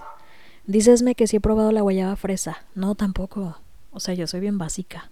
Dícesme 0.67 1.15
que 1.15 1.27
sí 1.27 1.37
he 1.37 1.41
probado 1.41 1.73
la 1.73 1.83
guayaba 1.83 2.17
fresa. 2.17 2.65
No, 2.75 2.95
tampoco. 2.95 3.61
O 3.93 4.01
sea, 4.01 4.15
yo 4.15 4.27
soy 4.27 4.41
bien 4.41 4.59
básica. 4.59 5.11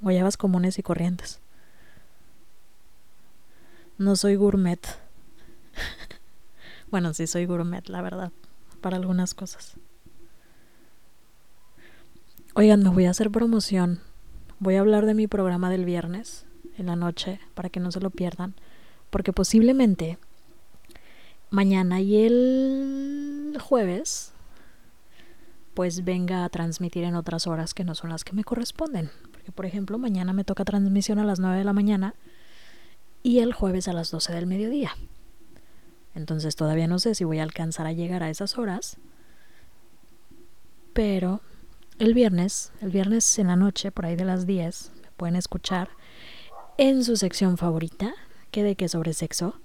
Guayabas 0.00 0.36
comunes 0.36 0.78
y 0.78 0.82
corrientes. 0.82 1.40
No 3.96 4.16
soy 4.16 4.34
gourmet. 4.36 4.80
bueno, 6.90 7.14
sí 7.14 7.26
soy 7.26 7.46
gourmet, 7.46 7.88
la 7.88 8.02
verdad. 8.02 8.32
Para 8.80 8.96
algunas 8.96 9.32
cosas. 9.34 9.74
Oigan, 12.54 12.82
me 12.82 12.90
voy 12.90 13.06
a 13.06 13.10
hacer 13.10 13.30
promoción. 13.30 14.00
Voy 14.64 14.76
a 14.76 14.80
hablar 14.80 15.04
de 15.04 15.12
mi 15.12 15.26
programa 15.26 15.68
del 15.68 15.84
viernes 15.84 16.46
en 16.78 16.86
la 16.86 16.96
noche 16.96 17.38
para 17.52 17.68
que 17.68 17.80
no 17.80 17.92
se 17.92 18.00
lo 18.00 18.08
pierdan. 18.08 18.54
Porque 19.10 19.30
posiblemente 19.30 20.16
mañana 21.50 22.00
y 22.00 22.24
el 22.24 23.58
jueves 23.60 24.32
pues 25.74 26.02
venga 26.02 26.46
a 26.46 26.48
transmitir 26.48 27.04
en 27.04 27.14
otras 27.14 27.46
horas 27.46 27.74
que 27.74 27.84
no 27.84 27.94
son 27.94 28.08
las 28.08 28.24
que 28.24 28.32
me 28.32 28.42
corresponden. 28.42 29.10
Porque, 29.32 29.52
por 29.52 29.66
ejemplo, 29.66 29.98
mañana 29.98 30.32
me 30.32 30.44
toca 30.44 30.64
transmisión 30.64 31.18
a 31.18 31.24
las 31.24 31.40
9 31.40 31.58
de 31.58 31.64
la 31.64 31.74
mañana 31.74 32.14
y 33.22 33.40
el 33.40 33.52
jueves 33.52 33.86
a 33.86 33.92
las 33.92 34.10
12 34.10 34.32
del 34.32 34.46
mediodía. 34.46 34.96
Entonces 36.14 36.56
todavía 36.56 36.86
no 36.86 36.98
sé 36.98 37.14
si 37.14 37.24
voy 37.24 37.38
a 37.38 37.42
alcanzar 37.42 37.86
a 37.86 37.92
llegar 37.92 38.22
a 38.22 38.30
esas 38.30 38.56
horas. 38.56 38.96
Pero 40.94 41.42
el 41.98 42.14
viernes, 42.14 42.72
el 42.80 42.90
viernes 42.90 43.38
en 43.38 43.46
la 43.46 43.56
noche, 43.56 43.92
por 43.92 44.06
ahí 44.06 44.16
de 44.16 44.24
las 44.24 44.46
10, 44.46 44.92
me 45.02 45.08
pueden 45.16 45.36
escuchar 45.36 45.90
en 46.76 47.04
su 47.04 47.16
sección 47.16 47.56
favorita, 47.56 48.14
que 48.50 48.64
de 48.64 48.74
qué 48.74 48.88
sobre 48.88 49.12
sexo, 49.12 49.60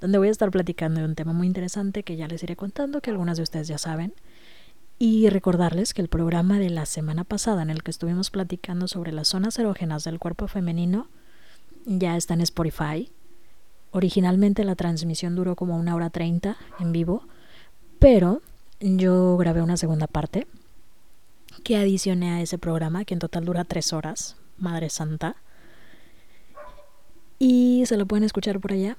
donde 0.00 0.18
voy 0.18 0.28
a 0.28 0.30
estar 0.30 0.50
platicando 0.50 1.00
de 1.00 1.06
un 1.06 1.14
tema 1.14 1.32
muy 1.32 1.46
interesante 1.46 2.02
que 2.02 2.16
ya 2.16 2.26
les 2.26 2.42
iré 2.42 2.56
contando, 2.56 3.00
que 3.00 3.10
algunas 3.10 3.36
de 3.36 3.42
ustedes 3.42 3.68
ya 3.68 3.78
saben. 3.78 4.14
Y 4.98 5.28
recordarles 5.28 5.92
que 5.92 6.02
el 6.02 6.08
programa 6.08 6.58
de 6.58 6.70
la 6.70 6.86
semana 6.86 7.24
pasada 7.24 7.62
en 7.62 7.70
el 7.70 7.82
que 7.82 7.90
estuvimos 7.90 8.30
platicando 8.30 8.88
sobre 8.88 9.12
las 9.12 9.28
zonas 9.28 9.58
erógenas 9.58 10.04
del 10.04 10.18
cuerpo 10.18 10.46
femenino 10.46 11.08
ya 11.84 12.16
está 12.16 12.34
en 12.34 12.40
Spotify. 12.42 13.10
Originalmente 13.90 14.64
la 14.64 14.76
transmisión 14.76 15.34
duró 15.34 15.56
como 15.56 15.76
una 15.76 15.94
hora 15.94 16.10
treinta 16.10 16.56
en 16.80 16.92
vivo, 16.92 17.26
pero 17.98 18.40
yo 18.80 19.36
grabé 19.36 19.62
una 19.62 19.76
segunda 19.76 20.06
parte 20.06 20.46
que 21.62 21.76
adicioné 21.76 22.32
a 22.32 22.40
ese 22.40 22.58
programa, 22.58 23.04
que 23.04 23.14
en 23.14 23.20
total 23.20 23.44
dura 23.44 23.64
tres 23.64 23.92
horas, 23.92 24.36
Madre 24.58 24.90
Santa. 24.90 25.36
Y 27.38 27.84
se 27.86 27.96
lo 27.96 28.06
pueden 28.06 28.24
escuchar 28.24 28.60
por 28.60 28.72
allá. 28.72 28.96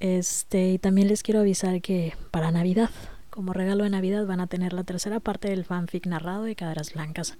Este, 0.00 0.72
y 0.72 0.78
también 0.78 1.08
les 1.08 1.22
quiero 1.22 1.40
avisar 1.40 1.80
que 1.82 2.14
para 2.30 2.50
Navidad, 2.50 2.90
como 3.28 3.52
regalo 3.52 3.84
de 3.84 3.90
Navidad, 3.90 4.26
van 4.26 4.40
a 4.40 4.46
tener 4.46 4.72
la 4.72 4.84
tercera 4.84 5.20
parte 5.20 5.48
del 5.48 5.64
fanfic 5.64 6.06
narrado 6.06 6.44
de 6.44 6.56
Caderas 6.56 6.94
Blancas. 6.94 7.36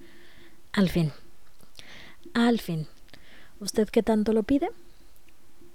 Al 0.72 0.88
fin. 0.88 1.12
Al 2.34 2.60
fin. 2.60 2.86
¿Usted 3.60 3.88
qué 3.88 4.02
tanto 4.02 4.32
lo 4.32 4.42
pide? 4.42 4.70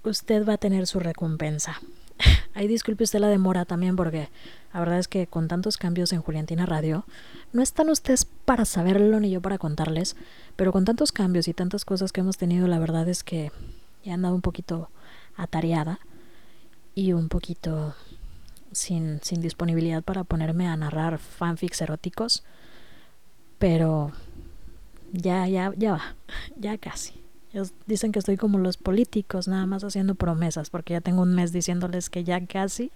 Usted 0.03 0.47
va 0.47 0.53
a 0.53 0.57
tener 0.57 0.87
su 0.87 0.99
recompensa. 0.99 1.81
Ay, 2.53 2.67
disculpe 2.67 3.03
usted 3.03 3.19
la 3.19 3.27
demora 3.27 3.65
también 3.65 3.95
porque 3.95 4.29
la 4.73 4.79
verdad 4.79 4.99
es 4.99 5.07
que 5.07 5.27
con 5.27 5.47
tantos 5.47 5.77
cambios 5.77 6.13
en 6.13 6.21
Juliantina 6.21 6.65
Radio, 6.65 7.05
no 7.53 7.61
están 7.61 7.89
ustedes 7.89 8.25
para 8.25 8.65
saberlo 8.65 9.19
ni 9.19 9.29
yo 9.29 9.41
para 9.41 9.57
contarles, 9.57 10.15
pero 10.55 10.71
con 10.71 10.85
tantos 10.85 11.11
cambios 11.11 11.47
y 11.47 11.53
tantas 11.53 11.85
cosas 11.85 12.11
que 12.11 12.21
hemos 12.21 12.37
tenido, 12.37 12.67
la 12.67 12.79
verdad 12.79 13.07
es 13.07 13.23
que 13.23 13.51
he 14.03 14.11
andado 14.11 14.35
un 14.35 14.41
poquito 14.41 14.89
atareada 15.35 15.99
y 16.93 17.13
un 17.13 17.29
poquito 17.29 17.95
sin, 18.71 19.19
sin 19.21 19.41
disponibilidad 19.41 20.03
para 20.03 20.23
ponerme 20.23 20.67
a 20.67 20.77
narrar 20.77 21.17
fanfics 21.19 21.81
eróticos, 21.81 22.43
pero 23.59 24.11
ya, 25.11 25.47
ya, 25.47 25.73
ya 25.77 25.93
va, 25.93 26.15
ya 26.57 26.77
casi. 26.77 27.24
Ellos 27.55 27.71
dicen 27.85 28.11
que 28.11 28.19
estoy 28.19 28.35
como 28.35 28.57
los 28.57 28.75
políticos, 28.75 29.47
nada 29.47 29.65
más 29.65 29.81
haciendo 29.85 30.15
promesas, 30.15 30.69
porque 30.69 30.91
ya 30.91 30.99
tengo 30.99 31.21
un 31.21 31.33
mes 31.33 31.53
diciéndoles 31.53 32.09
que 32.09 32.25
ya 32.25 32.45
casi 32.45 32.91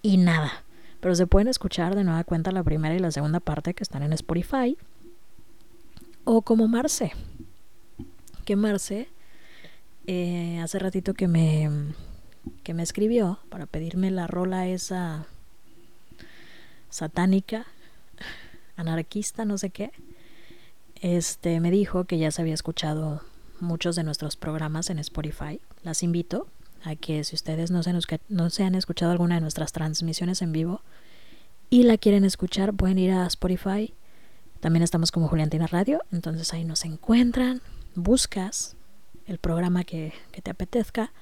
y 0.00 0.16
nada. 0.16 0.64
Pero 1.00 1.14
se 1.14 1.26
pueden 1.26 1.48
escuchar 1.48 1.94
de 1.94 2.02
nueva 2.02 2.24
cuenta 2.24 2.50
la 2.50 2.62
primera 2.62 2.94
y 2.94 2.98
la 2.98 3.10
segunda 3.10 3.40
parte 3.40 3.74
que 3.74 3.82
están 3.82 4.02
en 4.02 4.14
Spotify. 4.14 4.78
O 6.24 6.40
como 6.40 6.66
Marce. 6.66 7.12
Que 8.46 8.56
Marce, 8.56 9.08
eh, 10.06 10.60
hace 10.62 10.78
ratito 10.78 11.12
que 11.12 11.28
me, 11.28 11.68
que 12.62 12.72
me 12.72 12.82
escribió 12.82 13.38
para 13.50 13.66
pedirme 13.66 14.10
la 14.10 14.26
rola 14.26 14.66
esa 14.66 15.26
satánica, 16.88 17.66
anarquista, 18.76 19.44
no 19.44 19.58
sé 19.58 19.68
qué. 19.68 19.90
Este 21.02 21.60
me 21.60 21.70
dijo 21.70 22.04
que 22.04 22.16
ya 22.16 22.30
se 22.30 22.40
había 22.40 22.54
escuchado 22.54 23.20
muchos 23.60 23.96
de 23.96 24.04
nuestros 24.04 24.36
programas 24.36 24.90
en 24.90 24.98
Spotify. 24.98 25.60
Las 25.82 26.02
invito 26.02 26.48
a 26.82 26.96
que 26.96 27.24
si 27.24 27.34
ustedes 27.34 27.70
no 27.70 27.82
se, 27.82 27.92
escu- 27.92 28.20
no 28.28 28.50
se 28.50 28.64
han 28.64 28.74
escuchado 28.74 29.12
alguna 29.12 29.36
de 29.36 29.40
nuestras 29.40 29.72
transmisiones 29.72 30.42
en 30.42 30.52
vivo 30.52 30.82
y 31.70 31.84
la 31.84 31.96
quieren 31.96 32.24
escuchar, 32.24 32.74
pueden 32.74 32.98
ir 32.98 33.12
a 33.12 33.26
Spotify. 33.26 33.94
También 34.60 34.82
estamos 34.82 35.10
como 35.10 35.28
Juliantina 35.28 35.66
Radio, 35.66 36.00
entonces 36.12 36.52
ahí 36.52 36.64
nos 36.64 36.84
encuentran, 36.84 37.60
buscas 37.94 38.76
el 39.26 39.38
programa 39.38 39.84
que, 39.84 40.12
que 40.32 40.42
te 40.42 40.50
apetezca 40.50 41.12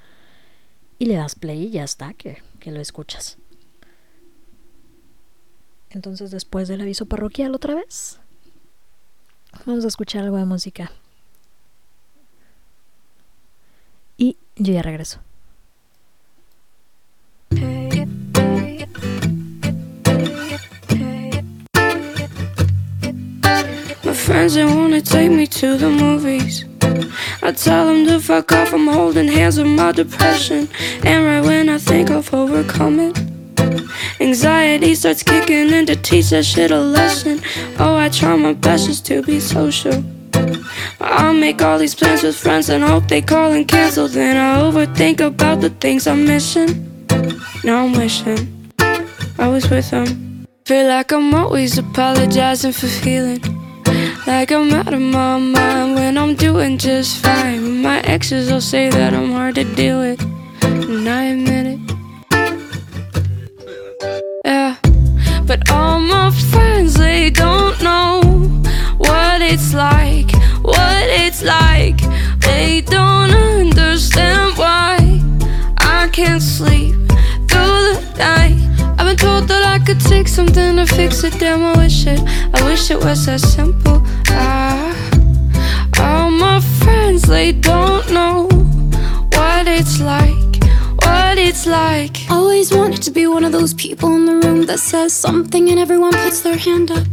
y 0.99 1.07
le 1.07 1.15
das 1.15 1.35
play 1.35 1.65
y 1.67 1.71
ya 1.71 1.85
está, 1.85 2.15
que, 2.15 2.43
que 2.61 2.71
lo 2.71 2.81
escuchas. 2.81 3.39
Entonces 5.91 6.31
después 6.31 6.69
del 6.69 6.81
aviso 6.81 7.07
parroquial 7.07 7.55
otra 7.55 7.75
vez, 7.75 8.19
vamos 9.67 9.85
a 9.85 9.89
escuchar 9.89 10.25
algo 10.25 10.39
de 10.39 10.45
música. 10.45 10.91
Y 14.19 14.37
yo 14.57 14.75
ya 14.75 14.83
regreso. 14.83 15.19
My 24.05 24.15
friends, 24.15 24.55
they 24.55 24.65
wanna 24.65 25.01
take 25.01 25.31
me 25.31 25.47
to 25.47 25.77
the 25.77 25.89
movies. 25.89 26.65
I 27.43 27.53
tell 27.53 27.87
them 27.87 28.07
to 28.07 28.21
fuck 28.21 28.53
off, 28.53 28.73
I'm 28.73 28.87
holding 28.87 29.27
hands 29.27 29.59
with 29.59 29.67
my 29.67 29.91
depression. 29.93 30.69
And 31.05 31.25
right 31.25 31.41
when 31.41 31.69
I 31.69 31.79
think 31.79 32.11
I've 32.11 32.33
overcome 32.33 33.01
it, 33.01 33.19
anxiety 34.21 34.95
starts 34.95 35.23
kicking 35.23 35.71
in 35.71 35.87
to 35.87 35.97
teach 35.97 36.31
that 36.31 36.45
shit 36.45 36.71
a 36.71 36.79
lesson. 36.79 37.41
Oh, 37.79 37.97
I 37.97 38.09
try 38.11 38.37
my 38.37 38.53
best 38.53 38.87
just 38.87 39.07
to 39.07 39.23
be 39.23 39.41
social. 39.41 40.05
I 41.01 41.33
make 41.33 41.63
all 41.63 41.79
these 41.79 41.95
plans 41.95 42.23
with 42.23 42.37
friends 42.37 42.69
and 42.69 42.83
hope 42.83 43.09
they 43.09 43.23
call 43.23 43.53
and 43.53 43.67
cancel. 43.67 44.09
Then 44.09 44.37
I 44.37 44.61
overthink 44.63 45.21
about 45.21 45.61
the 45.61 45.71
things 45.71 46.07
I'm 46.07 46.25
missing. 46.25 47.07
Now 47.65 47.85
I'm 47.85 47.93
wishing 47.93 48.71
I 49.39 49.49
was 49.49 49.69
with 49.71 49.91
them. 49.91 50.47
Feel 50.65 50.87
like 50.87 51.13
I'm 51.13 51.35
always 51.35 51.79
apologizing 51.79 52.73
for 52.73 52.87
feeling 52.87 53.41
like 54.27 54.53
I'm 54.53 54.73
out 54.73 54.95
of 54.95 55.01
my 55.01 55.39
mind 55.39 55.97
when 55.97 56.17
I'm 56.17 56.35
doing 56.35 56.79
just 56.79 57.19
fine. 57.19 57.83
My 57.83 58.01
exes 58.01 58.51
will 58.51 58.61
say 58.61 58.89
that 58.89 59.13
I'm 59.13 59.33
hard 59.33 59.57
to 59.57 59.65
deal 59.65 59.99
with, 60.01 60.21
and 60.63 61.09
I 61.09 61.25
admit 61.25 61.67
it. 61.75 61.81
Yeah, 64.45 64.77
but 65.45 65.69
all 65.71 65.99
my 65.99 66.31
friends, 66.31 66.95
they 66.95 67.31
don't 67.31 67.83
know 67.83 68.22
it's 69.53 69.75
like, 69.75 70.31
what 70.63 71.05
it's 71.25 71.43
like. 71.43 72.01
They 72.41 72.81
don't 72.81 73.31
understand 73.31 74.57
why 74.57 74.97
I 75.79 76.09
can't 76.11 76.41
sleep 76.41 76.95
through 77.49 77.83
the 77.93 78.15
night. 78.17 78.57
I've 78.99 79.07
been 79.07 79.17
told 79.17 79.49
that 79.49 79.63
I 79.63 79.79
could 79.85 80.01
take 80.01 80.27
something 80.27 80.77
to 80.77 80.87
fix 80.87 81.23
it. 81.25 81.39
Damn, 81.39 81.63
I 81.65 81.77
wish 81.77 82.07
it, 82.07 82.21
I 82.55 82.65
wish 82.65 82.91
it 82.91 83.05
was 83.05 83.27
that 83.27 83.41
simple. 83.41 84.01
Ah, 84.29 84.97
all 86.01 86.31
my 86.31 86.59
friends, 86.81 87.23
they 87.23 87.53
don't 87.53 88.11
know 88.11 88.49
what 89.37 89.69
it's 89.69 90.01
like, 90.01 90.65
what 91.05 91.37
it's 91.37 91.67
like. 91.67 92.17
Always 92.31 92.73
wanted 92.73 93.03
to 93.03 93.11
be 93.11 93.27
one 93.27 93.45
of 93.45 93.53
those 93.53 93.75
people 93.75 94.17
in 94.17 94.25
the 94.25 94.37
room 94.47 94.65
that 94.65 94.79
says 94.79 95.13
something 95.13 95.69
and 95.69 95.79
everyone 95.79 96.15
puts 96.15 96.41
their 96.41 96.57
hand 96.57 96.91
up. 96.91 97.07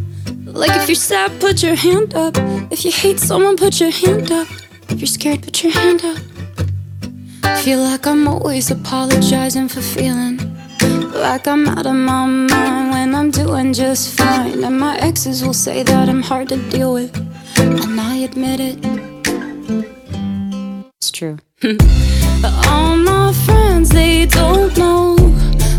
Like 0.53 0.71
if 0.81 0.89
you're 0.89 0.95
sad, 0.95 1.39
put 1.39 1.61
your 1.63 1.75
hand 1.75 2.15
up. 2.15 2.35
If 2.71 2.83
you 2.85 2.91
hate 2.91 3.19
someone, 3.19 3.57
put 3.57 3.79
your 3.79 3.91
hand 3.91 4.31
up. 4.31 4.47
If 4.89 4.99
you're 4.99 5.07
scared, 5.07 5.43
put 5.43 5.63
your 5.63 5.71
hand 5.71 6.03
up. 6.03 6.17
Feel 7.63 7.79
like 7.79 8.07
I'm 8.07 8.27
always 8.27 8.71
apologizing 8.71 9.67
for 9.69 9.81
feeling 9.81 10.37
like 11.13 11.47
I'm 11.47 11.67
out 11.67 11.85
of 11.85 11.95
my 11.95 12.25
mind 12.25 12.91
when 12.91 13.15
I'm 13.15 13.31
doing 13.31 13.73
just 13.73 14.17
fine. 14.17 14.63
And 14.63 14.79
my 14.79 14.97
exes 14.97 15.43
will 15.45 15.53
say 15.53 15.83
that 15.83 16.09
I'm 16.09 16.21
hard 16.21 16.49
to 16.49 16.57
deal 16.69 16.93
with, 16.93 17.15
and 17.59 17.99
I 17.99 18.15
admit 18.17 18.59
it. 18.59 18.77
It's 20.97 21.11
true. 21.11 21.37
But 22.41 22.53
all 22.67 22.95
my 22.95 23.33
friends, 23.45 23.89
they 23.89 24.25
don't 24.25 24.75
know 24.77 25.17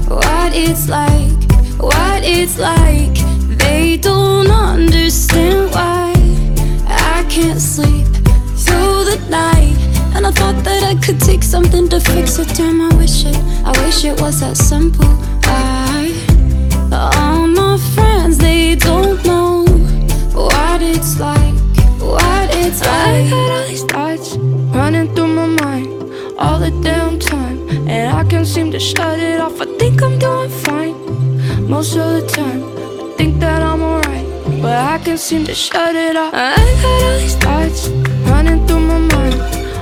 what 0.08 0.52
it's 0.54 0.90
like, 0.90 1.32
what 1.80 2.22
it's 2.22 2.58
like. 2.58 3.39
They 3.90 3.96
don't 3.96 4.48
understand 4.48 5.72
why 5.72 6.12
I 6.86 7.26
can't 7.28 7.60
sleep 7.60 8.06
through 8.64 9.02
the 9.10 9.18
night. 9.28 9.76
And 10.14 10.24
I 10.28 10.30
thought 10.30 10.62
that 10.62 10.84
I 10.84 10.94
could 11.04 11.18
take 11.18 11.42
something 11.42 11.88
to 11.88 11.98
fix 11.98 12.38
it. 12.38 12.46
Damn, 12.54 12.82
I 12.82 12.94
wish 12.94 13.24
it, 13.24 13.36
I 13.64 13.72
wish 13.84 14.04
it 14.04 14.20
was 14.20 14.38
that 14.42 14.56
simple. 14.56 15.10
I, 15.42 16.14
all 16.92 17.48
my 17.48 17.78
friends, 17.96 18.38
they 18.38 18.76
don't 18.76 19.24
know 19.24 19.64
what 20.34 20.80
it's 20.82 21.18
like, 21.18 21.54
what 21.98 22.48
it's 22.62 22.80
like. 22.82 23.26
I 23.26 23.28
got 23.28 23.50
all 23.50 23.66
these 23.66 23.82
thoughts 23.82 24.36
running 24.36 25.12
through 25.16 25.34
my 25.34 25.46
mind 25.46 25.88
all 26.38 26.60
the 26.60 26.70
damn 26.80 27.18
time, 27.18 27.68
and 27.88 28.16
I 28.16 28.22
can't 28.22 28.46
seem 28.46 28.70
to 28.70 28.78
shut 28.78 29.18
it 29.18 29.40
off. 29.40 29.60
I 29.60 29.66
think 29.80 30.00
I'm 30.00 30.16
doing 30.16 30.48
fine 30.48 31.68
most 31.68 31.96
of 31.96 32.22
the 32.22 32.28
time. 32.28 32.70
Think 33.20 33.38
that 33.40 33.60
I'm 33.60 33.82
alright, 33.82 34.26
but 34.62 34.78
I 34.78 34.96
can't 35.04 35.20
seem 35.20 35.44
to 35.44 35.54
shut 35.54 35.94
it 35.94 36.16
off. 36.16 36.32
I 36.32 36.56
got 36.80 37.02
all 37.04 37.18
these 37.18 37.34
thoughts 37.34 37.88
running 38.30 38.66
through 38.66 38.80
my 38.80 38.96
mind 38.96 39.34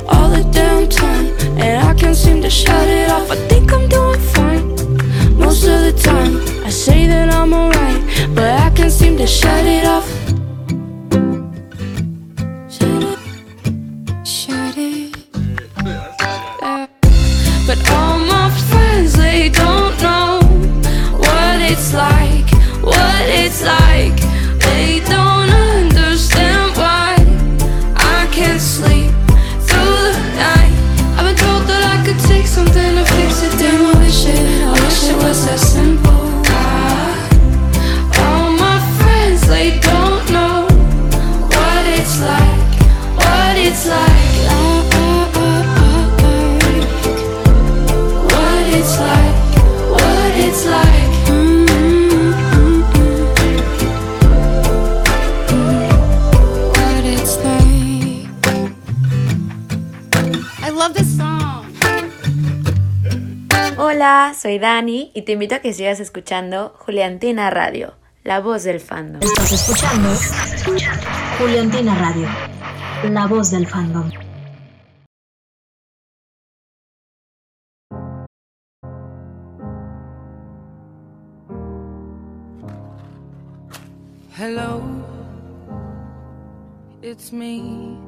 all 0.08 0.28
the 0.28 0.42
damn 0.50 0.88
time, 0.88 1.26
and 1.56 1.86
I 1.86 1.94
can't 1.94 2.16
seem 2.16 2.42
to 2.42 2.50
shut 2.50 2.88
it 2.88 3.08
off. 3.08 3.30
I 3.30 3.36
think 3.46 3.72
I'm 3.72 3.88
doing 3.88 4.18
fine 4.34 4.66
most 5.38 5.62
of 5.62 5.78
the 5.86 5.92
time. 6.02 6.32
I 6.66 6.70
say 6.70 7.06
that 7.06 7.32
I'm 7.32 7.52
alright, 7.52 8.02
but 8.34 8.50
I 8.60 8.70
can't 8.70 8.90
seem 8.90 9.16
to 9.18 9.26
shut 9.28 9.64
it 9.64 9.84
off. 9.84 10.27
Love 60.88 60.96
this 60.96 61.16
song. 61.16 61.64
Hola, 63.76 64.34
soy 64.36 64.58
Dani 64.58 65.12
y 65.14 65.22
te 65.22 65.32
invito 65.32 65.54
a 65.54 65.58
que 65.60 65.72
sigas 65.72 66.00
escuchando 66.00 66.74
Juliantina 66.78 67.50
Radio, 67.50 67.94
la 68.24 68.40
voz 68.40 68.64
del 68.64 68.80
fandom. 68.80 69.22
Estás 69.22 69.52
escuchando 69.52 70.08
Juliantina 71.38 71.94
Radio, 71.94 72.28
la 73.10 73.26
voz 73.26 73.50
del 73.50 73.66
fandom. 73.66 74.10
Hello, 84.36 84.80
it's 87.02 87.32
me. 87.32 88.07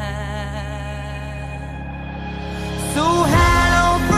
So 2.93 3.03
hello 3.03 4.10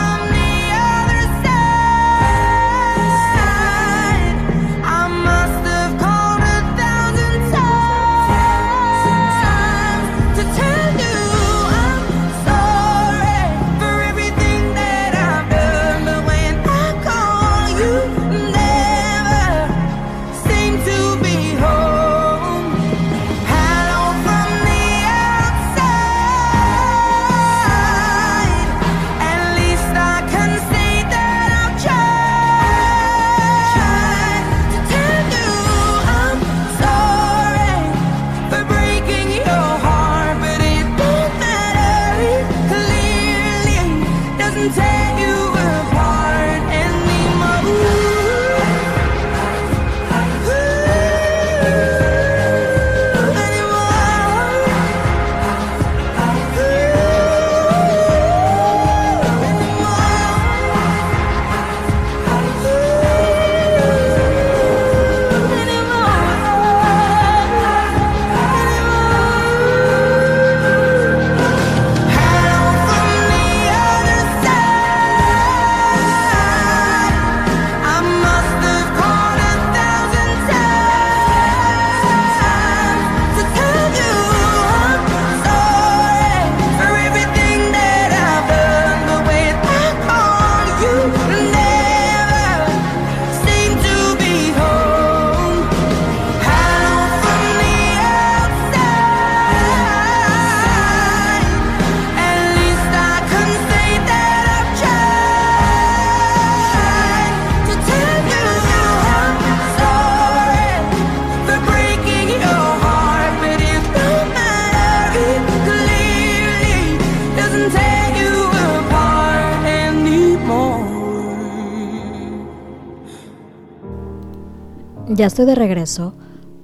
Ya 125.16 125.26
estoy 125.26 125.46
de 125.46 125.54
regreso 125.54 126.12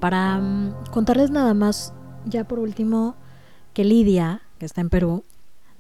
para 0.01 0.39
mm, 0.39 0.87
contarles 0.91 1.31
nada 1.31 1.55
más, 1.55 1.93
ya 2.27 2.43
por 2.43 2.59
último, 2.59 3.15
que 3.75 3.85
Lidia, 3.85 4.43
que 4.59 4.67
está 4.67 4.81
en 4.81 4.91
Perú, 4.91 5.23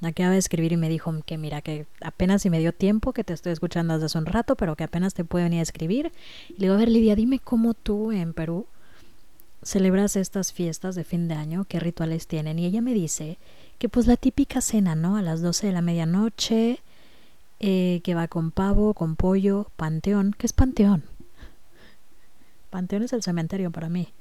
me 0.00 0.10
acaba 0.10 0.30
de 0.30 0.38
escribir 0.38 0.70
y 0.70 0.76
me 0.76 0.88
dijo 0.88 1.12
que 1.26 1.36
mira, 1.36 1.62
que 1.62 1.86
apenas 2.00 2.42
si 2.42 2.50
me 2.50 2.60
dio 2.60 2.72
tiempo, 2.72 3.12
que 3.12 3.24
te 3.24 3.32
estoy 3.32 3.50
escuchando 3.50 3.94
desde 3.94 4.06
hace 4.06 4.18
un 4.18 4.26
rato, 4.26 4.54
pero 4.54 4.76
que 4.76 4.84
apenas 4.84 5.14
te 5.14 5.24
puede 5.24 5.46
venir 5.46 5.58
a 5.58 5.64
escribir. 5.64 6.12
Y 6.48 6.52
le 6.52 6.58
digo, 6.58 6.74
a 6.74 6.76
ver 6.76 6.90
Lidia, 6.90 7.16
dime 7.16 7.40
cómo 7.40 7.74
tú 7.74 8.12
en 8.12 8.34
Perú 8.34 8.66
celebras 9.64 10.14
estas 10.14 10.52
fiestas 10.52 10.94
de 10.94 11.02
fin 11.02 11.26
de 11.26 11.34
año, 11.34 11.64
qué 11.68 11.80
rituales 11.80 12.28
tienen. 12.28 12.60
Y 12.60 12.66
ella 12.66 12.82
me 12.82 12.94
dice 12.94 13.38
que 13.80 13.88
pues 13.88 14.06
la 14.06 14.16
típica 14.16 14.60
cena, 14.60 14.94
¿no? 14.94 15.16
A 15.16 15.22
las 15.22 15.42
12 15.42 15.66
de 15.66 15.72
la 15.72 15.82
medianoche, 15.82 16.78
eh, 17.58 18.00
que 18.04 18.14
va 18.14 18.28
con 18.28 18.52
pavo, 18.52 18.94
con 18.94 19.16
pollo, 19.16 19.66
panteón. 19.76 20.36
¿Qué 20.38 20.46
es 20.46 20.52
panteón? 20.52 21.02
Panteón 22.70 23.02
es 23.02 23.12
el 23.12 23.22
cementerio 23.22 23.70
para 23.70 23.88
mí. 23.88 24.12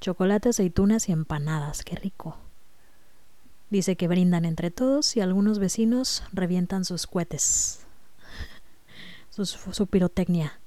Chocolate, 0.00 0.48
aceitunas 0.48 1.08
y 1.08 1.12
empanadas, 1.12 1.82
qué 1.84 1.96
rico. 1.96 2.36
Dice 3.70 3.96
que 3.96 4.08
brindan 4.08 4.44
entre 4.44 4.70
todos 4.70 5.16
y 5.16 5.20
algunos 5.20 5.58
vecinos 5.58 6.24
revientan 6.32 6.84
sus 6.84 7.06
cohetes, 7.06 7.86
su, 9.30 9.46
su 9.46 9.86
pirotecnia. 9.86 10.60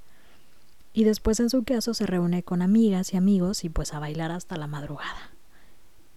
Y 0.94 1.04
después 1.04 1.40
en 1.40 1.50
su 1.50 1.64
caso 1.64 1.94
se 1.94 2.06
reúne 2.06 2.44
con 2.44 2.62
amigas 2.62 3.14
y 3.14 3.18
amigos 3.18 3.64
y 3.64 3.70
pues 3.70 3.94
a 3.94 4.00
bailar 4.00 4.32
hasta 4.32 4.58
la 4.58 4.68
madrugada. 4.68 5.32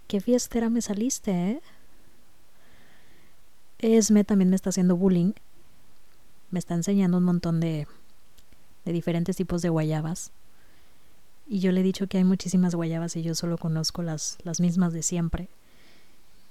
Qué 0.07 0.21
fiestera 0.21 0.71
me 0.71 0.81
saliste, 0.81 1.33
¿eh? 1.33 1.63
Esme 3.81 4.25
también 4.25 4.51
me 4.51 4.57
está 4.57 4.71
haciendo 4.71 4.97
bullying. 4.97 5.33
Me 6.51 6.59
está 6.59 6.75
enseñando 6.75 7.19
un 7.19 7.25
montón 7.25 7.61
de, 7.61 7.87
de 8.85 8.93
diferentes 8.93 9.37
tipos 9.37 9.63
de 9.63 9.69
guayabas. 9.69 10.33
Y 11.49 11.61
yo 11.61 11.73
le 11.73 11.81
he 11.81 11.83
dicho 11.83 12.07
que 12.09 12.19
hay 12.19 12.25
muchísimas 12.25 12.75
guayabas 12.75 13.17
y 13.17 13.23
yo 13.23 13.35
solo 13.35 13.57
conozco 13.57 14.03
las, 14.03 14.37
las 14.43 14.61
mismas 14.61 14.93
de 14.93 15.03
siempre. 15.03 15.49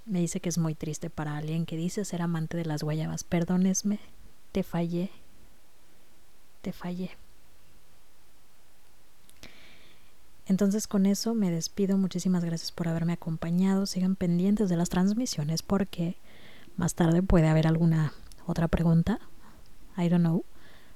Me 0.05 0.19
dice 0.19 0.39
que 0.39 0.49
es 0.49 0.57
muy 0.57 0.73
triste 0.73 1.11
para 1.11 1.37
alguien 1.37 1.67
que 1.67 1.77
dice 1.77 2.03
ser 2.03 2.23
amante 2.23 2.57
de 2.57 2.65
las 2.65 2.81
guayabas. 2.81 3.23
Perdónesme, 3.23 3.99
te 4.51 4.63
fallé. 4.63 5.11
Te 6.63 6.73
fallé. 6.73 7.11
Entonces 10.47 10.87
con 10.87 11.05
eso 11.05 11.35
me 11.35 11.51
despido. 11.51 11.97
Muchísimas 11.97 12.43
gracias 12.43 12.71
por 12.71 12.87
haberme 12.87 13.13
acompañado. 13.13 13.85
Sigan 13.85 14.15
pendientes 14.15 14.67
de 14.67 14.77
las 14.77 14.89
transmisiones 14.89 15.61
porque 15.61 16.17
más 16.75 16.95
tarde 16.95 17.21
puede 17.21 17.49
haber 17.49 17.67
alguna 17.67 18.13
otra 18.47 18.67
pregunta. 18.67 19.19
I 19.95 20.09
don't 20.09 20.21
know. 20.21 20.43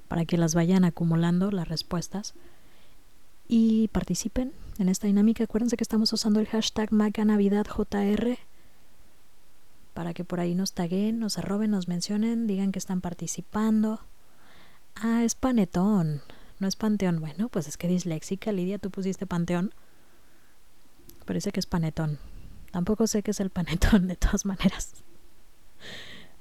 Para 0.07 0.25
que 0.25 0.37
las 0.37 0.55
vayan 0.55 0.85
acumulando 0.85 1.51
las 1.51 1.67
respuestas 1.67 2.33
y 3.51 3.89
participen 3.89 4.53
en 4.79 4.87
esta 4.87 5.07
dinámica. 5.07 5.43
Acuérdense 5.43 5.75
que 5.75 5.83
estamos 5.83 6.13
usando 6.13 6.39
el 6.39 6.47
hashtag 6.47 6.93
MacaNavidadJR 6.93 8.37
para 9.93 10.13
que 10.13 10.23
por 10.23 10.39
ahí 10.39 10.55
nos 10.55 10.71
taguen, 10.71 11.19
nos 11.19 11.37
arroben, 11.37 11.69
nos 11.69 11.89
mencionen, 11.89 12.47
digan 12.47 12.71
que 12.71 12.79
están 12.79 13.01
participando. 13.01 13.99
Ah, 14.95 15.25
es 15.25 15.35
panetón, 15.35 16.21
no 16.59 16.67
es 16.69 16.77
panteón. 16.77 17.19
Bueno, 17.19 17.49
pues 17.49 17.67
es 17.67 17.75
que 17.75 17.89
disléxica, 17.89 18.53
Lidia, 18.53 18.77
tú 18.77 18.89
pusiste 18.89 19.27
panteón. 19.27 19.73
Parece 21.25 21.51
que 21.51 21.59
es 21.59 21.65
panetón. 21.65 22.19
Tampoco 22.71 23.05
sé 23.05 23.21
qué 23.21 23.31
es 23.31 23.41
el 23.41 23.49
panetón, 23.49 24.07
de 24.07 24.15
todas 24.15 24.45
maneras. 24.45 24.93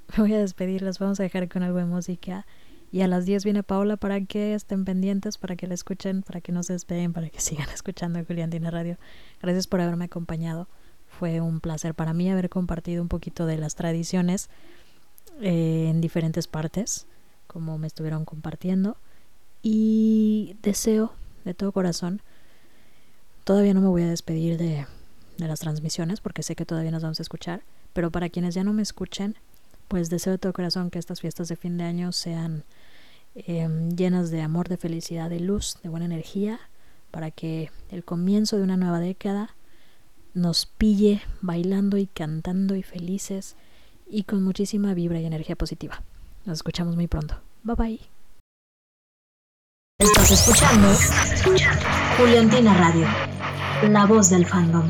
Me 0.15 0.23
voy 0.23 0.33
a 0.33 0.39
despedir, 0.39 0.81
los 0.81 0.97
vamos 0.97 1.19
a 1.19 1.23
dejar 1.23 1.49
con 1.49 1.61
algo 1.61 1.79
de 1.79 1.85
música. 1.85 2.45
Y 2.91 3.01
a 3.01 3.07
las 3.07 3.25
10 3.25 3.45
viene 3.45 3.63
Paola 3.63 3.95
para 3.95 4.19
que 4.25 4.53
estén 4.53 4.83
pendientes, 4.83 5.37
para 5.37 5.55
que 5.55 5.65
la 5.65 5.73
escuchen, 5.73 6.23
para 6.23 6.41
que 6.41 6.51
no 6.51 6.61
se 6.61 6.73
despeguen, 6.73 7.13
para 7.13 7.29
que 7.29 7.39
sigan 7.41 7.69
escuchando 7.69 8.23
Juliantina 8.25 8.69
Radio. 8.69 8.97
Gracias 9.41 9.67
por 9.67 9.79
haberme 9.79 10.05
acompañado. 10.05 10.67
Fue 11.07 11.39
un 11.39 11.59
placer 11.61 11.93
para 11.93 12.13
mí 12.13 12.29
haber 12.29 12.49
compartido 12.49 13.01
un 13.01 13.07
poquito 13.07 13.45
de 13.45 13.57
las 13.57 13.75
tradiciones 13.75 14.49
eh, 15.41 15.87
en 15.89 16.01
diferentes 16.01 16.47
partes, 16.47 17.05
como 17.47 17.77
me 17.77 17.87
estuvieron 17.87 18.25
compartiendo. 18.25 18.97
Y 19.63 20.57
deseo 20.61 21.13
de 21.45 21.53
todo 21.53 21.71
corazón, 21.71 22.21
todavía 23.43 23.73
no 23.73 23.81
me 23.81 23.87
voy 23.87 24.03
a 24.03 24.09
despedir 24.09 24.57
de, 24.57 24.85
de 25.37 25.47
las 25.47 25.59
transmisiones 25.59 26.19
porque 26.19 26.43
sé 26.43 26.55
que 26.55 26.65
todavía 26.65 26.91
nos 26.91 27.03
vamos 27.03 27.19
a 27.19 27.23
escuchar, 27.23 27.61
pero 27.93 28.11
para 28.11 28.29
quienes 28.29 28.55
ya 28.55 28.63
no 28.63 28.73
me 28.73 28.81
escuchen, 28.81 29.35
pues 29.87 30.09
deseo 30.09 30.33
de 30.33 30.39
todo 30.39 30.53
corazón 30.53 30.89
que 30.89 30.99
estas 30.99 31.19
fiestas 31.21 31.47
de 31.47 31.55
fin 31.55 31.77
de 31.77 31.83
año 31.83 32.11
sean 32.11 32.63
em, 33.35 33.89
llenas 33.95 34.31
de 34.31 34.41
amor, 34.41 34.69
de 34.69 34.77
felicidad, 34.77 35.29
de 35.29 35.39
luz, 35.39 35.77
de 35.83 35.89
buena 35.89 36.05
energía, 36.05 36.59
para 37.11 37.31
que 37.31 37.71
el 37.89 38.03
comienzo 38.03 38.57
de 38.57 38.63
una 38.63 38.77
nueva 38.77 38.99
década 38.99 39.55
nos 40.33 40.65
pille 40.65 41.21
bailando 41.41 41.97
y 41.97 42.07
cantando 42.07 42.75
y 42.75 42.83
felices 42.83 43.55
y 44.09 44.23
con 44.23 44.43
muchísima 44.43 44.93
vibra 44.93 45.19
y 45.19 45.25
energía 45.25 45.55
positiva. 45.55 46.01
Nos 46.45 46.59
escuchamos 46.59 46.95
muy 46.95 47.07
pronto. 47.07 47.39
Bye 47.63 47.75
bye. 47.75 47.99
Estás 49.99 50.31
escuchando 50.31 50.87
Juliantina 52.17 52.75
Radio, 52.75 53.07
la 53.89 54.05
voz 54.05 54.29
del 54.29 54.45
fandom. 54.45 54.89